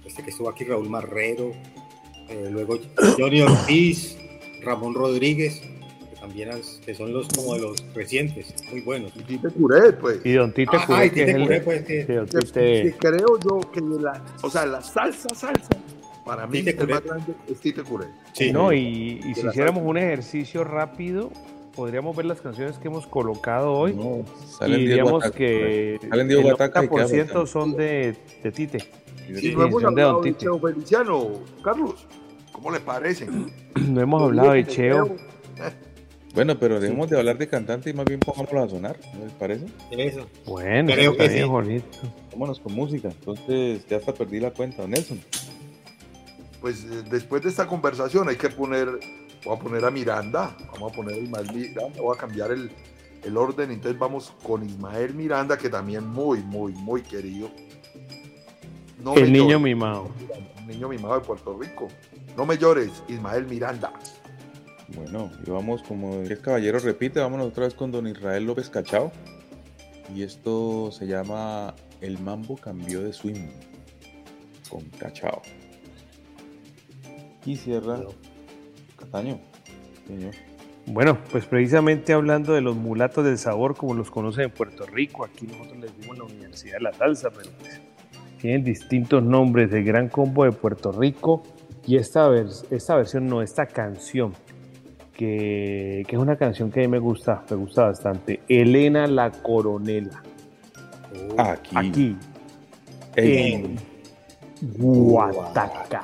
este 0.07 0.23
que 0.23 0.31
estuvo 0.31 0.49
aquí, 0.49 0.65
Raúl 0.65 0.89
Marrero, 0.89 1.53
luego 2.51 2.79
Johnny 3.19 3.41
Ortiz, 3.41 4.17
Ramón 4.63 4.95
Rodríguez, 4.95 5.63
también 6.29 6.51
que 6.85 6.95
son 6.95 7.13
los 7.13 7.29
como 7.29 7.55
de 7.55 7.61
los 7.61 7.85
recientes, 7.95 8.55
muy 8.71 8.81
buenos. 8.83 9.13
Y 9.17 9.21
Tite 9.23 9.49
Curé, 9.49 9.93
pues. 9.95 10.21
Y 10.25 10.33
Don 10.35 10.53
Tite 10.53 10.77
Ah, 10.77 10.85
Curé, 10.87 11.07
y 11.07 11.11
que 11.11 11.21
es 11.23 11.27
Tite 11.27 11.37
el- 11.39 11.43
Curé, 11.45 11.61
pues, 11.61 11.83
que- 11.85 12.07
sí, 12.07 12.13
Don 12.13 12.27
Que- 12.27 12.39
Tite- 12.39 12.83
que 12.83 12.93
creo 12.99 13.39
yo 13.41 13.61
que 13.73 13.81
la, 13.81 14.23
o 14.43 14.51
sea, 14.51 14.67
la 14.67 14.83
salsa, 14.83 15.29
salsa, 15.35 15.69
para 16.25 16.47
mí 16.47 16.59
Tite 16.59 16.71
el 16.71 16.77
Curé. 16.77 16.95
más 16.95 17.05
grande 17.05 17.35
es 17.51 17.59
Tite 17.61 17.83
Curé. 17.83 18.07
No, 18.53 18.73
y, 18.73 19.21
si 19.23 19.29
hiciéramos 19.31 19.55
salsa. 19.81 19.81
un 19.91 19.99
ejercicio 19.99 20.65
rápido, 20.65 21.31
podríamos 21.75 22.15
ver 22.17 22.27
las 22.27 22.41
canciones 22.41 22.79
que 22.79 22.89
hemos 22.89 23.07
colocado 23.07 23.73
hoy. 23.73 23.97
salen 24.59 24.81
y 24.81 24.93
Ataca, 24.99 25.31
que 25.37 25.99
salen 26.09 26.29
Diego 26.29 26.49
el 26.49 26.55
Ataca 26.55 26.85
y 26.85 26.89
queda 26.89 27.07
90% 27.07 27.47
son 27.47 27.77
de, 27.77 28.17
de 28.43 28.53
Tite. 28.53 28.79
Y 29.29 29.35
Sí, 29.37 29.55
no 29.55 29.65
hemos 29.65 29.85
hablado 29.85 30.13
Don 30.15 30.23
de 30.23 30.31
Tite. 30.31 30.41
Cheo 30.45 30.59
Feliciano, 30.59 31.29
Carlos. 31.63 32.07
¿Cómo 32.53 32.73
le 32.73 32.81
parece? 32.81 33.29
No 33.89 34.01
hemos 34.01 34.21
hablado 34.23 34.53
de 34.53 34.67
Cheo. 34.67 35.17
Bueno, 36.35 36.59
pero 36.59 36.79
dejemos 36.79 37.09
de 37.09 37.19
hablar 37.19 37.39
de 37.39 37.49
cantante 37.49 37.91
y 37.91 37.93
más 37.93 38.05
bien 38.05 38.21
pongámoslo 38.21 38.63
a 38.63 38.69
sonar, 38.69 38.99
¿no 39.15 39.25
les 39.25 39.33
parece? 39.35 39.67
Eso. 39.91 40.27
Bueno, 40.47 40.93
Creo 40.93 41.17
que 41.17 41.29
bien, 41.29 41.43
sí. 41.43 41.49
Jorgito. 41.49 41.99
Vámonos 42.33 42.61
con 42.61 42.75
música. 42.75 43.09
Entonces, 43.09 43.87
ya 43.89 43.97
hasta 43.97 44.13
perdí 44.13 44.39
la 44.39 44.51
cuenta, 44.51 44.87
Nelson. 44.87 45.21
Pues 46.61 46.85
eh, 46.85 47.03
después 47.11 47.43
de 47.43 47.49
esta 47.49 47.67
conversación 47.67 48.29
hay 48.29 48.37
que 48.37 48.51
poner, 48.51 48.89
voy 49.45 49.57
a 49.57 49.59
poner 49.59 49.85
a 49.85 49.91
Miranda, 49.91 50.57
vamos 50.73 50.93
a 50.93 50.97
poner 50.97 51.15
a 51.15 51.19
Ismael 51.19 51.53
Miranda, 51.55 52.01
voy 52.01 52.17
a 52.17 52.21
cambiar 52.21 52.51
el, 52.51 52.71
el 53.25 53.37
orden, 53.37 53.71
entonces 53.71 53.99
vamos 53.99 54.33
con 54.43 54.65
Ismael 54.65 55.15
Miranda, 55.15 55.57
que 55.57 55.69
también 55.69 56.07
muy, 56.07 56.41
muy, 56.43 56.73
muy 56.73 57.03
querido. 57.03 57.51
No 59.03 59.15
El 59.15 59.33
niño 59.33 59.51
llores, 59.51 59.63
mimado. 59.63 60.11
Un 60.61 60.67
niño 60.67 60.89
mimado 60.89 61.15
de 61.15 61.21
Puerto 61.21 61.57
Rico. 61.57 61.89
No 62.37 62.45
me 62.45 62.59
llores, 62.59 62.91
Ismael 63.09 63.47
Miranda. 63.47 63.93
Bueno, 64.95 65.31
y 65.47 65.51
vamos 65.51 65.83
como 65.83 66.15
el 66.23 66.41
caballero 66.41 66.79
repite, 66.79 67.21
vámonos 67.21 67.49
otra 67.49 67.65
vez 67.65 67.75
con 67.75 67.93
don 67.93 68.07
Israel 68.07 68.45
López 68.45 68.71
Cachao. 68.71 69.13
Y 70.15 70.23
esto 70.23 70.91
se 70.91 71.07
llama 71.07 71.75
El 72.01 72.19
Mambo 72.19 72.57
cambió 72.57 73.03
de 73.03 73.13
swing 73.13 73.49
con 74.71 74.83
Cachao. 74.99 75.43
Y 77.45 77.57
cierra 77.57 78.01
Cataño. 78.97 79.39
Señor. 80.07 80.35
Bueno, 80.87 81.19
pues 81.31 81.45
precisamente 81.45 82.15
hablando 82.15 82.55
de 82.55 82.63
los 82.63 82.75
mulatos 82.75 83.23
del 83.23 83.37
sabor, 83.37 83.77
como 83.77 83.93
los 83.93 84.11
conocen 84.11 84.45
en 84.45 84.51
Puerto 84.51 84.87
Rico, 84.87 85.23
aquí 85.23 85.47
nosotros 85.47 85.77
les 85.77 85.99
dimos 86.01 86.17
la 86.17 86.25
Universidad 86.25 86.79
de 86.79 86.81
la 86.81 86.93
Salsa, 86.95 87.29
pero 87.31 87.51
pues 87.61 87.79
tienen 88.41 88.65
distintos 88.65 89.23
nombres, 89.23 89.71
el 89.73 89.85
Gran 89.85 90.09
Combo 90.09 90.45
de 90.45 90.53
Puerto 90.53 90.91
Rico 90.93 91.43
y 91.87 91.97
esta, 91.97 92.27
vers- 92.31 92.65
esta 92.71 92.97
versión, 92.97 93.27
no, 93.27 93.43
esta 93.43 93.67
canción, 93.67 94.33
que, 95.19 96.05
que 96.07 96.15
es 96.17 96.23
una 96.23 96.37
canción 96.37 96.71
que 96.71 96.79
a 96.79 96.83
mí 96.85 96.89
me 96.89 97.01
gusta, 97.01 97.43
me 97.51 97.57
gusta 97.57 97.87
bastante, 97.87 98.41
Elena 98.49 99.09
la 99.09 99.33
Coronela, 99.33 100.23
Aquí. 101.37 101.77
aquí, 101.77 102.17
Ey. 103.17 103.53
en 103.53 103.77
Guataca. 104.79 106.03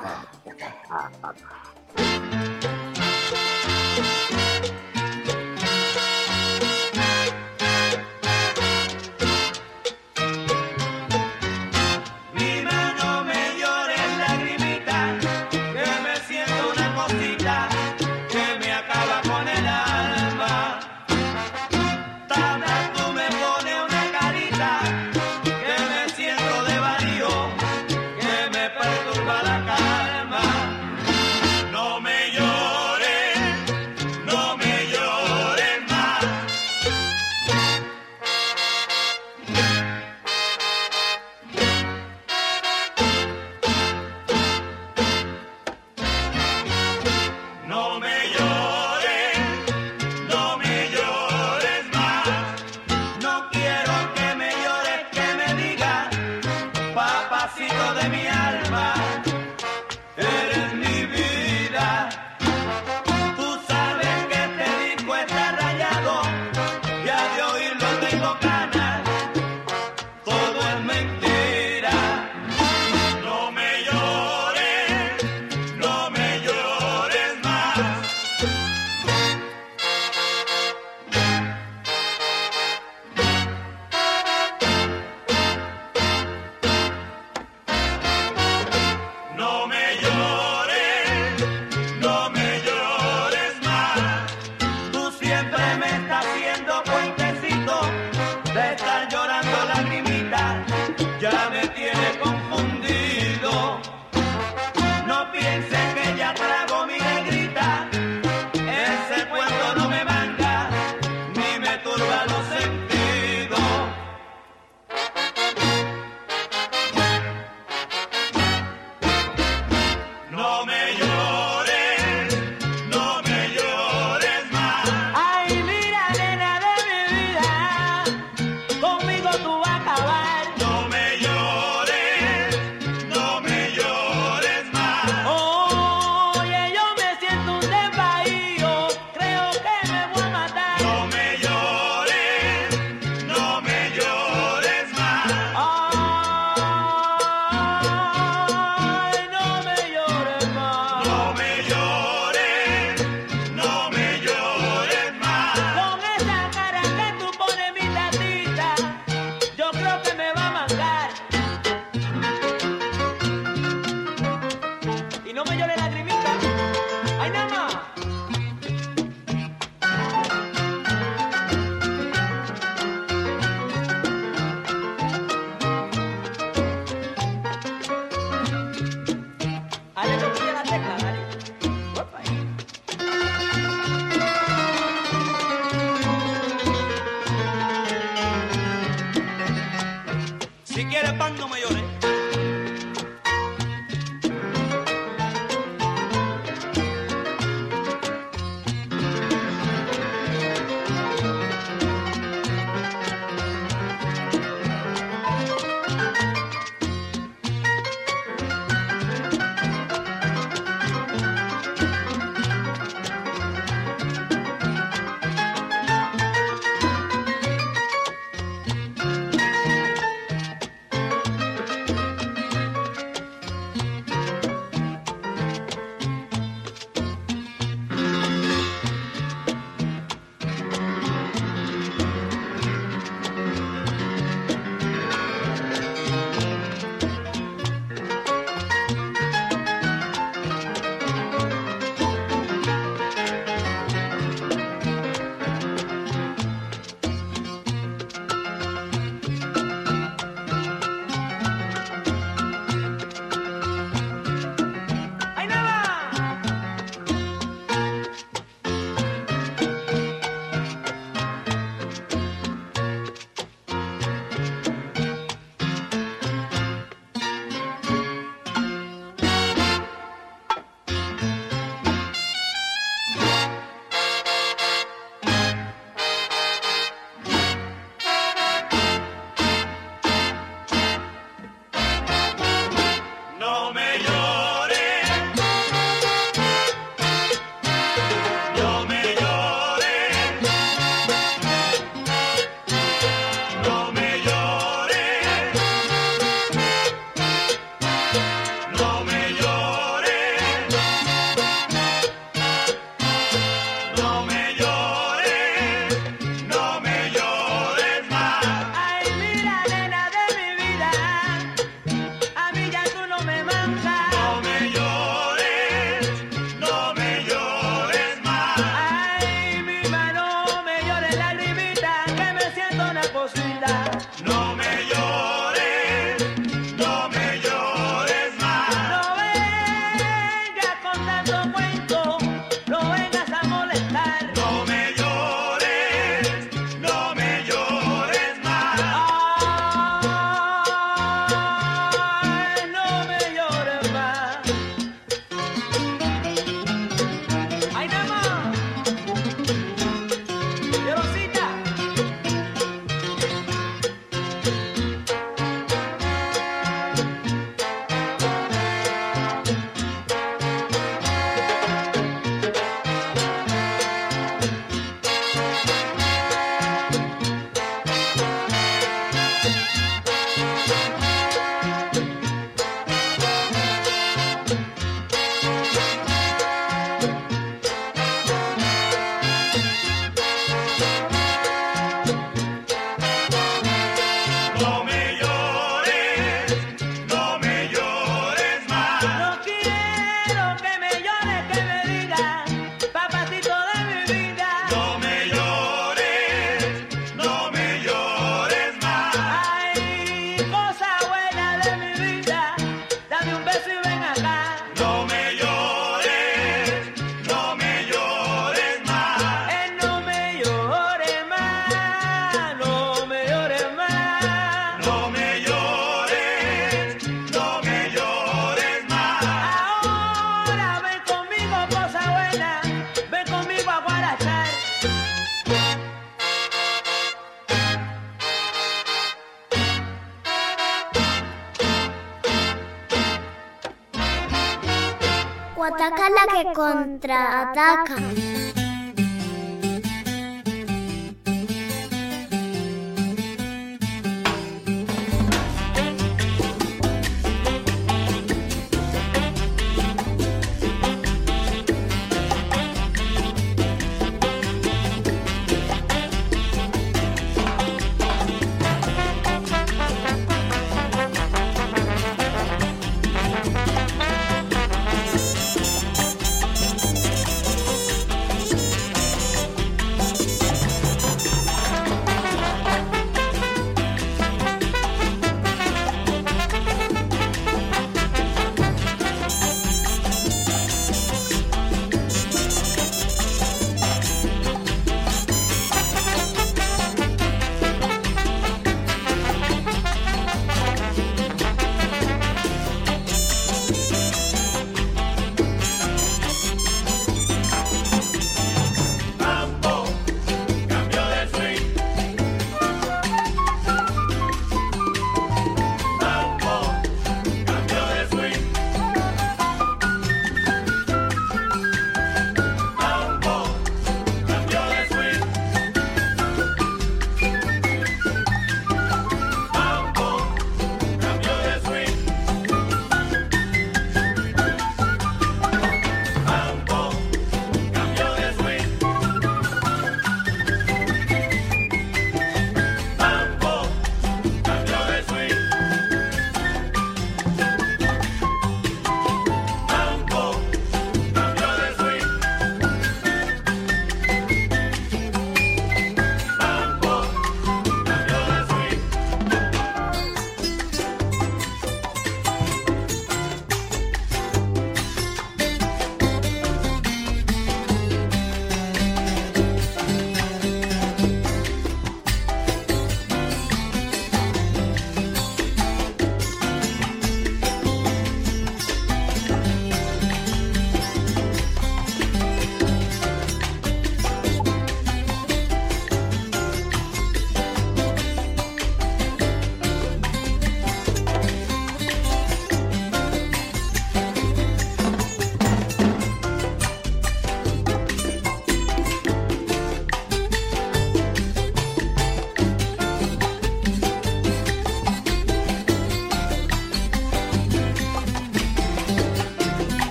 Contraataca. 437.55 437.95
Guataca. 437.95 438.14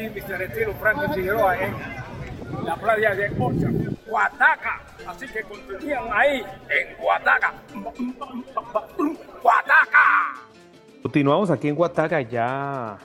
Aquí 0.00 0.20
Mr. 0.20 0.42
Estilo 0.42 0.72
Franklin 0.74 1.12
Figueroa 1.14 1.56
en 1.58 1.74
la 2.64 2.76
playa 2.76 3.14
de 3.14 3.28
Guataca. 3.28 4.80
Así 5.06 5.26
que 5.26 5.42
continúan 5.42 6.08
ahí 6.12 6.40
en 6.68 6.96
Guataca. 7.02 7.54
Guataca. 9.42 10.34
Continuamos 11.02 11.50
aquí 11.50 11.68
en 11.68 11.74
Guataca 11.74 12.20
ya 12.22 12.98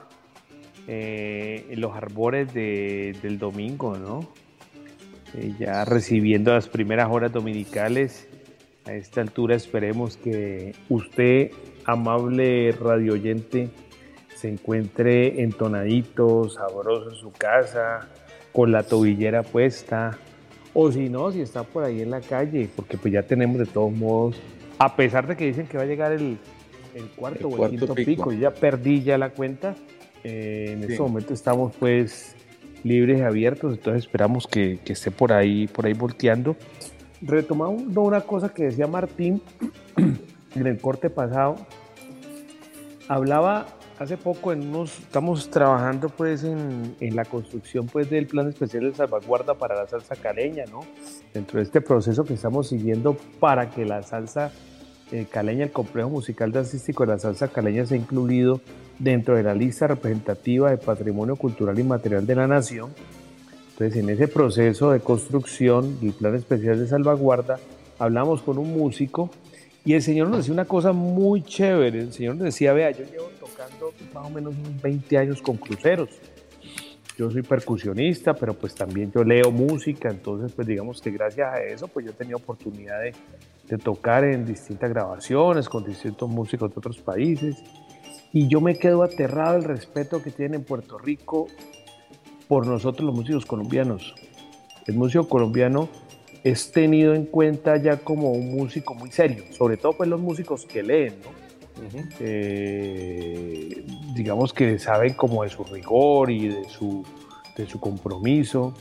eh, 0.86 1.66
en 1.70 1.80
los 1.80 1.94
arbores 1.96 2.52
de- 2.54 3.16
del 3.22 3.38
domingo, 3.38 3.96
¿no? 3.96 4.20
Eh, 5.34 5.52
ya 5.58 5.84
recibiendo 5.84 6.52
las 6.52 6.68
primeras 6.68 7.08
horas 7.10 7.32
dominicales. 7.32 8.28
A 8.86 8.92
esta 8.92 9.20
altura 9.20 9.56
esperemos 9.56 10.16
que 10.16 10.72
usted, 10.88 11.50
amable 11.86 12.70
radio 12.70 13.14
oyente, 13.14 13.68
se 14.36 14.48
encuentre 14.50 15.42
entonadito, 15.42 16.48
sabroso 16.50 17.10
en 17.10 17.16
su 17.16 17.32
casa, 17.32 18.06
con 18.52 18.70
la 18.70 18.82
tobillera 18.82 19.42
puesta, 19.42 20.18
o 20.74 20.92
si 20.92 21.08
no, 21.08 21.32
si 21.32 21.40
está 21.40 21.62
por 21.62 21.84
ahí 21.84 22.02
en 22.02 22.10
la 22.10 22.20
calle, 22.20 22.68
porque 22.76 22.98
pues 22.98 23.12
ya 23.14 23.22
tenemos 23.22 23.58
de 23.58 23.66
todos 23.66 23.92
modos, 23.92 24.36
a 24.78 24.94
pesar 24.94 25.26
de 25.26 25.36
que 25.36 25.46
dicen 25.46 25.66
que 25.66 25.78
va 25.78 25.84
a 25.84 25.86
llegar 25.86 26.12
el, 26.12 26.36
el 26.94 27.04
cuarto 27.16 27.48
El 27.48 27.60
o 27.60 27.64
el 27.64 27.70
quinto 27.70 27.94
pico. 27.94 28.10
pico, 28.10 28.32
yo 28.32 28.38
ya 28.40 28.50
perdí 28.52 29.02
ya 29.02 29.16
la 29.16 29.30
cuenta, 29.30 29.74
eh, 30.22 30.66
en 30.72 30.80
Sí. 30.84 30.92
este 30.92 31.02
momento 31.02 31.32
estamos 31.32 31.74
pues 31.78 32.36
libres 32.84 33.18
y 33.18 33.22
abiertos, 33.22 33.72
entonces 33.72 34.04
esperamos 34.04 34.46
que, 34.46 34.78
que 34.84 34.92
esté 34.92 35.10
por 35.10 35.32
ahí, 35.32 35.66
por 35.66 35.86
ahí 35.86 35.94
volteando. 35.94 36.56
Retomando 37.22 38.02
una 38.02 38.20
cosa 38.20 38.50
que 38.50 38.64
decía 38.64 38.86
Martín 38.86 39.40
en 40.54 40.66
el 40.66 40.78
corte 40.78 41.08
pasado, 41.08 41.56
hablaba 43.08 43.66
hace 43.98 44.16
poco 44.16 44.52
en 44.52 44.68
unos, 44.68 44.98
estamos 44.98 45.48
trabajando 45.50 46.08
pues 46.08 46.44
en, 46.44 46.96
la 47.00 47.24
construcción 47.24 47.86
pues 47.86 48.10
del 48.10 48.26
plan 48.26 48.48
especial 48.48 48.84
de 48.84 48.94
salvaguarda 48.94 49.54
para 49.54 49.74
la 49.74 49.86
salsa 49.86 50.16
caleña, 50.16 50.64
¿no? 50.70 50.80
Dentro 51.32 51.58
de 51.58 51.64
este 51.64 51.80
proceso 51.80 52.24
que 52.24 52.34
estamos 52.34 52.68
siguiendo 52.68 53.16
para 53.40 53.70
que 53.70 53.84
la 53.84 54.02
salsa 54.02 54.52
eh, 55.12 55.26
caleña, 55.30 55.64
el 55.64 55.72
complejo 55.72 56.10
musical 56.10 56.52
dancístico 56.52 57.06
de 57.06 57.12
la 57.12 57.18
salsa 57.18 57.48
caleña 57.48 57.86
sea 57.86 57.96
incluido 57.96 58.60
dentro 58.98 59.36
de 59.36 59.42
la 59.42 59.54
lista 59.54 59.86
representativa 59.86 60.70
de 60.70 60.78
patrimonio 60.78 61.36
cultural 61.36 61.78
y 61.78 61.82
material 61.82 62.26
de 62.26 62.34
la 62.34 62.46
nación. 62.46 62.90
Entonces, 63.72 64.02
en 64.02 64.10
ese 64.10 64.26
proceso 64.26 64.90
de 64.90 65.00
construcción 65.00 66.00
del 66.00 66.12
plan 66.12 66.34
especial 66.34 66.78
de 66.78 66.88
salvaguarda, 66.88 67.58
hablamos 67.98 68.42
con 68.42 68.58
un 68.58 68.72
músico 68.72 69.30
y 69.84 69.94
el 69.94 70.02
señor 70.02 70.28
nos 70.28 70.38
decía 70.38 70.52
una 70.52 70.64
cosa 70.64 70.92
muy 70.92 71.42
chévere. 71.42 72.00
El 72.00 72.12
señor 72.12 72.34
nos 72.34 72.46
decía, 72.46 72.72
vea, 72.72 72.90
yo 72.90 73.04
llevo 73.04 73.28
tocando 73.56 73.92
más 74.12 74.26
o 74.26 74.30
menos 74.30 74.54
unos 74.56 74.82
20 74.82 75.18
años 75.18 75.42
con 75.42 75.56
cruceros. 75.56 76.10
Yo 77.16 77.30
soy 77.30 77.42
percusionista, 77.42 78.34
pero 78.34 78.52
pues 78.52 78.74
también 78.74 79.10
yo 79.10 79.24
leo 79.24 79.50
música, 79.50 80.10
entonces 80.10 80.52
pues 80.52 80.68
digamos 80.68 81.00
que 81.00 81.10
gracias 81.10 81.54
a 81.54 81.62
eso 81.62 81.88
pues 81.88 82.04
yo 82.04 82.12
he 82.12 82.14
tenido 82.14 82.36
oportunidad 82.36 83.00
de, 83.00 83.14
de 83.68 83.78
tocar 83.78 84.24
en 84.24 84.44
distintas 84.44 84.90
grabaciones 84.90 85.68
con 85.68 85.84
distintos 85.84 86.28
músicos 86.28 86.70
de 86.70 86.78
otros 86.78 86.98
países. 86.98 87.56
Y 88.32 88.48
yo 88.48 88.60
me 88.60 88.76
quedo 88.76 89.02
aterrado 89.02 89.54
del 89.54 89.64
respeto 89.64 90.22
que 90.22 90.30
tienen 90.30 90.60
en 90.60 90.64
Puerto 90.64 90.98
Rico 90.98 91.46
por 92.48 92.66
nosotros 92.66 93.06
los 93.06 93.14
músicos 93.14 93.46
colombianos. 93.46 94.14
El 94.86 94.96
músico 94.96 95.26
colombiano 95.26 95.88
es 96.44 96.70
tenido 96.70 97.14
en 97.14 97.24
cuenta 97.24 97.78
ya 97.78 97.96
como 97.96 98.32
un 98.32 98.54
músico 98.54 98.94
muy 98.94 99.10
serio, 99.10 99.44
sobre 99.52 99.78
todo 99.78 99.94
pues 99.94 100.08
los 100.08 100.20
músicos 100.20 100.66
que 100.66 100.82
leen, 100.82 101.14
¿no? 101.24 101.45
Eh, 102.20 103.84
digamos 104.14 104.52
que 104.52 104.78
saben 104.78 105.14
como 105.14 105.42
de 105.42 105.48
su 105.50 105.64
rigor 105.64 106.30
y 106.30 106.48
de 106.48 106.64
su, 106.68 107.04
de 107.56 107.66
su 107.66 107.78
compromiso, 107.80 108.74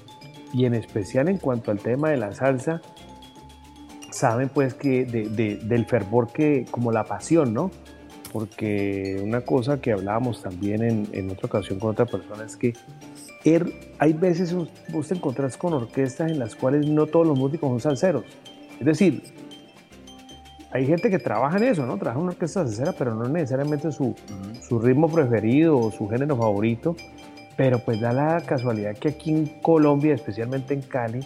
y 0.54 0.66
en 0.66 0.74
especial 0.76 1.28
en 1.28 1.38
cuanto 1.38 1.72
al 1.72 1.80
tema 1.80 2.10
de 2.12 2.18
la 2.18 2.34
salsa, 2.34 2.82
saben 4.12 4.50
pues 4.50 4.74
que 4.74 5.06
de- 5.06 5.30
de- 5.30 5.58
del 5.58 5.86
fervor 5.86 6.32
que, 6.32 6.66
como 6.72 6.92
la 6.92 7.04
pasión, 7.04 7.54
¿no? 7.54 7.72
Porque 8.32 9.20
una 9.24 9.42
cosa 9.42 9.80
que 9.82 9.92
hablábamos 9.92 10.42
también 10.42 10.84
en, 10.84 11.08
en 11.12 11.30
otra 11.32 11.48
ocasión 11.48 11.80
con 11.80 11.92
otra 11.92 12.06
persona 12.06 12.46
es 12.46 12.56
que 12.58 12.74
er- 13.44 13.74
hay 14.00 14.14
veces 14.14 14.54
vos 14.54 15.08
te 15.08 15.16
encontrás 15.16 15.58
con 15.58 15.74
orquestas 15.74 16.32
en 16.32 16.40
las 16.40 16.56
cuales 16.56 16.86
no 16.88 17.08
todos 17.08 17.28
los 17.28 17.38
músicos 17.38 17.70
son 17.70 17.80
salseros. 17.82 18.26
Es 18.80 18.86
decir, 18.86 19.24
hay 20.76 20.86
gente 20.86 21.10
que 21.10 21.20
trabaja 21.20 21.56
en 21.56 21.64
eso, 21.64 21.86
¿no? 21.86 21.98
Trabaja 21.98 22.20
en 22.20 22.24
una 22.24 22.34
orquesta 22.34 22.66
salsera, 22.66 22.92
pero 22.92 23.16
no 23.16 23.30
necesariamente 23.30 23.94
su, 23.94 24.14
su 24.62 24.78
ritmo 24.78 25.08
preferido 25.08 25.78
o 25.78 25.90
su 25.90 26.10
género 26.10 26.36
favorito. 26.36 26.98
Pero 27.56 27.80
pues 27.80 28.02
da 28.02 28.12
la 28.12 28.42
casualidad 28.42 28.94
que 28.98 29.08
aquí 29.08 29.32
en 29.32 29.46
Colombia, 29.62 30.14
especialmente 30.14 30.74
en 30.74 30.82
Cali, 30.82 31.26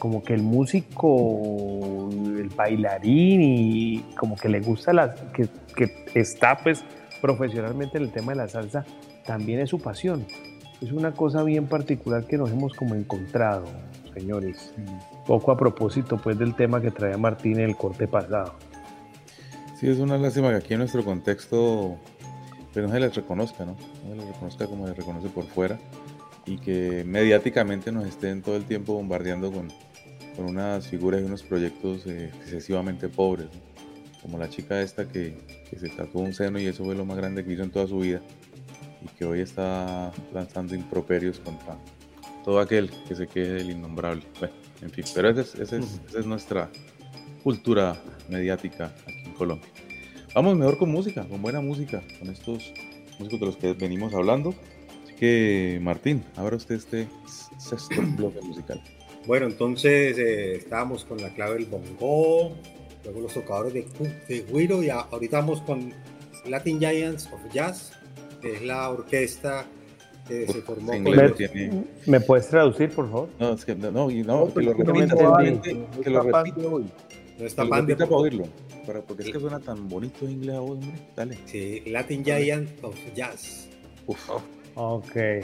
como 0.00 0.24
que 0.24 0.34
el 0.34 0.42
músico, 0.42 2.08
el 2.10 2.48
bailarín 2.48 3.40
y 3.40 4.00
como 4.18 4.34
que 4.34 4.48
le 4.48 4.60
gusta 4.60 4.92
la, 4.92 5.14
que, 5.14 5.48
que 5.76 5.92
está 6.14 6.58
pues 6.58 6.82
profesionalmente 7.20 7.98
en 7.98 8.04
el 8.04 8.10
tema 8.10 8.32
de 8.32 8.38
la 8.38 8.48
salsa, 8.48 8.84
también 9.24 9.60
es 9.60 9.70
su 9.70 9.78
pasión. 9.78 10.26
Es 10.80 10.90
una 10.90 11.12
cosa 11.12 11.44
bien 11.44 11.68
particular 11.68 12.24
que 12.24 12.36
nos 12.36 12.50
hemos 12.50 12.74
como 12.74 12.96
encontrado, 12.96 13.66
señores. 14.12 14.74
Poco 15.24 15.52
a 15.52 15.56
propósito 15.56 16.16
pues 16.16 16.36
del 16.36 16.56
tema 16.56 16.80
que 16.80 16.90
traía 16.90 17.16
Martín 17.16 17.60
en 17.60 17.68
el 17.70 17.76
corte 17.76 18.08
pasado. 18.08 18.54
Sí, 19.78 19.88
es 19.88 19.98
una 19.98 20.18
lástima 20.18 20.50
que 20.50 20.56
aquí 20.56 20.74
en 20.74 20.80
nuestro 20.80 21.04
contexto 21.04 21.96
pues 22.72 22.84
no 22.86 22.92
se 22.92 23.00
les 23.00 23.14
reconozca, 23.14 23.64
¿no? 23.64 23.76
No 24.04 24.10
se 24.10 24.16
les 24.16 24.26
reconozca 24.26 24.66
como 24.66 24.86
se 24.86 24.94
reconoce 24.94 25.28
por 25.28 25.44
fuera 25.46 25.78
y 26.46 26.58
que 26.58 27.04
mediáticamente 27.04 27.92
nos 27.92 28.06
estén 28.06 28.42
todo 28.42 28.56
el 28.56 28.64
tiempo 28.64 28.94
bombardeando 28.94 29.52
con, 29.52 29.68
con 30.36 30.46
unas 30.46 30.86
figuras 30.86 31.20
y 31.20 31.24
unos 31.24 31.42
proyectos 31.42 32.06
eh, 32.06 32.30
excesivamente 32.42 33.08
pobres, 33.08 33.46
¿no? 33.46 33.68
como 34.22 34.36
la 34.38 34.48
chica 34.48 34.80
esta 34.82 35.08
que, 35.08 35.36
que 35.70 35.78
se 35.78 35.88
tatuó 35.90 36.22
un 36.22 36.34
seno 36.34 36.58
y 36.58 36.66
eso 36.66 36.84
fue 36.84 36.94
lo 36.94 37.04
más 37.04 37.16
grande 37.16 37.44
que 37.44 37.52
hizo 37.52 37.62
en 37.62 37.70
toda 37.70 37.86
su 37.86 37.98
vida 38.00 38.20
y 39.02 39.06
que 39.16 39.24
hoy 39.24 39.40
está 39.40 40.10
lanzando 40.34 40.74
improperios 40.74 41.38
contra 41.38 41.78
todo 42.44 42.58
aquel 42.60 42.90
que 43.06 43.14
se 43.14 43.26
quede 43.28 43.54
del 43.54 43.70
innombrable. 43.70 44.24
Bueno, 44.40 44.54
en 44.82 44.90
fin, 44.90 45.04
pero 45.14 45.30
esa 45.30 45.40
es, 45.42 45.54
esa 45.54 45.76
es- 45.76 46.00
esa 46.08 46.18
es 46.18 46.26
nuestra 46.26 46.68
cultura 47.44 47.96
mediática 48.28 48.92
aquí 49.06 49.17
Colombia. 49.38 49.68
Vamos 50.34 50.56
mejor 50.56 50.76
con 50.78 50.90
música, 50.90 51.24
con 51.26 51.40
buena 51.40 51.60
música, 51.60 52.02
con 52.18 52.28
estos 52.28 52.72
músicos 53.18 53.40
de 53.40 53.46
los 53.46 53.56
que 53.56 53.72
venimos 53.72 54.12
hablando. 54.14 54.54
Así 55.04 55.14
que, 55.14 55.78
Martín, 55.82 56.22
abra 56.36 56.56
usted 56.56 56.74
este 56.74 57.08
sexto 57.58 57.94
bloque 58.16 58.40
musical. 58.42 58.82
Bueno, 59.26 59.46
entonces 59.46 60.18
eh, 60.18 60.56
estábamos 60.56 61.04
con 61.04 61.20
la 61.20 61.32
clave 61.34 61.54
del 61.54 61.66
bongo, 61.66 62.54
luego 63.04 63.20
los 63.20 63.34
tocadores 63.34 63.72
de, 64.28 64.40
güiro 64.50 64.82
y 64.82 64.90
ahorita 64.90 65.38
vamos 65.40 65.60
con 65.62 65.92
Latin 66.46 66.78
Giants 66.78 67.28
of 67.32 67.40
Jazz, 67.52 67.92
que 68.40 68.54
es 68.56 68.62
la 68.62 68.88
orquesta 68.90 69.66
que 70.26 70.46
se 70.46 70.60
formó 70.62 70.92
con 70.92 71.34
tiene- 71.34 71.84
¿Me 72.06 72.20
puedes 72.20 72.48
traducir, 72.48 72.90
por 72.90 73.10
favor? 73.10 73.28
No, 73.40 73.52
es 73.54 73.64
que 73.64 73.74
no, 73.74 73.90
no, 73.90 74.10
y 74.10 74.22
no, 74.22 74.52
que 74.52 74.62
lo 74.62 74.74
no 74.74 74.94
me 74.94 75.06
repita, 75.06 76.02
que 76.02 76.10
lo 76.10 76.22
repita. 76.22 76.68
hoy. 76.68 76.84
No 77.38 77.46
está 77.46 77.62
que 77.62 77.68
lo 77.68 77.70
pan 77.70 77.86
de- 77.86 77.92
repita 77.94 78.06
para 78.08 78.16
oírlo, 78.20 78.44
para- 78.88 79.02
porque 79.02 79.22
es 79.24 79.30
que 79.30 79.38
suena 79.38 79.60
tan 79.60 79.86
bonito 79.88 80.24
en 80.24 80.30
inglés 80.32 80.56
a 80.56 80.60
vos, 80.60 80.70
hombre. 80.78 80.92
Dale. 81.14 81.38
Sí, 81.44 81.82
Latin 81.86 82.24
Giants 82.24 82.72
of 82.82 82.96
Jazz. 83.14 83.68
Uf, 84.06 84.30
Ok. 84.74 85.16
Eh, 85.16 85.42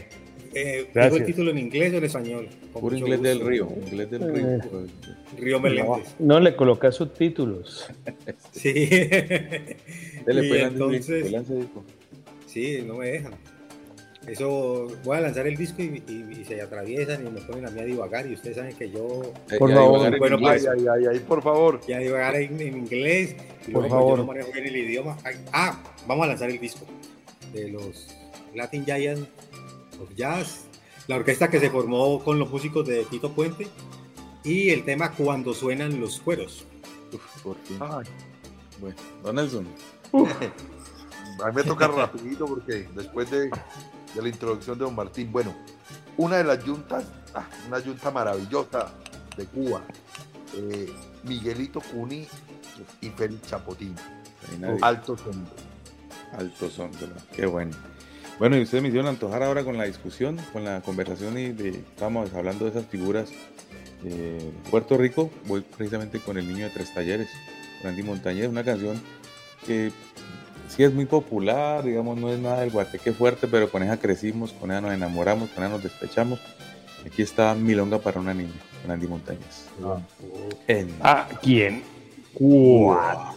¿dijo 0.54 0.88
Gracias. 0.94 1.20
el 1.20 1.26
título 1.26 1.50
en 1.50 1.58
inglés 1.58 1.92
o 1.92 1.96
en 1.98 2.04
español? 2.04 2.48
Puro 2.72 2.96
inglés 2.96 3.20
del 3.20 3.40
río, 3.44 3.68
inglés 3.86 4.10
del 4.10 4.32
río. 4.32 4.48
Eh. 4.48 4.58
pues. 4.70 4.90
Río 5.38 5.60
Meléndez. 5.60 6.14
No 6.20 6.38
le 6.40 6.54
colocas 6.56 6.94
subtítulos. 6.96 7.86
Sí. 8.52 8.72
Dele, 8.72 10.46
y 10.46 10.48
pues, 10.48 10.62
lance, 10.62 10.66
entonces, 10.68 11.22
pues, 11.30 11.48
disco. 11.48 11.84
sí, 12.46 12.82
no 12.86 12.94
me 12.94 13.08
dejan. 13.10 13.34
Eso, 14.26 14.88
voy 15.04 15.18
a 15.18 15.20
lanzar 15.20 15.46
el 15.46 15.56
disco 15.56 15.82
y, 15.82 16.02
y- 16.08 16.40
y 16.40 16.44
se 16.44 16.60
atraviesan 16.62 17.26
y 17.26 17.30
me 17.30 17.40
ponen 17.42 17.66
a 17.66 17.70
mí 17.70 17.80
a 17.80 17.84
divagar 17.84 18.26
y 18.26 18.34
ustedes 18.34 18.56
saben 18.56 18.74
que 18.74 18.90
yo 18.90 19.22
Eh, 19.50 19.58
Por 19.58 19.68
y 19.70 19.72
a 19.72 19.76
favor. 19.76 20.18
Bueno, 20.18 20.36
inglés. 20.38 20.66
Ay, 20.66 20.78
ay, 20.80 20.86
ay, 20.98 21.06
ay, 21.12 21.18
por 21.20 21.42
favor. 21.42 21.80
ya 21.86 21.98
divagar 21.98 22.36
en, 22.36 22.58
en 22.60 22.78
inglés 22.78 23.36
y 23.66 23.72
Por 23.72 23.82
luego 23.82 23.88
pues, 23.88 23.90
favor. 23.90 24.10
yo 24.12 24.16
no 24.16 24.24
manejo 24.26 24.52
bien 24.52 24.66
el 24.66 24.76
idioma. 24.76 25.16
Ah, 25.52 25.78
vamos 26.06 26.24
a 26.24 26.28
lanzar 26.28 26.48
el 26.50 26.58
disco 26.58 26.86
de 27.52 27.68
los 27.68 28.08
Latin 28.54 28.84
Giants 28.84 29.28
of 30.00 30.08
Jazz, 30.16 30.64
la 31.06 31.16
orquesta 31.16 31.48
que 31.50 31.60
se 31.60 31.68
formó 31.70 32.22
con 32.24 32.38
los 32.38 32.50
músicos 32.50 32.86
de 32.86 33.04
Tito 33.04 33.30
Puente 33.32 33.66
y 34.42 34.70
el 34.70 34.84
tema 34.84 35.12
Cuando 35.12 35.52
suenan 35.54 36.00
los 36.00 36.18
cueros. 36.20 36.64
Uf, 37.12 37.42
por 37.42 37.56
fin. 37.64 37.76
Ay, 37.80 38.06
Bueno, 38.80 38.96
Don 39.22 39.36
Nelson. 39.36 39.66
a 40.12 41.48
mí 41.48 41.52
me 41.54 41.62
toca 41.64 41.88
rapidito 41.88 42.46
porque 42.46 42.86
después 42.94 43.30
de, 43.30 43.50
de 44.14 44.22
la 44.22 44.28
introducción 44.28 44.78
de 44.78 44.84
Don 44.84 44.94
Martín, 44.94 45.30
bueno, 45.32 45.54
una 46.16 46.36
de 46.36 46.44
las 46.44 46.64
yuntas, 46.64 47.04
ah, 47.34 47.46
una 47.68 47.78
yunta 47.80 48.10
maravillosa 48.10 48.92
de 49.36 49.44
Cuba, 49.46 49.82
eh, 50.54 50.92
Miguelito 51.24 51.80
Cuni 51.80 52.26
y 53.00 53.08
Félix 53.10 53.48
Chapotín, 53.48 53.94
Ahí 54.48 54.58
nadie. 54.58 54.78
altos 54.82 55.20
hombres. 55.22 55.52
Altos 56.32 56.72
son, 56.72 56.90
¿verdad? 56.92 57.22
Qué 57.34 57.46
bueno. 57.46 57.76
Bueno, 58.38 58.56
y 58.56 58.62
ustedes 58.62 58.82
me 58.82 58.88
hicieron 58.88 59.08
antojar 59.08 59.42
ahora 59.44 59.62
con 59.62 59.78
la 59.78 59.84
discusión, 59.84 60.36
con 60.52 60.64
la 60.64 60.80
conversación 60.80 61.38
y 61.38 61.52
de, 61.52 61.68
estamos 61.70 62.32
hablando 62.34 62.64
de 62.64 62.72
esas 62.72 62.86
figuras 62.86 63.30
de 64.02 64.52
Puerto 64.70 64.96
Rico. 64.96 65.30
Voy 65.46 65.60
precisamente 65.60 66.18
con 66.18 66.36
El 66.36 66.48
Niño 66.48 66.64
de 66.64 66.70
Tres 66.70 66.92
Talleres, 66.92 67.28
con 67.80 67.90
Andy 67.90 68.02
Montañez, 68.02 68.48
una 68.48 68.64
canción 68.64 69.00
que 69.64 69.92
sí 70.68 70.82
es 70.82 70.92
muy 70.92 71.06
popular, 71.06 71.82
digamos, 71.84 72.16
no 72.18 72.30
es 72.32 72.38
nada 72.38 72.60
del 72.60 72.70
guateque 72.70 73.12
fuerte, 73.12 73.46
pero 73.46 73.70
con 73.70 73.82
esa 73.82 73.98
crecimos, 73.98 74.52
con 74.52 74.70
esa 74.70 74.80
nos 74.80 74.92
enamoramos, 74.92 75.50
con 75.50 75.64
esa 75.64 75.72
nos 75.72 75.82
despechamos. 75.82 76.40
Aquí 77.06 77.22
está 77.22 77.54
Milonga 77.54 77.98
para 77.98 78.18
una 78.20 78.32
niña, 78.34 78.52
con 78.82 78.90
Andy 78.90 79.06
Montañez. 79.06 79.66
En 80.66 80.94
Ah, 81.02 81.28
¿quién? 81.42 81.82
Cuba. 82.32 83.34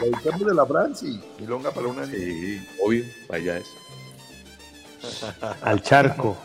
Dedicamos 0.00 0.46
de 0.46 0.54
la 0.54 0.66
Franci. 0.66 1.20
Milonga 1.38 1.70
para 1.70 1.86
una 1.86 2.06
Sí, 2.06 2.66
obvio, 2.84 3.04
vaya 3.28 3.58
eso. 3.58 3.70
Al 5.62 5.82
charco. 5.82 6.36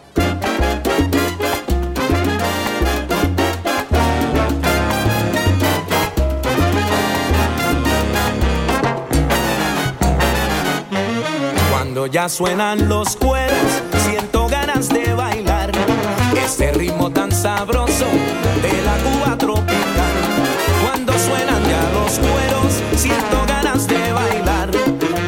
Ya 12.12 12.28
suenan 12.28 12.90
los 12.90 13.16
cueros, 13.16 13.84
siento 14.04 14.48
ganas 14.48 14.90
de 14.90 15.14
bailar. 15.14 15.72
Este 16.44 16.72
ritmo 16.72 17.12
tan 17.12 17.32
sabroso 17.32 18.06
de 18.62 18.82
la 18.84 18.98
Cuba 18.98 19.38
tropical. 19.38 20.14
Cuando 20.82 21.14
suenan 21.14 21.64
ya 21.70 21.90
los 21.94 22.20
cueros, 22.20 22.82
siento 22.96 23.46
ganas 23.48 23.88
de 23.88 24.12
bailar. 24.12 24.72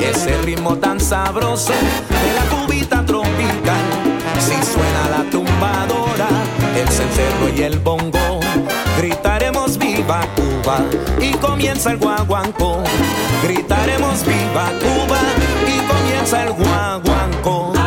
Ese 0.01 0.41
ritmo 0.41 0.75
tan 0.77 0.99
sabroso 0.99 1.73
de 1.73 2.33
la 2.33 2.43
cubita 2.55 3.05
tropical. 3.05 3.85
Si 4.39 4.55
suena 4.65 5.09
la 5.17 5.29
tumbadora, 5.29 6.29
el 6.75 6.87
cencerro 6.89 7.49
y 7.55 7.61
el 7.61 7.79
bongo, 7.79 8.39
gritaremos 8.97 9.77
viva 9.77 10.21
Cuba 10.35 10.79
y 11.19 11.31
comienza 11.33 11.91
el 11.91 11.97
guaguancó. 11.97 12.83
Gritaremos 13.43 14.25
viva 14.25 14.71
Cuba 14.79 15.40
comienza 16.21 16.43
el 16.43 16.53
guaguancó. 16.53 17.80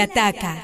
Ataca. 0.00 0.55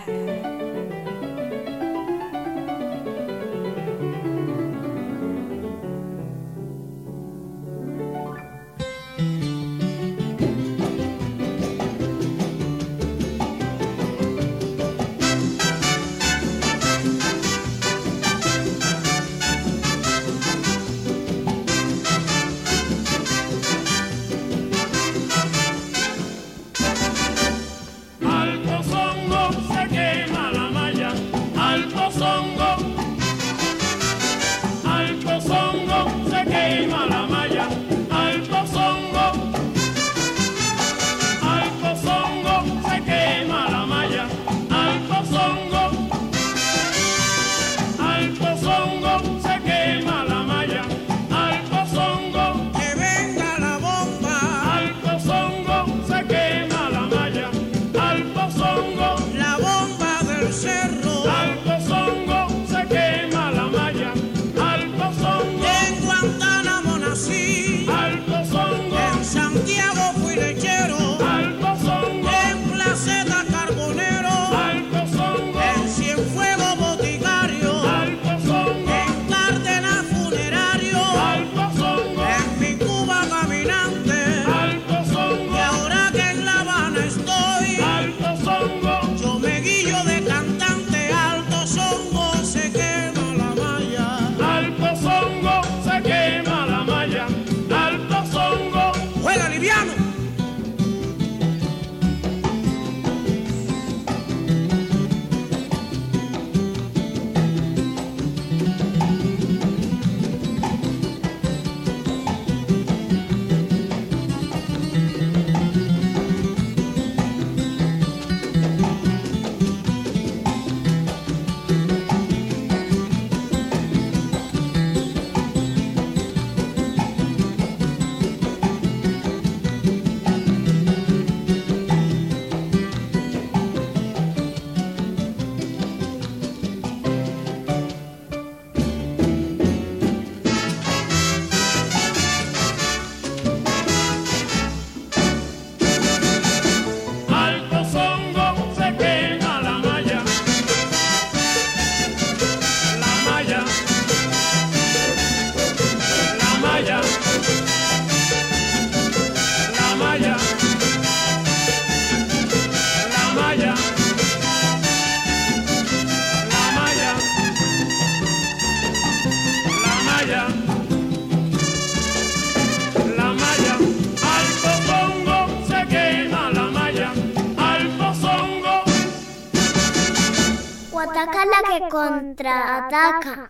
Contraataca. 181.90 183.41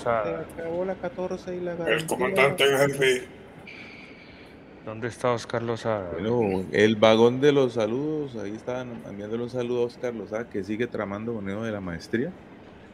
Oscar 0.00 0.26
Lozada? 0.26 0.46
acabó 0.54 0.84
la 0.84 0.94
14 0.94 1.56
y 1.56 1.60
la 1.60 1.72
El 1.88 2.06
comandante 2.06 2.64
en 2.64 2.78
jefe. 2.90 3.22
¿Dónde 4.84 5.08
está 5.08 5.32
Oscar 5.32 5.62
Lozada? 5.62 6.10
Bueno, 6.12 6.64
el 6.72 6.96
vagón 6.96 7.40
de 7.40 7.52
los 7.52 7.74
saludos, 7.74 8.34
ahí 8.36 8.52
estaban 8.54 9.02
enviándole 9.08 9.42
un 9.42 9.50
saludo 9.50 9.82
a 9.82 9.86
Oscar 9.86 10.14
Lozada, 10.14 10.48
que 10.48 10.64
sigue 10.64 10.86
tramando 10.86 11.34
con 11.34 11.48
eso 11.48 11.62
de 11.62 11.70
la 11.70 11.80
maestría. 11.80 12.32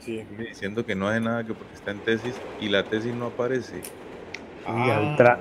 Sí. 0.01 0.24
Diciendo 0.37 0.85
que 0.85 0.95
no 0.95 1.09
hace 1.09 1.20
nada 1.20 1.45
que 1.45 1.55
porque 1.55 1.74
está 1.74 1.93
en 1.93 2.01
tesis 2.01 2.35
y 2.61 2.69
la 2.69 2.83
tesis 2.85 3.15
no 3.15 3.27
aparece. 3.27 3.81
Tra- 4.66 5.39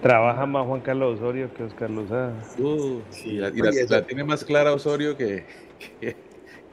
trabaja 0.00 0.46
más 0.46 0.66
Juan 0.66 0.80
Carlos 0.80 1.18
Osorio 1.20 1.52
que 1.52 1.64
Oscar 1.64 1.90
Lozada. 1.90 2.32
Uh, 2.58 3.00
y 3.24 3.32
la, 3.38 3.48
y 3.48 3.86
la- 3.88 4.06
tiene 4.06 4.24
más 4.24 4.44
clara 4.44 4.72
Osorio 4.72 5.16
que, 5.16 5.44
que, 6.00 6.16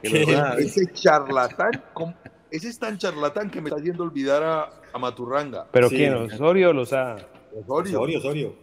que 0.02 0.08
Lozada. 0.26 0.54
Ese 0.58 0.86
charlatán. 0.92 1.72
Ese 2.56 2.68
es 2.68 2.78
tan 2.78 2.98
charlatán 2.98 3.50
que 3.50 3.60
me 3.60 3.68
está 3.68 3.80
haciendo 3.80 4.02
olvidar 4.04 4.42
a, 4.42 4.70
a 4.92 4.98
Maturranga. 4.98 5.66
¿Pero 5.72 5.88
quién? 5.88 6.14
¿Osorio 6.14 6.70
o 6.70 6.72
Lozada? 6.72 7.16
Osorio. 7.54 7.98
Osorio, 8.00 8.18
Osorio. 8.18 8.54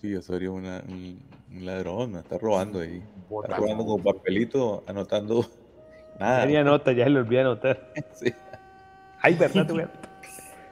Sí, 0.00 0.14
Osorio 0.14 0.52
una- 0.52 0.82
un, 0.88 1.20
un 1.54 1.66
ladrón, 1.66 2.16
está 2.16 2.38
robando 2.38 2.80
ahí. 2.80 3.02
Está 3.44 3.56
robando 3.56 3.84
con 3.86 4.02
papelito, 4.02 4.84
anotando 4.86 5.46
nada. 6.20 6.40
Ya 6.40 6.46
ni 6.46 6.56
anota, 6.56 6.92
ya 6.92 7.04
se 7.04 7.10
le 7.10 7.18
olvidó 7.20 7.40
anotar. 7.42 7.92
Sí. 8.14 8.32
Ay, 9.20 9.34
verdad, 9.34 9.66
te 9.66 9.72
voy 9.72 9.82
a- 9.82 9.92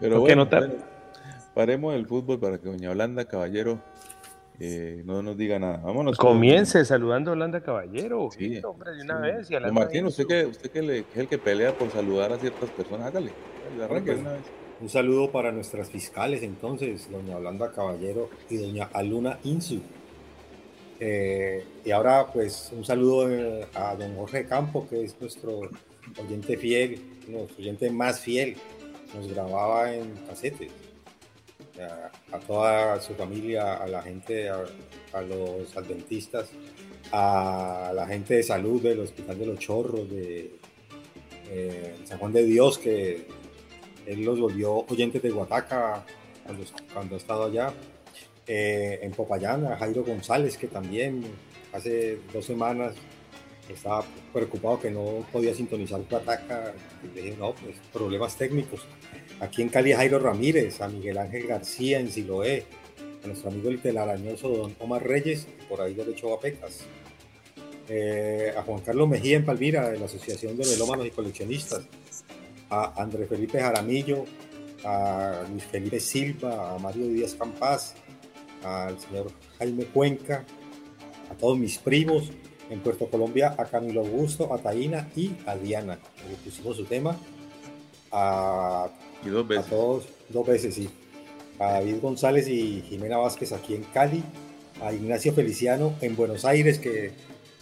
Pero 0.01 0.15
Tengo 0.15 0.15
que 0.15 0.19
bueno, 0.19 0.43
anotar. 0.43 0.67
bueno, 0.69 0.85
paremos 1.55 1.95
el 1.95 2.07
fútbol 2.07 2.39
para 2.41 2.59
que 2.59 2.69
doña 2.69 2.93
Blanda 2.93 3.25
Caballero 3.27 3.79
eh, 4.61 5.03
no 5.05 5.23
nos 5.23 5.37
diga 5.37 5.59
nada. 5.59 5.79
Vámonos. 5.79 6.17
con- 6.19 6.35
Comience 6.35 6.85
saludando 6.85 7.31
a 7.31 7.33
Holanda 7.33 7.61
Caballero. 7.63 8.29
Sí. 8.37 8.61
hombre, 8.63 8.93
de 8.93 9.03
una 9.03 9.19
vez. 9.19 9.51
Y 9.51 9.55
a 9.57 9.61
la 9.61 9.67
Don 9.69 9.75
Martín, 9.77 10.05
usted 10.07 10.27
que, 10.27 10.45
usted 10.47 10.71
que, 10.71 10.83
le- 10.83 11.03
que 11.05 11.13
es 11.15 11.19
el 11.19 11.29
que 11.29 11.39
pelea 11.39 11.73
por 11.77 11.91
saludar 11.91 12.33
a 12.33 12.39
ciertas 12.39 12.69
personas, 12.71 13.07
hágale. 13.09 13.33
Arranque 13.83 14.15
de 14.15 14.21
una 14.21 14.33
vez. 14.33 14.43
Un 14.81 14.89
saludo 14.89 15.31
para 15.31 15.51
nuestras 15.53 15.91
fiscales 15.91 16.43
entonces, 16.43 17.11
doña 17.11 17.37
Blanda 17.39 17.71
Caballero 17.73 18.31
y 18.49 18.57
doña 18.57 18.89
Aluna 18.95 19.39
Insu. 19.45 19.81
Eh, 20.99 21.65
y 21.85 21.91
ahora 21.91 22.27
pues 22.33 22.71
un 22.77 22.85
saludo 22.85 23.31
eh, 23.31 23.67
a 23.75 23.95
don 23.95 24.15
Jorge 24.17 24.45
Campo, 24.47 24.87
que 24.89 25.05
es 25.05 25.19
nuestro 25.21 25.61
oyente 26.23 26.57
fiel, 26.57 27.01
nuestro 27.29 27.57
oyente 27.59 27.91
más 27.91 28.21
fiel. 28.21 28.57
Nos 29.15 29.29
grababa 29.33 29.93
en 29.95 30.13
casetes. 30.29 30.71
A, 31.85 32.39
toda 32.47 33.01
su 33.01 33.15
familia, 33.15 33.75
a 33.75 33.87
la 33.87 34.03
gente, 34.03 34.49
a, 34.49 35.21
los 35.23 35.77
adventistas, 35.77 36.51
a 37.13 37.93
la 37.95 38.07
gente 38.07 38.35
de 38.35 38.43
salud 38.43 38.83
del 38.83 39.01
Hospital 39.01 39.39
de 39.39 39.47
los 39.47 39.59
Chorros, 39.59 40.09
de 40.11 40.53
eh, 41.51 41.97
San 42.05 42.19
Juan 42.19 42.33
de 42.33 42.45
Dios, 42.45 42.79
que 42.79 43.27
él 44.07 44.25
los 44.25 44.41
volvió 44.41 44.87
oyentes 44.89 45.23
de 45.23 45.31
Guataca 45.31 46.05
cuando, 46.45 46.65
cuando 46.93 47.15
ha 47.15 47.19
estado 47.19 47.45
allá. 47.45 47.73
Eh, 48.47 48.99
en 49.03 49.13
Popayán, 49.13 49.65
a 49.67 49.77
Jairo 49.77 50.03
González, 50.03 50.57
que 50.57 50.67
también 50.67 51.23
hace 51.73 52.19
dos 52.33 52.45
semanas 52.45 52.95
estaba 53.69 54.05
preocupado 54.33 54.81
que 54.81 54.91
no 54.91 55.25
podía 55.33 55.55
sintonizar 55.55 56.01
Guataca. 56.09 56.75
Le 57.15 57.23
dije, 57.23 57.37
no, 57.39 57.55
pues 57.55 57.77
problemas 57.93 58.37
técnicos. 58.37 58.81
Aquí 59.41 59.63
en 59.63 59.71
Cali, 59.71 59.93
a 59.93 59.97
Jairo 59.97 60.19
Ramírez, 60.19 60.81
a 60.83 60.89
Miguel 60.89 61.17
Ángel 61.17 61.47
García 61.47 61.99
en 61.99 62.11
Siloé, 62.11 62.65
a 63.25 63.27
nuestro 63.27 63.51
amigo 63.51 63.71
el 63.71 63.81
telarañoso 63.81 64.49
don 64.51 64.77
Omar 64.79 65.07
Reyes, 65.07 65.47
por 65.69 65.81
ahí 65.81 65.95
derecho 65.95 66.35
a 66.35 66.41
Pecas. 66.41 66.81
Eh, 67.89 68.53
a 68.57 68.63
Juan 68.63 68.81
Carlos 68.81 69.09
Mejía 69.09 69.37
en 69.37 69.45
Palmira, 69.45 69.89
de 69.89 69.99
la 69.99 70.05
Asociación 70.05 70.57
de 70.57 70.67
Melómanos 70.67 71.07
y 71.07 71.11
Coleccionistas, 71.11 71.83
a 72.69 73.03
Andrés 73.03 73.29
Felipe 73.29 73.59
Jaramillo, 73.59 74.27
a 74.85 75.43
Luis 75.51 75.65
Felipe 75.65 76.01
Silva, 76.01 76.75
a 76.75 76.79
Mario 76.79 77.09
Díaz 77.09 77.35
Campás, 77.35 77.95
al 78.63 79.01
señor 79.01 79.33
Jaime 79.59 79.87
Cuenca, 79.87 80.45
a 81.31 81.35
todos 81.35 81.59
mis 81.59 81.79
primos 81.79 82.31
en 82.69 82.81
Puerto 82.81 83.09
Colombia, 83.09 83.55
a 83.59 83.65
Camilo 83.65 84.01
Augusto, 84.03 84.53
a 84.55 84.59
Taina 84.59 85.09
y 85.17 85.33
a 85.47 85.57
Diana, 85.57 85.99
que 85.99 86.37
pusimos 86.45 86.77
su 86.77 86.85
tema, 86.85 87.19
a, 88.13 88.91
Y 89.25 89.29
dos 89.29 89.47
veces. 89.47 89.67
a 89.67 89.71
todos, 89.71 90.05
dos 90.29 90.47
veces 90.47 90.75
sí, 90.75 90.89
a 91.59 91.73
David 91.73 92.01
González 92.01 92.49
y 92.49 92.83
Jimena 92.83 93.19
Vázquez 93.19 93.53
aquí 93.53 93.75
en 93.75 93.85
Cali, 93.85 94.23
a 94.81 94.93
Ignacio 94.93 95.33
Feliciano 95.33 95.95
en 96.01 96.17
Buenos 96.17 96.45
Aires, 96.45 96.79
que 96.79 97.13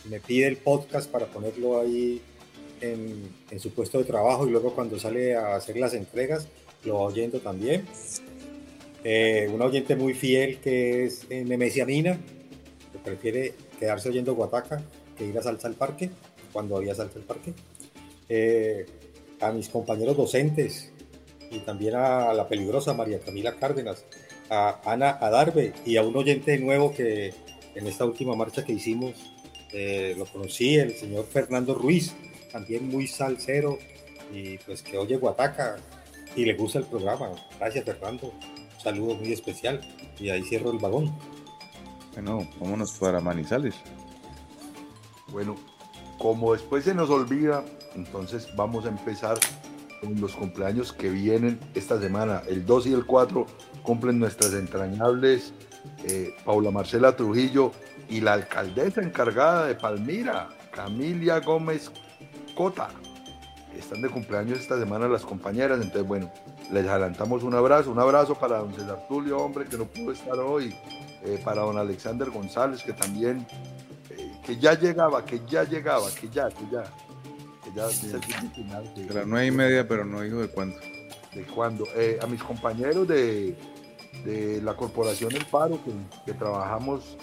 me 0.09 0.21
pide 0.21 0.47
el 0.47 0.57
podcast 0.57 1.11
para 1.11 1.27
ponerlo 1.27 1.81
ahí 1.81 2.23
en, 2.81 3.59
su 3.59 3.71
puesto 3.73 3.99
de 3.99 4.05
trabajo 4.05 4.47
y 4.47 4.51
luego 4.51 4.73
cuando 4.73 4.99
sale 4.99 5.35
a 5.35 5.57
hacer 5.57 5.77
las 5.79 5.95
entregas 5.95 6.47
lo 6.85 6.95
va 6.95 7.01
oyendo 7.03 7.41
también. 7.41 7.85
Eh, 9.05 9.51
un 9.53 9.61
oyente 9.63 9.97
muy 9.97 10.15
fiel 10.15 10.59
que 10.59 11.05
es 11.05 11.27
eh, 11.29 11.45
Nemesia 11.45 11.85
Mina, 11.85 12.19
que 12.93 12.99
prefiere 12.99 13.55
quedarse 13.79 14.09
oyendo 14.09 14.35
Guataca 14.35 14.83
que 15.17 15.27
ir 15.27 15.37
a 15.37 15.43
Salsa 15.43 15.67
al 15.67 15.75
Parque, 15.75 16.11
cuando 16.53 16.77
había 16.77 16.95
Salsa 16.95 17.19
al 17.19 17.25
Parque. 17.25 17.53
Eh, 18.29 18.87
a 19.41 19.53
mis 19.53 19.69
compañeros 19.69 20.17
docentes 20.17 20.93
y 21.51 21.59
también 21.61 21.95
a 21.97 22.33
la 22.35 22.49
peligrosa 22.49 22.95
María 22.95 23.21
Camila 23.21 23.55
Cárdenas, 23.57 24.05
a 24.51 24.81
Ana 24.85 25.11
Adarve 25.21 25.73
y 25.85 25.97
a 25.97 26.03
un 26.03 26.17
oyente 26.17 26.59
nuevo 26.59 26.93
que 26.93 27.35
en 27.75 27.87
esta 27.87 28.05
última 28.05 28.35
marcha 28.35 28.65
que 28.65 28.73
hicimos 28.73 29.15
eh, 29.73 30.15
lo 30.17 30.27
conocí, 30.27 30.77
el 30.77 30.95
señor 30.95 31.27
Fernando 31.27 31.75
Ruiz, 31.75 32.15
también 32.51 32.89
muy 32.89 33.07
salsero 33.07 33.79
y 34.33 34.59
pues 34.59 34.83
que 34.83 34.99
oye 34.99 35.17
Guataca 35.17 35.77
y 36.35 36.45
le 36.45 36.55
gusta 36.55 36.79
el 36.79 36.87
programa. 36.87 37.31
Gracias 37.59 37.85
Fernando, 37.85 38.33
un 38.33 38.81
saludo 38.81 39.15
muy 39.15 39.33
especial 39.33 39.81
y 40.19 40.31
ahí 40.31 40.43
cierro 40.43 40.73
el 40.73 40.79
vagón. 40.79 41.15
Bueno, 42.13 42.49
vámonos 42.59 42.93
para 42.93 43.21
Manizales. 43.21 43.75
Bueno, 45.29 45.57
como 46.19 46.55
después 46.55 46.85
se 46.85 46.95
nos 46.95 47.11
olvida, 47.11 47.65
entonces 47.95 48.49
vamos 48.57 48.87
a 48.87 48.89
empezar 48.89 49.39
con 50.01 50.21
los 50.21 50.35
cumpleaños 50.35 50.93
que 50.93 51.09
vienen 51.11 51.59
esta 51.75 52.01
semana, 52.01 52.43
el 52.49 52.65
2 52.65 52.87
y 52.89 52.93
el 52.93 53.05
4, 53.07 53.47
cumplen 53.83 54.19
nuestras 54.19 54.55
entrañables 54.55 55.53
eh, 56.05 56.35
Paula 56.45 56.71
Marcela 56.71 57.17
Trujillo 57.17 57.73
y 58.09 58.21
la 58.21 58.35
alcaldesa 58.35 59.03
encargada 59.03 59.67
de 59.67 59.75
Palmira, 59.75 60.49
Camilia 60.73 61.41
Gómez 61.41 61.91
Cota. 62.57 62.89
Están 63.77 64.03
de 64.03 64.09
cumpleaños 64.09 64.59
esta 64.59 64.79
semana 64.79 65.09
las 65.09 65.25
compañeras, 65.25 65.79
entonces 65.81 66.07
bueno, 66.07 66.33
les 66.73 66.87
adelantamos 66.87 67.43
un 67.43 67.55
abrazo, 67.55 67.91
un 67.91 67.99
abrazo 67.99 68.35
para 68.35 68.59
don 68.59 68.75
César 68.75 69.07
Tulio, 69.09 69.39
hombre, 69.39 69.67
que 69.67 69.77
no 69.77 69.85
pudo 69.85 70.13
estar 70.13 70.39
hoy, 70.39 70.75
eh, 71.23 71.41
para 71.45 71.63
don 71.63 71.79
Alexander 71.79 72.31
González, 72.31 72.83
que 72.83 72.93
también, 72.93 73.47
eh, 74.11 74.33
que 74.45 74.57
ya 74.57 74.75
llegaba, 74.75 75.25
que 75.25 75.41
ya 75.47 75.65
llegaba, 75.65 76.07
que 76.11 76.29
ya, 76.29 76.49
que 76.49 76.65
ya, 76.73 76.85
ya, 77.75 77.87
es 77.87 78.05
el 78.05 78.23
final, 78.23 78.93
A 79.11 79.13
las 79.15 79.27
nueve 79.27 79.47
y 79.47 79.51
media, 79.51 79.87
pero 79.87 80.05
no 80.05 80.21
dijo 80.23 80.39
de 80.39 80.49
cuándo. 80.49 80.77
de 81.35 81.43
cuando 81.55 81.85
eh, 81.97 82.19
a 82.23 82.27
mis 82.27 82.43
compañeros 82.43 83.07
de, 83.07 83.57
de 84.25 84.61
la 84.63 84.75
corporación 84.75 85.33
El 85.35 85.45
Paro 85.47 85.79
que, 85.85 85.93
que 86.25 86.39
trabajamos 86.39 87.17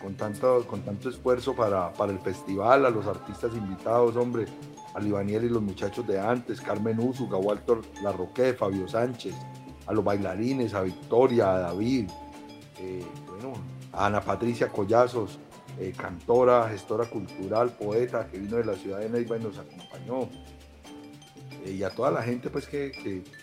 con 0.00 0.14
tanto, 0.14 0.66
con 0.66 0.82
tanto 0.82 1.08
esfuerzo 1.08 1.54
para, 1.54 1.92
para 1.92 2.12
el 2.12 2.18
festival, 2.18 2.84
a 2.86 2.90
los 2.90 3.06
artistas 3.06 3.52
invitados, 3.54 4.16
hombre, 4.16 4.46
a 4.94 5.00
Libaniel 5.00 5.44
y 5.44 5.48
los 5.48 5.62
muchachos 5.62 6.06
de 6.06 6.18
antes, 6.18 6.60
Carmen 6.60 6.98
Úsuga, 6.98 7.38
Walter 7.38 7.78
Larroque, 8.02 8.52
Fabio 8.52 8.88
Sánchez, 8.88 9.34
a 9.86 9.92
los 9.92 10.04
bailarines, 10.04 10.74
a 10.74 10.82
Victoria, 10.82 11.54
a 11.54 11.58
David, 11.60 12.10
eh, 12.78 13.04
bueno, 13.28 13.52
a 13.92 14.06
Ana 14.06 14.20
Patricia 14.20 14.68
Collazos, 14.68 15.38
eh, 15.78 15.92
cantora, 15.96 16.68
gestora 16.68 17.06
cultural, 17.06 17.70
poeta, 17.70 18.26
que 18.26 18.38
vino 18.38 18.58
de 18.58 18.64
la 18.64 18.74
ciudad 18.74 18.98
de 19.00 19.08
Neiva 19.08 19.38
y 19.38 19.40
nos 19.40 19.56
acompañó 19.58 20.28
eh, 21.64 21.72
y 21.72 21.82
a 21.82 21.90
toda 21.90 22.10
la 22.10 22.22
gente 22.22 22.50
pues 22.50 22.66
que, 22.66 22.92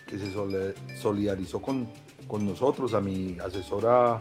se 0.08 0.96
solidarizó 1.00 1.60
con, 1.60 1.88
con 2.28 2.46
nosotros, 2.46 2.94
a 2.94 3.00
mi 3.00 3.36
asesora 3.40 4.20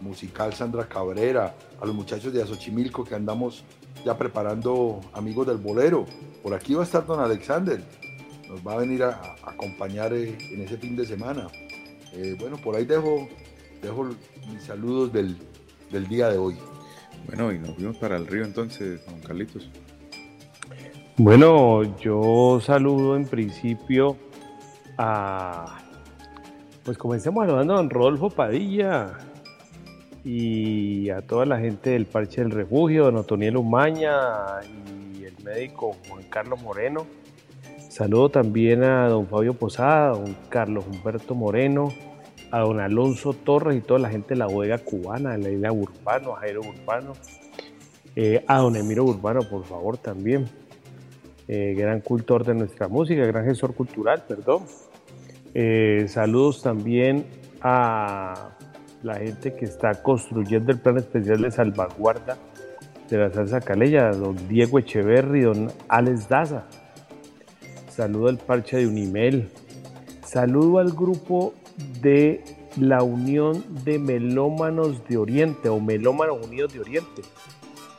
musical 0.00 0.54
Sandra 0.54 0.88
Cabrera, 0.88 1.56
a 1.80 1.84
los 1.84 1.94
muchachos 1.96 2.32
de 2.32 2.42
Azochimilco 2.42 3.04
que 3.04 3.16
andamos 3.16 3.64
ya 4.04 4.16
preparando 4.16 5.00
amigos 5.12 5.48
del 5.48 5.56
bolero. 5.56 6.06
Por 6.44 6.54
aquí 6.54 6.74
va 6.74 6.82
a 6.82 6.84
estar 6.84 7.04
don 7.04 7.18
Alexander, 7.18 7.82
nos 8.48 8.64
va 8.64 8.74
a 8.74 8.76
venir 8.76 9.02
a, 9.02 9.34
acompañar 9.42 10.12
eh, 10.12 10.38
en 10.52 10.62
ese 10.62 10.76
fin 10.76 10.94
de 10.94 11.04
semana. 11.04 11.48
Bueno, 12.38 12.56
por 12.56 12.74
ahí 12.74 12.84
dejo, 12.84 13.28
dejo 13.82 14.08
mis 14.50 14.62
saludos 14.64 15.12
del, 15.12 15.36
del 15.90 16.08
día 16.08 16.28
de 16.28 16.38
hoy. 16.38 16.56
Bueno, 17.26 17.52
y 17.52 17.58
nos 17.58 17.70
fuimos 17.74 17.96
para 17.96 18.16
el 18.16 18.26
río 18.26 18.44
entonces, 18.44 19.04
don 19.06 19.20
Carlitos. 19.20 19.70
Bueno, 21.16 21.82
yo 21.98 22.60
saludo 22.60 23.16
en 23.16 23.26
principio 23.26 24.16
a. 24.96 25.78
Pues 26.84 26.96
comencemos 26.96 27.44
saludando 27.44 27.74
a 27.74 27.76
don 27.78 27.90
Rodolfo 27.90 28.30
Padilla 28.30 29.18
y 30.24 31.10
a 31.10 31.22
toda 31.22 31.44
la 31.44 31.58
gente 31.58 31.90
del 31.90 32.06
Parche 32.06 32.40
del 32.40 32.50
Refugio, 32.50 33.04
don 33.04 33.16
Otoniel 33.16 33.56
Umaña 33.56 34.60
y 35.12 35.24
el 35.24 35.34
médico 35.44 35.96
Juan 36.08 36.22
Carlos 36.30 36.62
Moreno. 36.62 37.06
Saludo 37.88 38.28
también 38.28 38.84
a 38.84 39.08
don 39.08 39.26
Fabio 39.26 39.54
Posada, 39.54 40.10
don 40.10 40.36
Carlos 40.48 40.84
Humberto 40.86 41.34
Moreno, 41.34 41.92
a 42.50 42.60
don 42.60 42.80
Alonso 42.80 43.32
Torres 43.32 43.76
y 43.76 43.80
toda 43.80 44.00
la 44.00 44.10
gente 44.10 44.30
de 44.30 44.36
la 44.36 44.46
bodega 44.46 44.78
cubana, 44.78 45.32
de 45.32 45.38
la 45.38 45.50
isla 45.50 45.72
Urbano, 45.72 46.36
a 46.36 46.40
Jairo 46.40 46.60
Urbano, 46.60 47.12
eh, 48.16 48.44
a 48.46 48.58
don 48.58 48.76
Emiro 48.76 49.04
Urbano, 49.04 49.40
por 49.42 49.64
favor, 49.64 49.96
también 49.98 50.48
eh, 51.46 51.74
gran 51.76 52.00
cultor 52.00 52.44
de 52.44 52.54
nuestra 52.54 52.88
música, 52.88 53.24
gran 53.24 53.44
gestor 53.44 53.74
cultural, 53.74 54.24
perdón. 54.26 54.64
Eh, 55.54 56.06
saludos 56.08 56.62
también 56.62 57.26
a 57.60 58.50
la 59.02 59.14
gente 59.16 59.54
que 59.54 59.64
está 59.64 60.02
construyendo 60.02 60.72
el 60.72 60.78
plan 60.78 60.98
especial 60.98 61.42
de 61.42 61.50
salvaguarda 61.50 62.36
de 63.08 63.16
la 63.16 63.30
salsa 63.30 63.60
calella, 63.60 64.10
don 64.10 64.36
Diego 64.48 64.78
Echeverry, 64.78 65.42
don 65.42 65.72
Alex 65.88 66.28
Daza. 66.28 66.64
Saludo 67.88 68.28
al 68.28 68.38
parche 68.38 68.76
de 68.76 68.86
Unimel. 68.86 69.48
Saludo 70.24 70.78
al 70.78 70.92
grupo 70.92 71.54
de 72.00 72.44
la 72.76 73.02
Unión 73.02 73.64
de 73.84 73.98
Melómanos 73.98 75.06
de 75.08 75.16
Oriente 75.16 75.68
o 75.68 75.80
Melómanos 75.80 76.46
Unidos 76.46 76.72
de 76.72 76.80
Oriente 76.80 77.22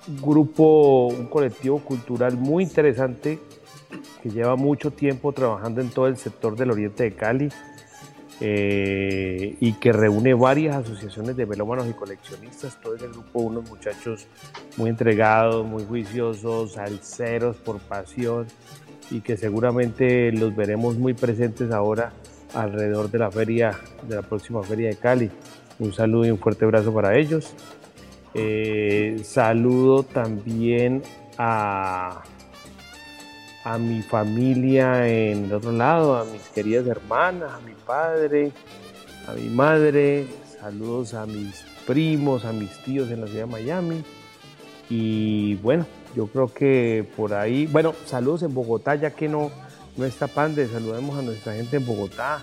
un 0.10 0.22
grupo, 0.22 1.08
un 1.08 1.28
colectivo 1.28 1.80
cultural 1.80 2.36
muy 2.36 2.64
interesante 2.64 3.40
que 4.22 4.30
lleva 4.30 4.56
mucho 4.56 4.92
tiempo 4.92 5.32
trabajando 5.32 5.82
en 5.82 5.90
todo 5.90 6.08
el 6.08 6.18
sector 6.18 6.56
del 6.56 6.72
oriente 6.72 7.04
de 7.04 7.14
Cali 7.14 7.50
eh, 8.42 9.56
y 9.60 9.74
que 9.74 9.92
reúne 9.92 10.34
varias 10.34 10.78
asociaciones 10.78 11.36
de 11.36 11.46
melómanos 11.46 11.88
y 11.88 11.94
coleccionistas. 11.94 12.80
Todo 12.82 12.96
ese 12.96 13.08
grupo, 13.08 13.40
unos 13.40 13.70
muchachos 13.70 14.28
muy 14.78 14.90
entregados, 14.90 15.66
muy 15.66 15.84
juiciosos, 15.84 16.74
salseros 16.74 17.58
por 17.58 17.80
pasión 17.80 18.48
y 19.12 19.22
que 19.22 19.38
seguramente 19.38 20.32
los 20.32 20.56
veremos 20.56 20.98
muy 20.98 21.14
presentes 21.14 21.72
ahora 21.72 22.14
alrededor 22.54 23.10
de 23.12 23.20
la 23.20 23.32
feria, 23.32 23.80
de 24.08 24.16
la 24.16 24.22
próxima 24.22 24.64
feria 24.64 24.90
de 24.90 24.96
Cali. 24.96 25.32
Un 25.80 25.94
saludo 25.94 26.26
y 26.26 26.32
un 26.32 26.38
fuerte 26.38 26.66
abrazo 26.66 26.94
para 26.94 27.18
ellos. 27.18 27.54
Eh, 28.34 29.22
saludo 29.24 30.04
también 30.04 31.02
a, 31.38 32.22
a 33.64 33.78
mi 33.78 34.02
familia 34.02 35.08
en 35.08 35.46
el 35.46 35.54
otro 35.54 35.72
lado, 35.72 36.18
a 36.18 36.26
mis 36.26 36.42
queridas 36.50 36.86
hermanas, 36.88 37.52
a 37.54 37.60
mi 37.62 37.74
padre, 37.74 38.52
a 39.28 39.34
mi 39.34 39.50
madre. 39.50 40.28
Saludos 40.60 41.14
a 41.14 41.26
mis 41.26 41.64
primos, 41.88 42.46
a 42.46 42.52
mis 42.52 42.78
tíos 42.84 43.10
en 43.12 43.22
la 43.22 43.28
ciudad 43.28 43.46
de 43.46 43.52
Miami. 43.52 44.04
Y 44.90 45.56
bueno, 45.56 45.86
yo 46.16 46.28
creo 46.28 46.54
que 46.54 47.08
por 47.16 47.34
ahí, 47.34 47.68
bueno, 47.68 47.94
saludos 48.06 48.44
en 48.44 48.54
Bogotá, 48.54 48.96
ya 48.96 49.12
que 49.12 49.30
no, 49.30 49.52
no 50.00 50.06
está 50.06 50.28
Pande, 50.28 50.66
saludemos 50.70 51.20
a 51.20 51.22
nuestra 51.22 51.54
gente 51.54 51.76
en 51.76 51.86
Bogotá. 51.86 52.42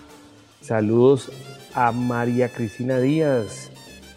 Saludos 0.61 1.31
a 1.73 1.91
María 1.91 2.49
Cristina 2.49 2.99
Díaz, 2.99 3.71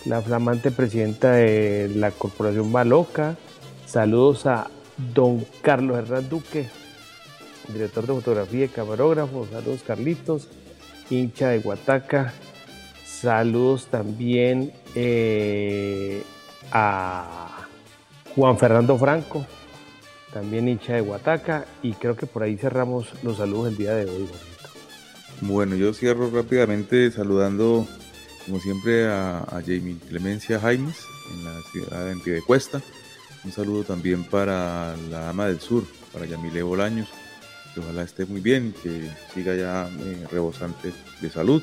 la 0.05 0.21
flamante 0.21 0.71
presidenta 0.71 1.33
de 1.33 1.91
la 1.97 2.11
Corporación 2.11 2.71
Baloca. 2.71 3.37
Saludos 3.87 4.45
a 4.45 4.71
don 5.15 5.47
Carlos 5.63 5.97
Hernán 5.97 6.29
Duque, 6.29 6.69
director 7.69 8.07
de 8.07 8.13
fotografía 8.13 8.67
y 8.67 8.69
camarógrafo. 8.69 9.47
Saludos 9.51 9.81
Carlitos, 9.87 10.49
hincha 11.09 11.49
de 11.49 11.61
Guataca. 11.61 12.35
Saludos 13.07 13.87
también 13.87 14.71
eh, 14.95 16.23
a 16.73 17.67
Juan 18.37 18.59
Fernando 18.59 18.99
Franco, 18.99 19.47
también 20.33 20.69
hincha 20.69 20.95
de 20.95 21.01
Guataca. 21.01 21.67
Y 21.83 21.93
creo 21.93 22.17
que 22.17 22.27
por 22.27 22.43
ahí 22.43 22.57
cerramos 22.57 23.09
los 23.23 23.39
saludos 23.39 23.67
del 23.67 23.77
día 23.77 23.95
de 23.95 24.11
hoy. 24.11 24.29
Bueno, 25.43 25.75
yo 25.77 25.93
cierro 25.95 26.31
rápidamente 26.31 27.11
saludando, 27.11 27.87
como 28.45 28.61
siempre, 28.61 29.07
a, 29.07 29.39
a 29.39 29.63
Jamie 29.63 29.97
Clemencia 30.09 30.61
Jaimes 30.61 30.99
en 31.33 31.45
la 31.45 31.61
ciudad 31.73 32.05
de 32.05 32.13
Antiedecuesta. 32.13 32.83
Un 33.45 33.53
saludo 33.53 33.85
también 33.85 34.25
para 34.25 34.97
la 35.11 35.21
Dama 35.21 35.47
del 35.47 35.61
Sur, 35.61 35.85
para 36.13 36.27
Yamile 36.27 36.63
Bolaños, 36.63 37.09
que 37.73 37.81
ojalá 37.81 38.03
esté 38.03 38.27
muy 38.27 38.43
bien 38.43 38.75
que 38.83 39.11
siga 39.33 39.55
ya 39.55 39.89
eh, 39.89 40.27
rebosante 40.31 40.93
de 41.21 41.31
salud. 41.31 41.63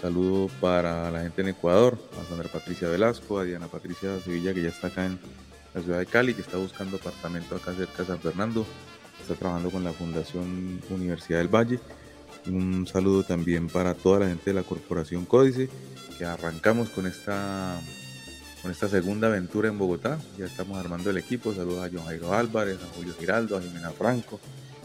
Saludo 0.00 0.48
para 0.62 1.10
la 1.10 1.20
gente 1.20 1.42
en 1.42 1.48
Ecuador, 1.48 1.98
a 2.18 2.26
Sandra 2.26 2.48
Patricia 2.48 2.88
Velasco, 2.88 3.38
a 3.38 3.44
Diana 3.44 3.66
Patricia 3.66 4.18
Sevilla, 4.20 4.54
que 4.54 4.62
ya 4.62 4.70
está 4.70 4.86
acá 4.86 5.04
en 5.04 5.18
la 5.74 5.82
ciudad 5.82 5.98
de 5.98 6.06
Cali, 6.06 6.34
que 6.34 6.42
está 6.42 6.56
buscando 6.56 6.96
apartamento 6.96 7.54
acá 7.54 7.72
cerca 7.74 8.02
de 8.02 8.06
San 8.06 8.20
Fernando, 8.20 8.66
está 9.20 9.34
trabajando 9.34 9.70
con 9.70 9.84
la 9.84 9.92
Fundación 9.92 10.80
Universidad 10.90 11.38
del 11.38 11.48
Valle. 11.48 11.80
Un 12.46 12.86
saludo 12.86 13.22
también 13.22 13.68
para 13.68 13.94
toda 13.94 14.20
la 14.20 14.26
gente 14.26 14.46
de 14.46 14.54
la 14.54 14.62
Corporación 14.62 15.26
Códice, 15.26 15.68
que 16.18 16.24
arrancamos 16.24 16.88
con 16.90 17.06
esta, 17.06 17.80
con 18.62 18.70
esta 18.70 18.88
segunda 18.88 19.28
aventura 19.28 19.68
en 19.68 19.78
Bogotá. 19.78 20.18
Ya 20.38 20.46
estamos 20.46 20.78
armando 20.78 21.10
el 21.10 21.18
equipo. 21.18 21.54
Saludos 21.54 21.84
a 21.84 21.90
John 21.92 22.06
Jairo 22.06 22.32
Álvarez, 22.32 22.78
a 22.82 22.94
Julio 22.96 23.14
Giraldo, 23.18 23.56
a 23.56 23.62
Jimena 23.62 23.90
Franco, 23.90 24.40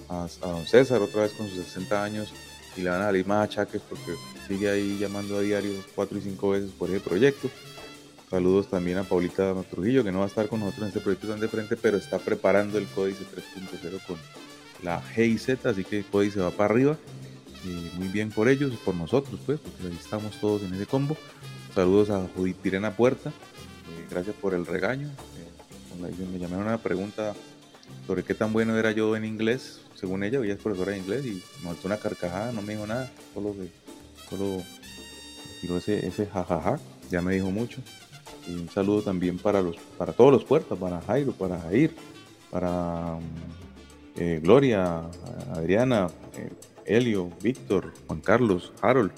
a, 0.10 0.28
don 0.42 0.66
César, 0.68 1.02
otra 1.02 1.24
vez 1.24 1.32
con 1.32 1.48
sus 1.48 1.66
60 1.66 2.04
años. 2.04 2.34
Y 2.76 2.82
le 2.82 2.90
van 2.90 3.02
a 3.02 3.06
salir 3.06 3.26
más 3.26 3.46
achaques 3.46 3.82
porque 3.90 4.14
sigue 4.48 4.70
ahí 4.70 4.98
llamando 5.00 5.38
a 5.38 5.42
diario 5.42 5.72
cuatro 5.96 6.18
y 6.18 6.22
cinco 6.22 6.50
veces 6.50 6.72
por 6.72 6.90
ese 6.90 7.00
proyecto. 7.00 7.50
Saludos 8.30 8.70
también 8.70 8.98
a 8.98 9.04
Paulita 9.04 9.54
Trujillo, 9.70 10.04
que 10.04 10.12
no 10.12 10.20
va 10.20 10.26
a 10.26 10.28
estar 10.28 10.48
con 10.48 10.60
nosotros 10.60 10.84
en 10.84 10.88
este 10.88 11.00
proyecto 11.00 11.28
tan 11.28 11.40
de 11.40 11.48
frente, 11.48 11.78
pero 11.78 11.98
está 11.98 12.18
preparando 12.18 12.80
el 12.80 12.88
Códice 12.88 13.24
3.0 13.24 14.02
con 14.08 14.18
la 14.82 15.02
G 15.02 15.28
y 15.28 15.38
Z, 15.38 15.70
así 15.70 15.84
que 15.84 16.00
el 16.00 16.06
Códice 16.06 16.40
va 16.40 16.50
para 16.50 16.74
arriba. 16.74 16.98
Y 17.64 17.98
muy 17.98 18.08
bien 18.08 18.32
por 18.32 18.50
ellos 18.50 18.74
y 18.74 18.78
por 18.78 18.96
nosotros, 18.96 19.40
pues, 19.46 19.60
porque 19.60 19.88
ahí 19.88 19.98
estamos 20.00 20.40
todos 20.40 20.64
en 20.64 20.74
ese 20.74 20.88
combo. 20.88 21.16
Saludos 21.74 22.10
a 22.10 22.28
Judith 22.36 22.58
Pirena 22.58 22.96
Puerta, 22.96 23.30
eh, 23.30 24.08
gracias 24.10 24.36
por 24.36 24.54
el 24.54 24.66
regaño. 24.66 25.08
Eh, 25.08 26.26
me 26.32 26.40
llamaron 26.40 26.66
una 26.66 26.78
pregunta 26.78 27.34
sobre 28.08 28.24
qué 28.24 28.34
tan 28.34 28.54
bueno 28.54 28.78
era 28.78 28.92
yo 28.92 29.16
en 29.16 29.26
inglés, 29.26 29.82
según 29.96 30.24
ella, 30.24 30.40
ella 30.44 30.54
es 30.54 30.60
profesora 30.60 30.92
de 30.92 30.98
inglés 30.98 31.26
y 31.26 31.44
me 31.62 31.70
soltó 31.70 31.88
una 31.88 31.98
carcajada, 31.98 32.52
no 32.52 32.62
me 32.62 32.74
dijo 32.74 32.88
nada, 32.88 33.12
solo, 33.34 33.56
solo 34.30 34.64
tiró 35.62 35.78
ese, 35.78 36.06
ese 36.06 36.26
jajaja, 36.26 36.80
ya 37.10 37.22
me 37.22 37.34
dijo 37.34 37.52
mucho. 37.52 37.82
Un 38.48 38.70
saludo 38.70 39.02
también 39.02 39.38
para, 39.38 39.62
los, 39.62 39.78
para 39.98 40.14
todos 40.14 40.32
los 40.32 40.44
puertas, 40.44 40.78
para 40.78 41.02
Jairo, 41.02 41.32
para 41.32 41.60
Jair, 41.60 41.96
para 42.52 43.16
mm, 43.16 44.20
eh, 44.20 44.40
Gloria, 44.42 45.02
Adriana, 45.54 46.08
eh, 46.38 46.52
Elio, 46.86 47.30
Víctor, 47.42 47.92
Juan 48.08 48.22
Carlos, 48.22 48.72
Harold, 48.82 49.12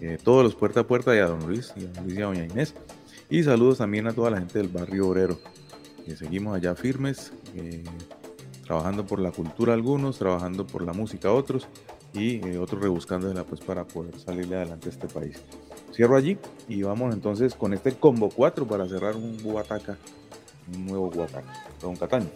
eh, 0.00 0.18
todos 0.22 0.44
los 0.44 0.54
puerta 0.54 0.80
a 0.80 0.86
puerta 0.86 1.14
y 1.14 1.18
a 1.18 1.26
don 1.26 1.46
Luis 1.46 1.72
y 1.76 1.86
a 1.86 2.02
Luis 2.02 2.18
y 2.18 2.22
a 2.22 2.26
doña 2.26 2.44
Inés. 2.44 2.74
Y 3.28 3.42
saludos 3.42 3.78
también 3.78 4.06
a 4.06 4.12
toda 4.12 4.30
la 4.30 4.38
gente 4.38 4.58
del 4.58 4.68
barrio 4.68 5.08
obrero. 5.08 5.38
que 6.04 6.16
seguimos 6.16 6.54
allá 6.54 6.74
firmes, 6.74 7.32
trabajando 8.66 9.06
por 9.06 9.20
la 9.20 9.32
cultura 9.32 9.72
algunos, 9.72 10.18
trabajando 10.18 10.66
por 10.66 10.82
la 10.82 10.92
música 10.92 11.32
otros 11.32 11.66
y 12.12 12.40
otros 12.56 12.82
rebuscándosela 12.82 13.44
pues 13.44 13.60
para 13.62 13.86
poder 13.86 14.18
salirle 14.20 14.56
adelante 14.56 14.90
a 14.90 14.92
este 14.92 15.08
país. 15.08 15.42
Cierro 15.94 16.16
allí 16.16 16.36
y 16.68 16.82
vamos 16.82 17.14
entonces 17.14 17.54
con 17.54 17.72
este 17.72 17.92
combo 17.92 18.28
4 18.34 18.66
para 18.66 18.88
cerrar 18.88 19.14
un 19.14 19.40
Guataca, 19.40 19.96
un 20.74 20.86
nuevo 20.86 21.08
Guataca. 21.08 21.52
Don 21.80 21.94
Cataño. 21.94 22.26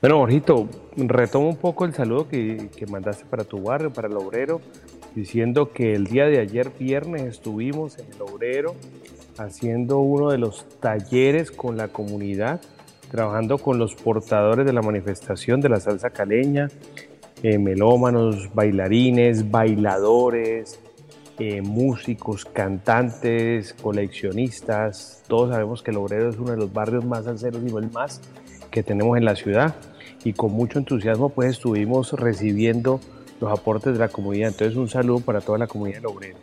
Bueno, 0.00 0.18
Borjito, 0.18 0.66
retomo 0.96 1.50
un 1.50 1.56
poco 1.56 1.84
el 1.84 1.92
saludo 1.92 2.28
que, 2.28 2.70
que 2.74 2.86
mandaste 2.86 3.26
para 3.26 3.44
tu 3.44 3.62
barrio, 3.62 3.92
para 3.92 4.08
el 4.08 4.16
obrero, 4.16 4.62
diciendo 5.14 5.70
que 5.70 5.92
el 5.92 6.04
día 6.04 6.26
de 6.26 6.38
ayer 6.38 6.70
viernes 6.78 7.22
estuvimos 7.22 7.98
en 7.98 8.06
el 8.12 8.22
obrero 8.22 8.74
haciendo 9.36 9.98
uno 9.98 10.30
de 10.30 10.38
los 10.38 10.66
talleres 10.80 11.50
con 11.50 11.76
la 11.76 11.88
comunidad, 11.88 12.62
trabajando 13.10 13.58
con 13.58 13.78
los 13.78 13.94
portadores 13.94 14.64
de 14.64 14.72
la 14.72 14.80
manifestación 14.80 15.60
de 15.60 15.68
la 15.68 15.80
salsa 15.80 16.08
caleña, 16.08 16.68
eh, 17.42 17.58
melómanos, 17.58 18.54
bailarines, 18.54 19.50
bailadores, 19.50 20.80
eh, 21.38 21.60
músicos, 21.60 22.44
cantantes, 22.46 23.74
coleccionistas. 23.74 25.22
Todos 25.28 25.50
sabemos 25.50 25.82
que 25.82 25.90
el 25.90 25.98
obrero 25.98 26.30
es 26.30 26.38
uno 26.38 26.52
de 26.52 26.56
los 26.56 26.72
barrios 26.72 27.04
más 27.04 27.24
salseros 27.24 27.62
y 27.62 27.70
no 27.70 27.78
el 27.78 27.90
más 27.90 28.22
que 28.70 28.82
tenemos 28.82 29.18
en 29.18 29.24
la 29.24 29.36
ciudad. 29.36 29.74
Y 30.24 30.32
con 30.32 30.52
mucho 30.52 30.78
entusiasmo 30.78 31.28
pues 31.28 31.52
estuvimos 31.52 32.12
recibiendo 32.12 33.00
los 33.40 33.52
aportes 33.52 33.92
de 33.92 33.98
la 33.98 34.08
comunidad. 34.08 34.48
Entonces 34.48 34.76
un 34.76 34.88
saludo 34.88 35.20
para 35.20 35.40
toda 35.40 35.58
la 35.58 35.66
comunidad 35.66 35.98
del 35.98 36.06
obrero. 36.06 36.38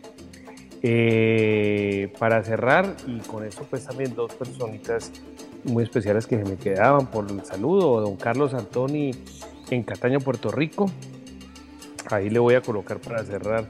Eh, 0.84 2.14
para 2.20 2.44
cerrar, 2.44 2.96
y 3.08 3.20
con 3.20 3.46
esto 3.46 3.66
pues 3.70 3.86
también 3.86 4.14
dos 4.14 4.34
personitas 4.36 5.12
muy 5.64 5.84
especiales 5.84 6.28
que 6.28 6.38
se 6.38 6.44
me 6.44 6.58
quedaban 6.58 7.08
por 7.08 7.32
el 7.32 7.44
saludo, 7.46 8.02
don 8.02 8.18
Carlos 8.18 8.54
Antoni 8.54 9.12
en 9.70 9.84
Cataño, 9.84 10.20
Puerto 10.20 10.52
Rico. 10.52 10.92
Ahí 12.12 12.30
le 12.30 12.40
voy 12.40 12.56
a 12.56 12.62
colocar 12.62 13.00
para 13.00 13.24
cerrar 13.24 13.66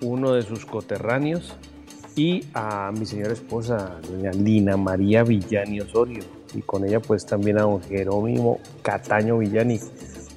uno 0.00 0.32
de 0.32 0.42
sus 0.42 0.64
coterráneos 0.64 1.54
y 2.16 2.44
a 2.54 2.90
mi 2.92 3.06
señora 3.06 3.32
esposa, 3.32 4.00
doña 4.08 4.32
Lina 4.32 4.76
María 4.76 5.22
Villani 5.22 5.80
Osorio, 5.80 6.24
y 6.54 6.62
con 6.62 6.84
ella 6.84 7.00
pues 7.00 7.24
también 7.24 7.58
a 7.58 7.62
don 7.62 7.80
Jerónimo 7.82 8.58
Cataño 8.82 9.38
Villani. 9.38 9.78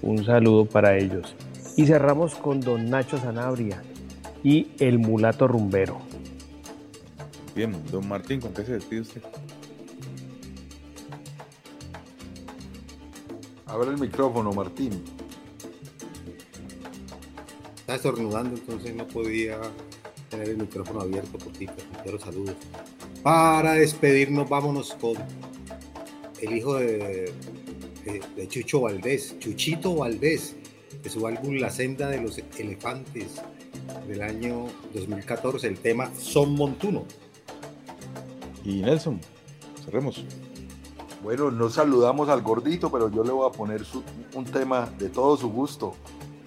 Un 0.01 0.23
saludo 0.23 0.65
para 0.65 0.97
ellos. 0.97 1.35
Y 1.75 1.85
cerramos 1.85 2.35
con 2.35 2.59
don 2.59 2.89
Nacho 2.89 3.17
Sanabria 3.17 3.81
y 4.43 4.71
el 4.79 4.99
mulato 4.99 5.47
rumbero. 5.47 5.99
Bien, 7.55 7.75
don 7.91 8.07
Martín, 8.07 8.39
¿con 8.39 8.53
qué 8.53 8.63
se 8.63 8.73
despide 8.73 9.01
usted? 9.01 9.21
Abre 13.65 13.89
el 13.89 13.97
micrófono, 13.97 14.51
Martín. 14.51 15.03
Estaba 17.91 18.09
estornudando, 18.11 18.55
entonces 18.55 18.95
no 18.95 19.05
podía 19.05 19.59
tener 20.29 20.47
el 20.47 20.57
micrófono 20.59 21.01
abierto 21.01 21.37
por 21.37 21.51
ti, 21.51 21.67
pero 21.97 22.13
los 22.13 22.21
saludos. 22.21 22.55
Para 23.21 23.73
despedirnos, 23.73 24.47
vámonos 24.47 24.93
con 24.93 25.15
el 26.41 26.55
hijo 26.55 26.75
de, 26.75 27.33
de- 28.05 28.21
de 28.33 28.47
Chucho 28.47 28.79
Valdés, 28.79 29.35
Chuchito 29.39 29.93
Valdés, 29.93 30.55
de 31.03 31.09
su 31.09 31.27
álbum 31.27 31.55
La 31.55 31.69
senda 31.69 32.07
de 32.07 32.21
los 32.21 32.39
elefantes 32.57 33.41
del 34.07 34.21
año 34.21 34.67
2014, 34.93 35.67
el 35.67 35.77
tema 35.79 36.09
Son 36.17 36.53
Montuno. 36.55 37.03
Y 38.63 38.75
Nelson, 38.83 39.19
cerremos. 39.83 40.23
Bueno, 41.21 41.51
no 41.51 41.69
saludamos 41.69 42.29
al 42.29 42.41
gordito, 42.41 42.89
pero 42.89 43.11
yo 43.11 43.25
le 43.25 43.31
voy 43.31 43.49
a 43.49 43.51
poner 43.51 43.83
su- 43.83 44.01
un 44.33 44.45
tema 44.45 44.85
de 44.97 45.09
todo 45.09 45.35
su 45.35 45.49
gusto 45.49 45.93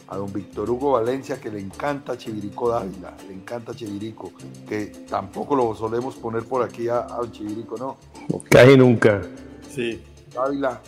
a 0.08 0.16
don 0.16 0.32
Víctor 0.32 0.68
Hugo 0.70 0.92
Valencia, 0.92 1.40
que 1.40 1.50
le 1.50 1.60
encanta 1.60 2.16
Chivirico 2.16 2.68
Dávila, 2.68 3.16
le 3.26 3.34
encanta 3.34 3.74
Chivirico, 3.74 4.32
que 4.68 4.86
tampoco 5.08 5.56
lo 5.56 5.74
solemos 5.74 6.14
poner 6.16 6.44
por 6.44 6.62
aquí 6.62 6.88
a, 6.88 7.00
a 7.00 7.16
don 7.18 7.32
Chivirico, 7.32 7.76
¿no? 7.76 7.96
Casi 8.50 8.76
nunca. 8.76 9.22
Sí. 9.70 10.02
Dávila 10.34 10.80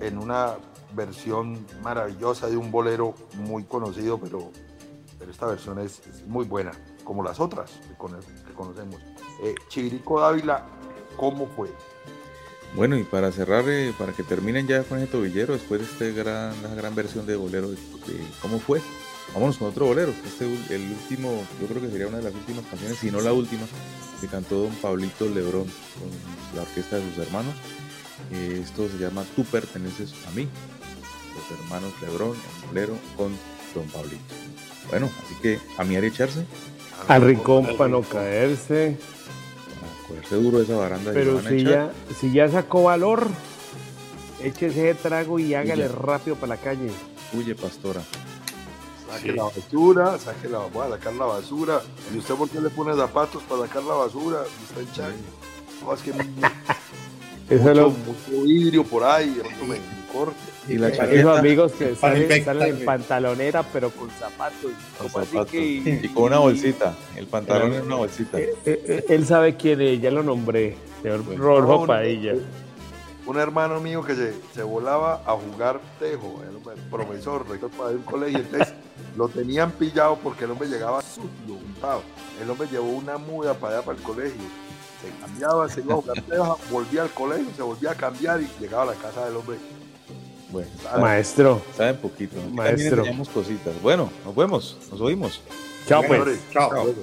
en 0.00 0.18
una 0.18 0.54
versión 0.94 1.66
maravillosa 1.82 2.48
de 2.48 2.56
un 2.56 2.70
bolero 2.70 3.14
muy 3.36 3.64
conocido, 3.64 4.18
pero, 4.18 4.50
pero 5.18 5.30
esta 5.30 5.46
versión 5.46 5.78
es, 5.78 6.00
es 6.06 6.26
muy 6.26 6.44
buena, 6.46 6.72
como 7.04 7.22
las 7.22 7.40
otras 7.40 7.70
que, 7.88 7.94
cono- 7.96 8.18
que 8.20 8.52
conocemos. 8.54 9.00
Eh, 9.42 9.54
Chivirico 9.68 10.20
Dávila, 10.20 10.64
¿cómo 11.16 11.46
fue? 11.46 11.68
Bueno, 12.74 12.96
y 12.96 13.04
para 13.04 13.30
cerrar, 13.32 13.64
eh, 13.68 13.92
para 13.98 14.12
que 14.12 14.22
terminen 14.22 14.66
ya 14.66 14.82
con 14.82 14.98
ese 14.98 15.06
tobillero, 15.06 15.52
después 15.52 15.80
de 15.80 15.86
este 15.86 16.12
gran, 16.12 16.54
la 16.62 16.74
gran 16.74 16.94
versión 16.94 17.26
de 17.26 17.36
bolero, 17.36 17.68
de, 17.68 17.76
de 17.76 18.24
cómo 18.40 18.58
fue, 18.58 18.80
vámonos 19.34 19.58
con 19.58 19.68
otro 19.68 19.86
bolero. 19.86 20.12
Este, 20.24 20.46
el 20.74 20.82
último, 20.90 21.44
yo 21.60 21.66
creo 21.66 21.82
que 21.82 21.90
sería 21.90 22.06
una 22.08 22.18
de 22.18 22.24
las 22.24 22.34
últimas 22.34 22.64
canciones, 22.66 22.98
si 22.98 23.10
no 23.10 23.20
la 23.20 23.32
última, 23.32 23.66
que 24.20 24.26
cantó 24.26 24.62
don 24.62 24.74
Pablito 24.76 25.28
Lebrón 25.28 25.66
con 25.98 26.56
la 26.56 26.62
orquesta 26.62 26.96
de 26.96 27.08
sus 27.10 27.26
hermanos. 27.26 27.54
Eh, 28.30 28.62
esto 28.64 28.88
se 28.88 28.98
llama 28.98 29.24
Tú 29.36 29.44
perteneces 29.44 30.14
a 30.26 30.30
mí, 30.30 30.48
los 31.34 31.60
hermanos 31.60 31.92
Lebrón, 32.00 32.36
el 32.62 32.68
bolero 32.68 32.98
con 33.16 33.36
don 33.74 33.86
Pablito. 33.88 34.34
Bueno, 34.88 35.10
así 35.24 35.34
que 35.42 35.58
a 35.76 35.84
mi 35.84 35.96
área 35.96 36.08
echarse, 36.08 36.46
Al 37.08 37.22
rincón 37.22 37.76
para 37.76 37.90
no 37.90 38.02
caerse. 38.02 38.96
Cogerse 40.12 40.36
duro 40.36 40.58
de 40.58 40.64
esa 40.64 40.76
baranda. 40.76 41.12
Pero 41.12 41.40
si 41.42 41.64
ya, 41.64 41.90
si 42.18 42.32
ya 42.32 42.48
sacó 42.48 42.84
valor, 42.84 43.26
échese 44.42 44.90
ese 44.90 45.00
trago 45.00 45.38
y 45.38 45.54
hágale 45.54 45.88
rápido 45.88 46.36
para 46.36 46.56
la 46.56 46.60
calle. 46.60 46.90
Huye, 47.32 47.54
pastora. 47.54 48.02
Saque 49.08 49.32
la 49.32 49.44
basura, 49.44 50.18
saque 50.18 50.48
la, 50.48 50.58
voy 50.58 50.86
a 50.86 50.90
sacar 50.90 51.14
la 51.14 51.24
basura. 51.26 51.82
¿Y 52.14 52.18
usted 52.18 52.34
por 52.34 52.48
qué 52.48 52.60
le 52.60 52.70
pone 52.70 52.94
zapatos 52.94 53.42
para 53.44 53.66
sacar 53.66 53.82
la 53.84 53.94
basura? 53.94 54.42
Está 54.68 54.80
en 54.80 54.92
chaño. 54.92 55.22
No, 55.84 55.94
es 55.94 56.02
que 56.02 56.12
mucho 57.52 58.42
vidrio 58.42 58.84
por 58.84 59.04
ahí, 59.04 59.40
de 60.12 60.18
corte. 60.18 60.36
Y 60.68 60.78
la 60.78 60.88
Esos 60.88 60.98
chaqueta. 60.98 61.38
amigos 61.38 61.72
que 61.72 61.94
salen, 61.96 62.44
salen 62.44 62.68
en 62.68 62.74
güey. 62.74 62.84
pantaloneta, 62.84 63.62
pero 63.64 63.90
con 63.90 64.10
zapatos. 64.10 64.70
Con 64.98 65.08
¿Cómo 65.08 65.18
así 65.18 65.30
zapatos. 65.32 65.50
que- 65.50 66.00
Y 66.02 66.08
con 66.08 66.24
una 66.24 66.38
bolsita. 66.38 66.94
El 67.16 67.26
pantalón 67.26 67.72
en 67.74 67.82
una 67.82 67.96
bolsita. 67.96 68.38
Eh, 68.38 68.54
eh, 68.64 69.04
Él 69.08 69.26
sabe 69.26 69.56
quién 69.56 69.80
es, 69.80 70.00
ya 70.00 70.10
lo 70.10 70.22
nombré. 70.22 70.76
Señor 71.02 71.24
Rodolfo 71.36 71.80
No, 71.82 71.86
Padilla. 71.86 72.34
Un 73.24 73.38
hermano 73.38 73.80
mío 73.80 74.02
que 74.04 74.14
se, 74.16 74.34
se 74.52 74.62
volaba 74.64 75.22
a 75.24 75.32
jugar 75.36 75.80
tejo, 76.00 76.42
el 76.48 76.56
hombre, 76.56 76.74
profesor, 76.90 77.48
rector 77.48 77.70
para 77.70 77.90
un 77.90 78.02
colegio, 78.02 78.38
entonces 78.40 78.74
lo 79.16 79.28
tenían 79.28 79.70
pillado 79.70 80.16
porque 80.22 80.44
el 80.44 80.50
hombre 80.50 80.68
llegaba 80.68 81.00
sucio, 81.02 81.28
untado. 81.48 82.02
El 82.42 82.50
hombre 82.50 82.66
llevó 82.70 82.88
una 82.88 83.18
muda 83.18 83.54
para 83.54 83.76
allá 83.76 83.84
para 83.86 83.96
el 83.98 84.02
colegio. 84.02 84.42
Se 85.00 85.08
cambiaba, 85.20 85.68
se 85.68 85.80
iba 85.80 85.94
a 85.94 85.96
jugar 85.98 86.20
tejo, 86.22 86.58
volvía 86.70 87.02
al 87.02 87.10
colegio, 87.10 87.46
se 87.56 87.62
volvía 87.62 87.92
a 87.92 87.94
cambiar 87.94 88.40
y 88.40 88.48
llegaba 88.60 88.82
a 88.82 88.86
la 88.86 88.94
casa 88.94 89.24
del 89.26 89.36
hombre. 89.36 89.56
Bueno, 90.52 90.68
Maestro. 91.00 91.62
Saben 91.76 91.96
poquito. 91.96 92.36
Maestro. 92.52 93.02
También 93.02 93.24
cositas. 93.24 93.80
Bueno, 93.82 94.10
nos 94.24 94.36
vemos, 94.36 94.76
nos 94.90 95.00
oímos. 95.00 95.40
Chao, 95.88 96.02
pues. 96.06 96.20
Señores, 96.20 96.40
Chao. 96.52 96.94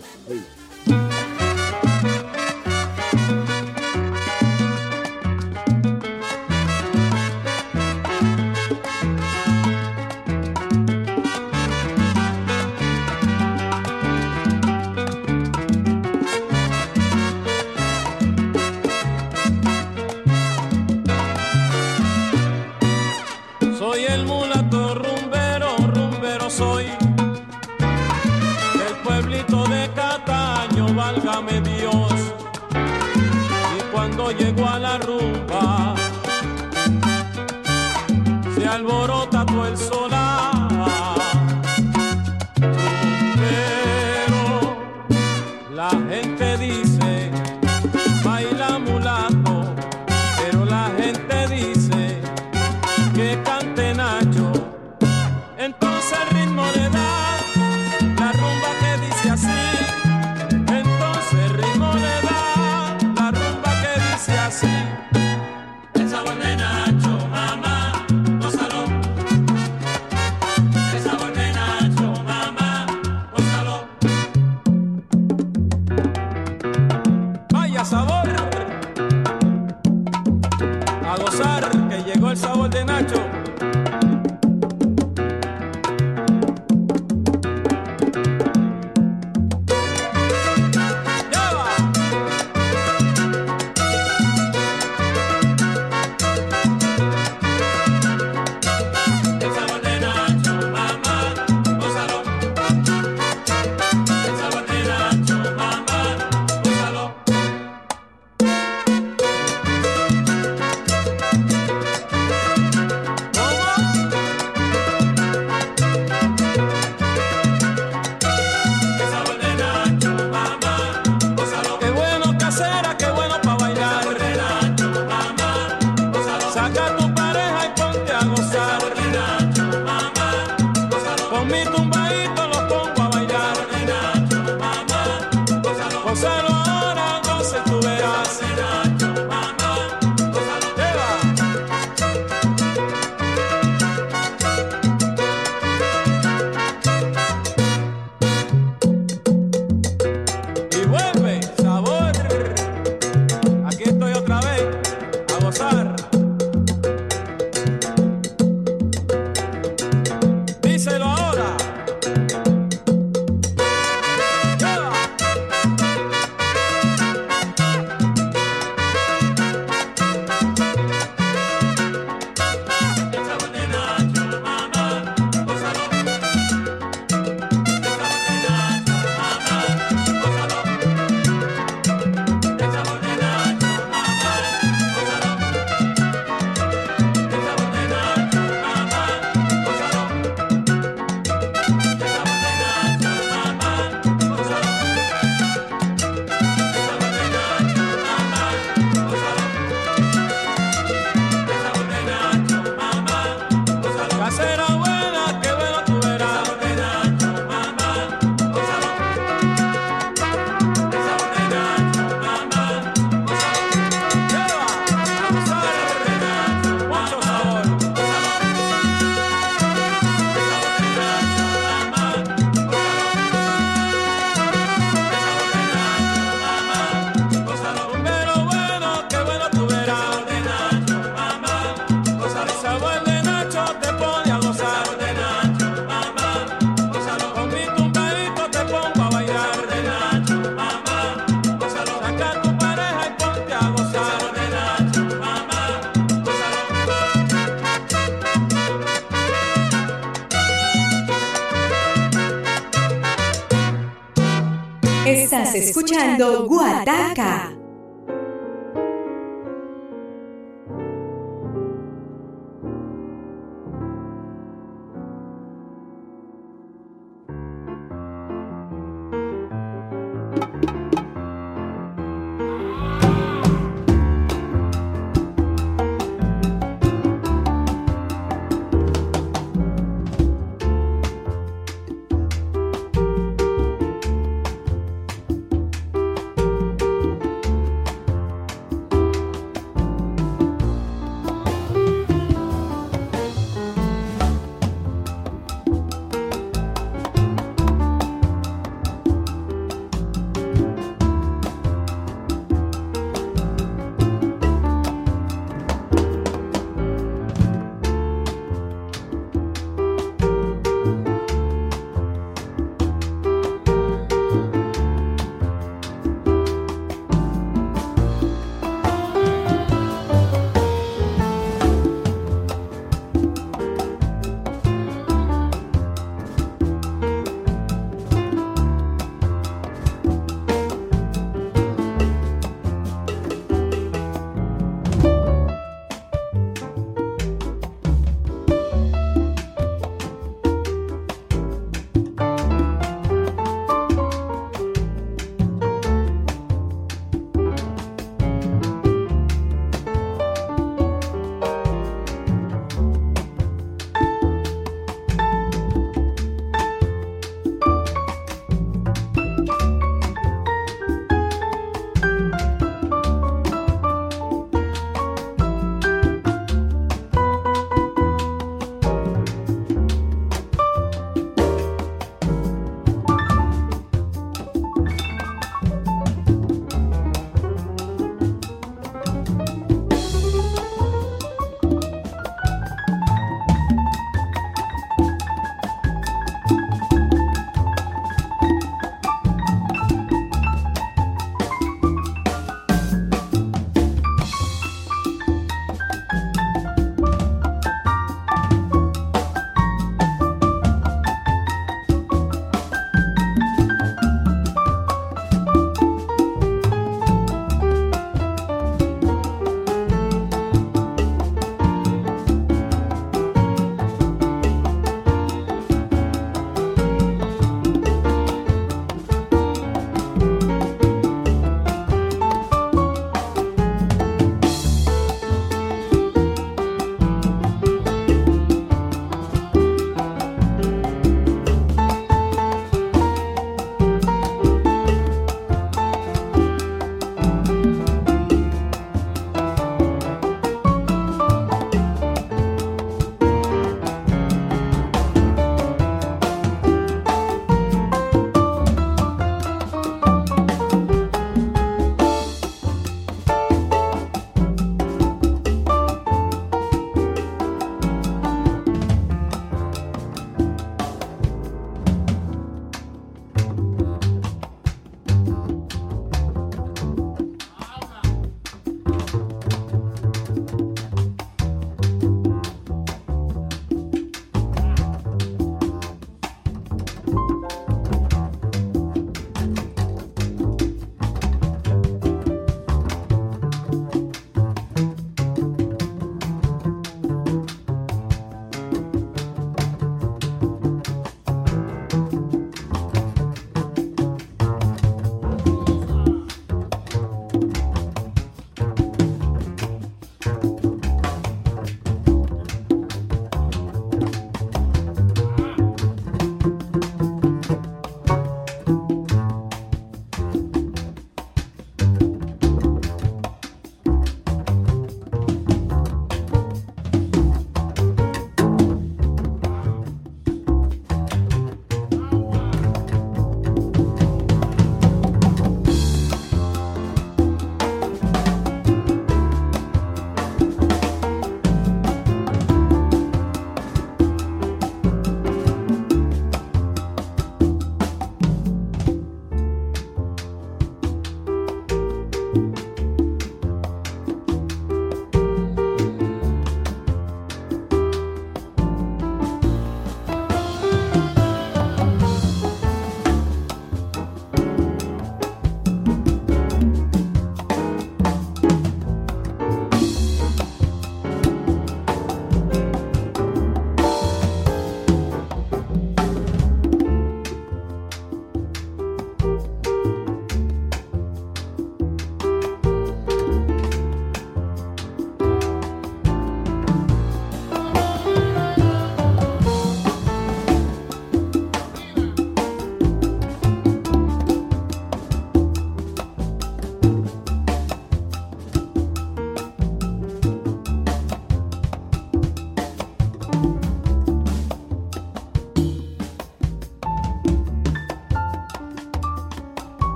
Escuchando 256.19 256.47
Guataca. 256.47 257.28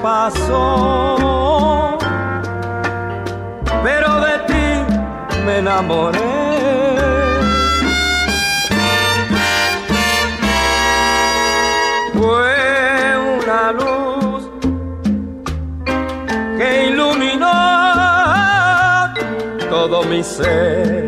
pasó, 0.00 1.18
pero 3.82 4.20
de 4.20 4.38
ti 4.46 4.64
me 5.44 5.58
enamoré. 5.58 6.18
Fue 12.14 13.16
una 13.38 13.72
luz 13.72 14.48
que 16.58 16.86
iluminó 16.86 17.52
todo 19.70 20.04
mi 20.04 20.22
ser 20.22 21.01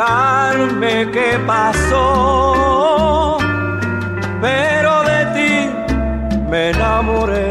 explicarme 0.00 1.10
qué 1.12 1.38
pasó, 1.46 3.36
pero 4.40 5.02
de 5.02 5.26
ti 5.34 5.70
me 6.48 6.70
enamoré. 6.70 7.49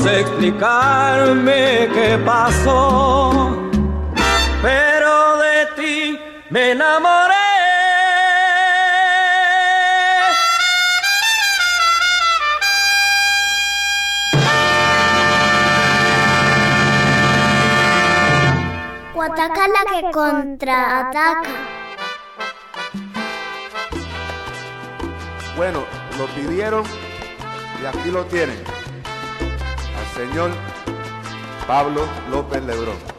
explicarme 0.00 1.88
qué 1.92 2.18
pasó, 2.24 3.54
pero 4.62 5.36
de 5.36 5.66
ti 5.76 6.18
me 6.48 6.70
enamoré. 6.70 7.34
Ataca 19.22 19.66
la 19.68 19.82
que 19.90 20.10
contraataca. 20.10 21.42
Bueno, 25.56 25.84
lo 26.18 26.26
pidieron 26.26 26.84
y 27.80 27.86
aquí 27.86 28.10
lo 28.10 28.24
tienen 28.26 28.81
señor 30.14 30.50
Pablo 31.66 32.02
López 32.30 32.62
Lebrón. 32.64 33.11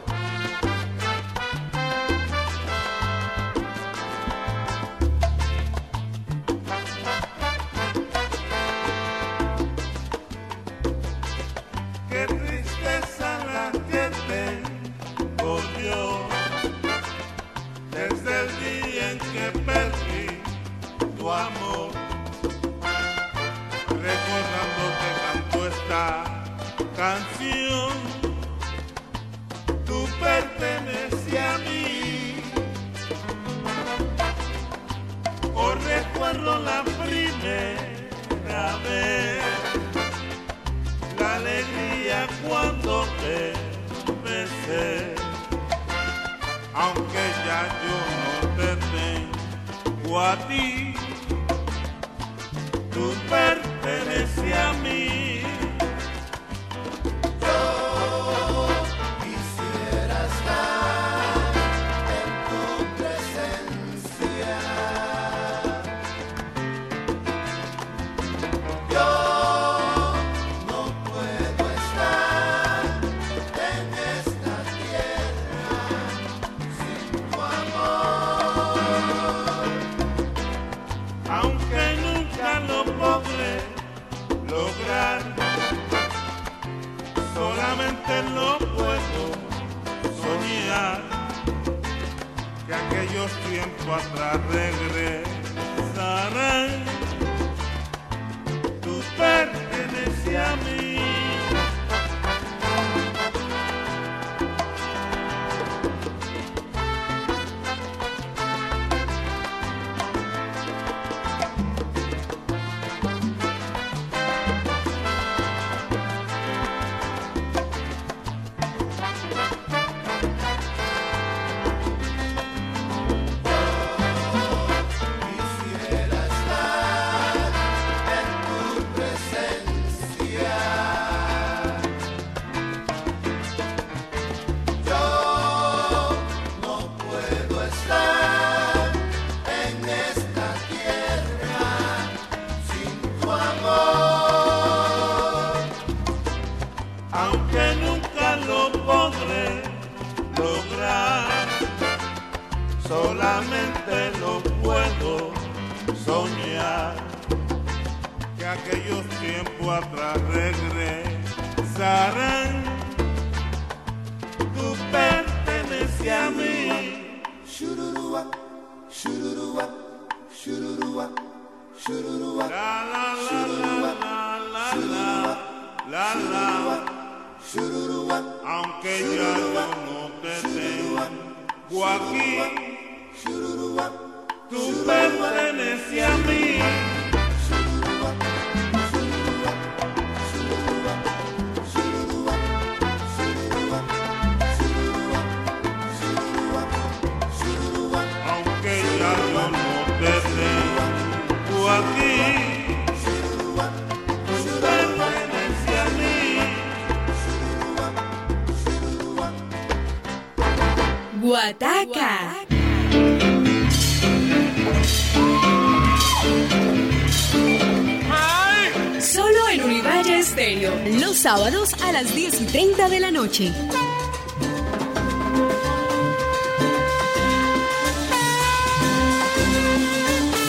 sábados 221.44 221.74
a 221.82 221.92
las 221.92 222.14
10 222.14 222.40
y 222.40 222.44
30 222.46 222.88
de 222.88 223.00
la 223.00 223.10
noche. 223.10 223.52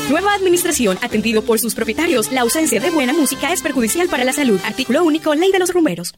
Nueva 0.09 0.33
administración, 0.33 0.97
atendido 1.01 1.41
por 1.41 1.59
sus 1.59 1.75
propietarios. 1.75 2.31
La 2.31 2.41
ausencia 2.41 2.79
de 2.79 2.91
buena 2.91 3.11
música 3.11 3.51
es 3.51 3.61
perjudicial 3.61 4.07
para 4.07 4.23
la 4.23 4.31
salud. 4.31 4.57
Artículo 4.63 5.03
único, 5.03 5.35
Ley 5.35 5.51
de 5.51 5.59
los 5.59 5.73
Rumberos. 5.73 6.14